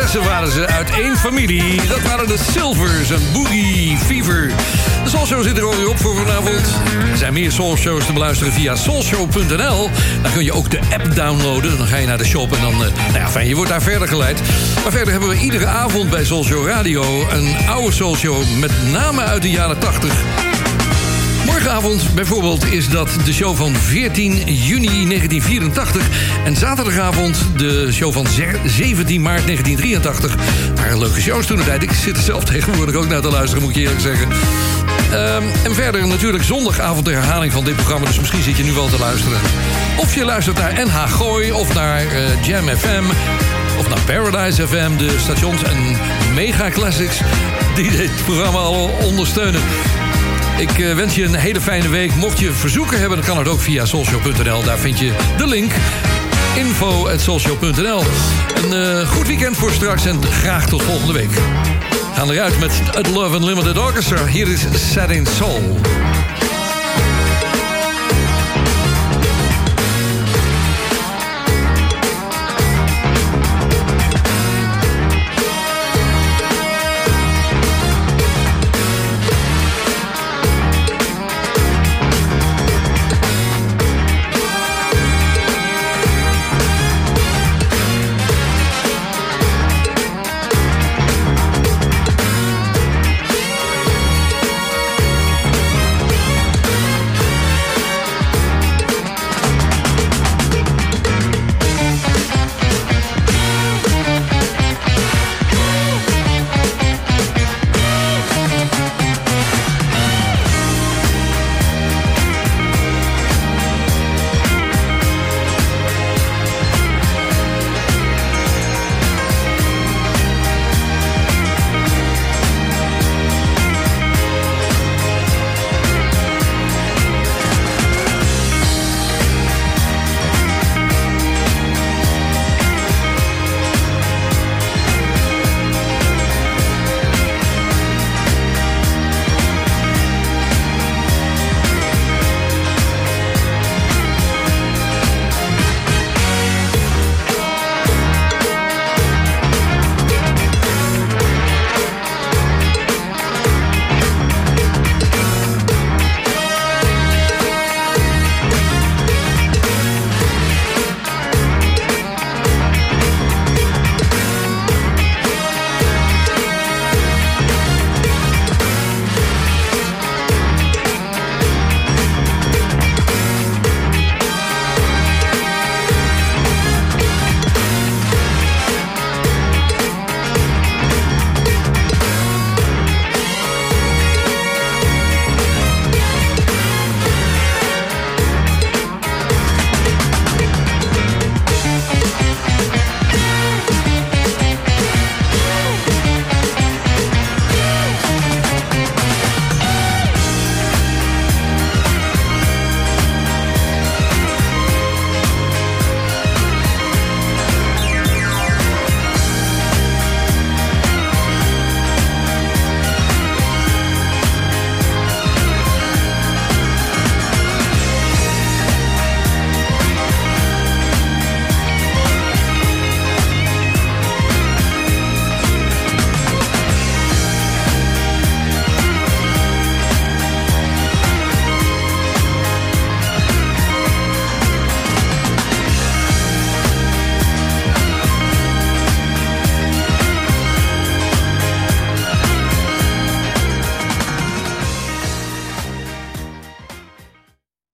Zessen 0.00 0.24
waren 0.24 0.52
ze 0.52 0.66
uit 0.66 0.90
één 0.90 1.16
familie. 1.16 1.86
Dat 1.88 2.02
waren 2.02 2.26
de 2.26 2.38
Silvers 2.52 3.10
en 3.10 3.20
Boogie 3.32 3.96
Fever. 3.96 4.52
De 5.04 5.10
Soulshow 5.10 5.42
zit 5.42 5.58
er 5.58 5.64
alweer 5.64 5.88
op 5.88 5.98
voor 5.98 6.16
vanavond. 6.16 6.80
Er 7.10 7.16
zijn 7.16 7.32
meer 7.32 7.52
Soulshows 7.52 8.06
te 8.06 8.12
beluisteren 8.12 8.52
via 8.52 8.76
soulshow.nl. 8.76 9.90
Daar 10.22 10.32
kun 10.32 10.44
je 10.44 10.52
ook 10.52 10.70
de 10.70 10.80
app 10.92 11.14
downloaden. 11.14 11.78
Dan 11.78 11.86
ga 11.86 11.96
je 11.96 12.06
naar 12.06 12.18
de 12.18 12.24
shop 12.24 12.52
en 12.52 12.60
dan... 12.60 12.72
eh, 12.72 12.78
nou 12.78 13.18
ja, 13.18 13.28
fijn, 13.28 13.48
je 13.48 13.54
wordt 13.54 13.70
daar 13.70 13.82
verder 13.82 14.08
geleid. 14.08 14.40
Maar 14.82 14.92
verder 14.92 15.10
hebben 15.10 15.28
we 15.28 15.38
iedere 15.38 15.66
avond 15.66 16.10
bij 16.10 16.24
Soulshow 16.24 16.66
Radio... 16.66 17.28
een 17.30 17.56
oude 17.68 17.92
Soulshow 17.92 18.42
met 18.58 18.72
name 18.92 19.22
uit 19.22 19.42
de 19.42 19.50
jaren 19.50 19.78
80... 19.78 20.53
Morgenavond 21.46 22.14
bijvoorbeeld 22.14 22.72
is 22.72 22.88
dat 22.88 23.08
de 23.24 23.32
show 23.32 23.56
van 23.56 23.74
14 23.76 24.32
juni 24.46 24.86
1984. 25.08 26.08
En 26.44 26.56
zaterdagavond 26.56 27.36
de 27.56 27.88
show 27.92 28.12
van 28.12 28.26
ze- 28.26 28.58
17 28.66 29.22
maart 29.22 29.46
1983. 29.46 30.36
Maar 30.76 30.98
leuke 30.98 31.20
shows 31.20 31.46
toen 31.46 31.56
de. 31.56 31.76
Ik 31.78 31.92
zit 31.92 32.16
er 32.16 32.22
zelf 32.22 32.44
tegenwoordig 32.54 32.94
ook 32.94 33.08
naar 33.08 33.20
te 33.20 33.30
luisteren, 33.30 33.62
moet 33.62 33.70
ik 33.70 33.76
je 33.76 33.82
eerlijk 33.82 34.00
zeggen. 34.00 34.28
Ehm, 35.12 35.42
en 35.64 35.74
verder 35.74 36.06
natuurlijk 36.06 36.44
zondagavond 36.44 37.04
de 37.04 37.10
herhaling 37.12 37.52
van 37.52 37.64
dit 37.64 37.76
programma. 37.76 38.06
Dus 38.06 38.18
misschien 38.18 38.42
zit 38.42 38.56
je 38.56 38.64
nu 38.64 38.72
wel 38.72 38.88
te 38.88 38.98
luisteren. 38.98 39.38
Of 39.96 40.14
je 40.14 40.24
luistert 40.24 40.56
naar 40.58 40.72
NH 40.86 41.12
Gooi 41.12 41.52
of 41.52 41.74
naar 41.74 41.98
eh, 41.98 42.44
Jam 42.46 42.68
FM. 42.68 43.04
Of 43.78 43.88
naar 43.88 44.00
Paradise 44.00 44.66
FM, 44.68 44.96
de 44.96 45.16
stations 45.18 45.62
en 45.62 45.96
Mega 46.34 46.70
Classics... 46.70 47.16
die 47.74 47.90
dit 47.90 48.10
programma 48.24 48.58
al 48.58 48.90
ondersteunen. 49.02 49.60
Ik 50.58 50.78
eh, 50.78 50.94
wens 50.94 51.14
je 51.14 51.24
een 51.24 51.34
hele 51.34 51.60
fijne 51.60 51.88
week. 51.88 52.14
Mocht 52.14 52.38
je 52.38 52.52
verzoeken 52.52 52.98
hebben, 52.98 53.16
dan 53.18 53.26
kan 53.26 53.38
het 53.38 53.48
ook 53.48 53.60
via 53.60 53.84
soulshow.nl. 53.84 54.62
Daar 54.62 54.78
vind 54.78 54.98
je 54.98 55.12
de 55.36 55.46
link. 55.46 55.72
info.soulshow.nl 56.56 58.02
Een 58.62 58.72
eh, 58.72 59.08
goed 59.08 59.26
weekend 59.26 59.56
voor 59.56 59.72
straks 59.72 60.06
en 60.06 60.22
graag 60.22 60.68
tot 60.68 60.82
volgende 60.82 61.12
week. 61.12 61.30
We 61.30 61.40
gaan 62.14 62.30
eruit 62.30 62.58
met 62.58 62.80
het 62.90 63.08
Love 63.08 63.36
Unlimited 63.36 63.78
Orchestra. 63.78 64.26
Hier 64.26 64.48
is 64.48 64.66
Setting 64.92 65.28
Soul. 65.28 65.80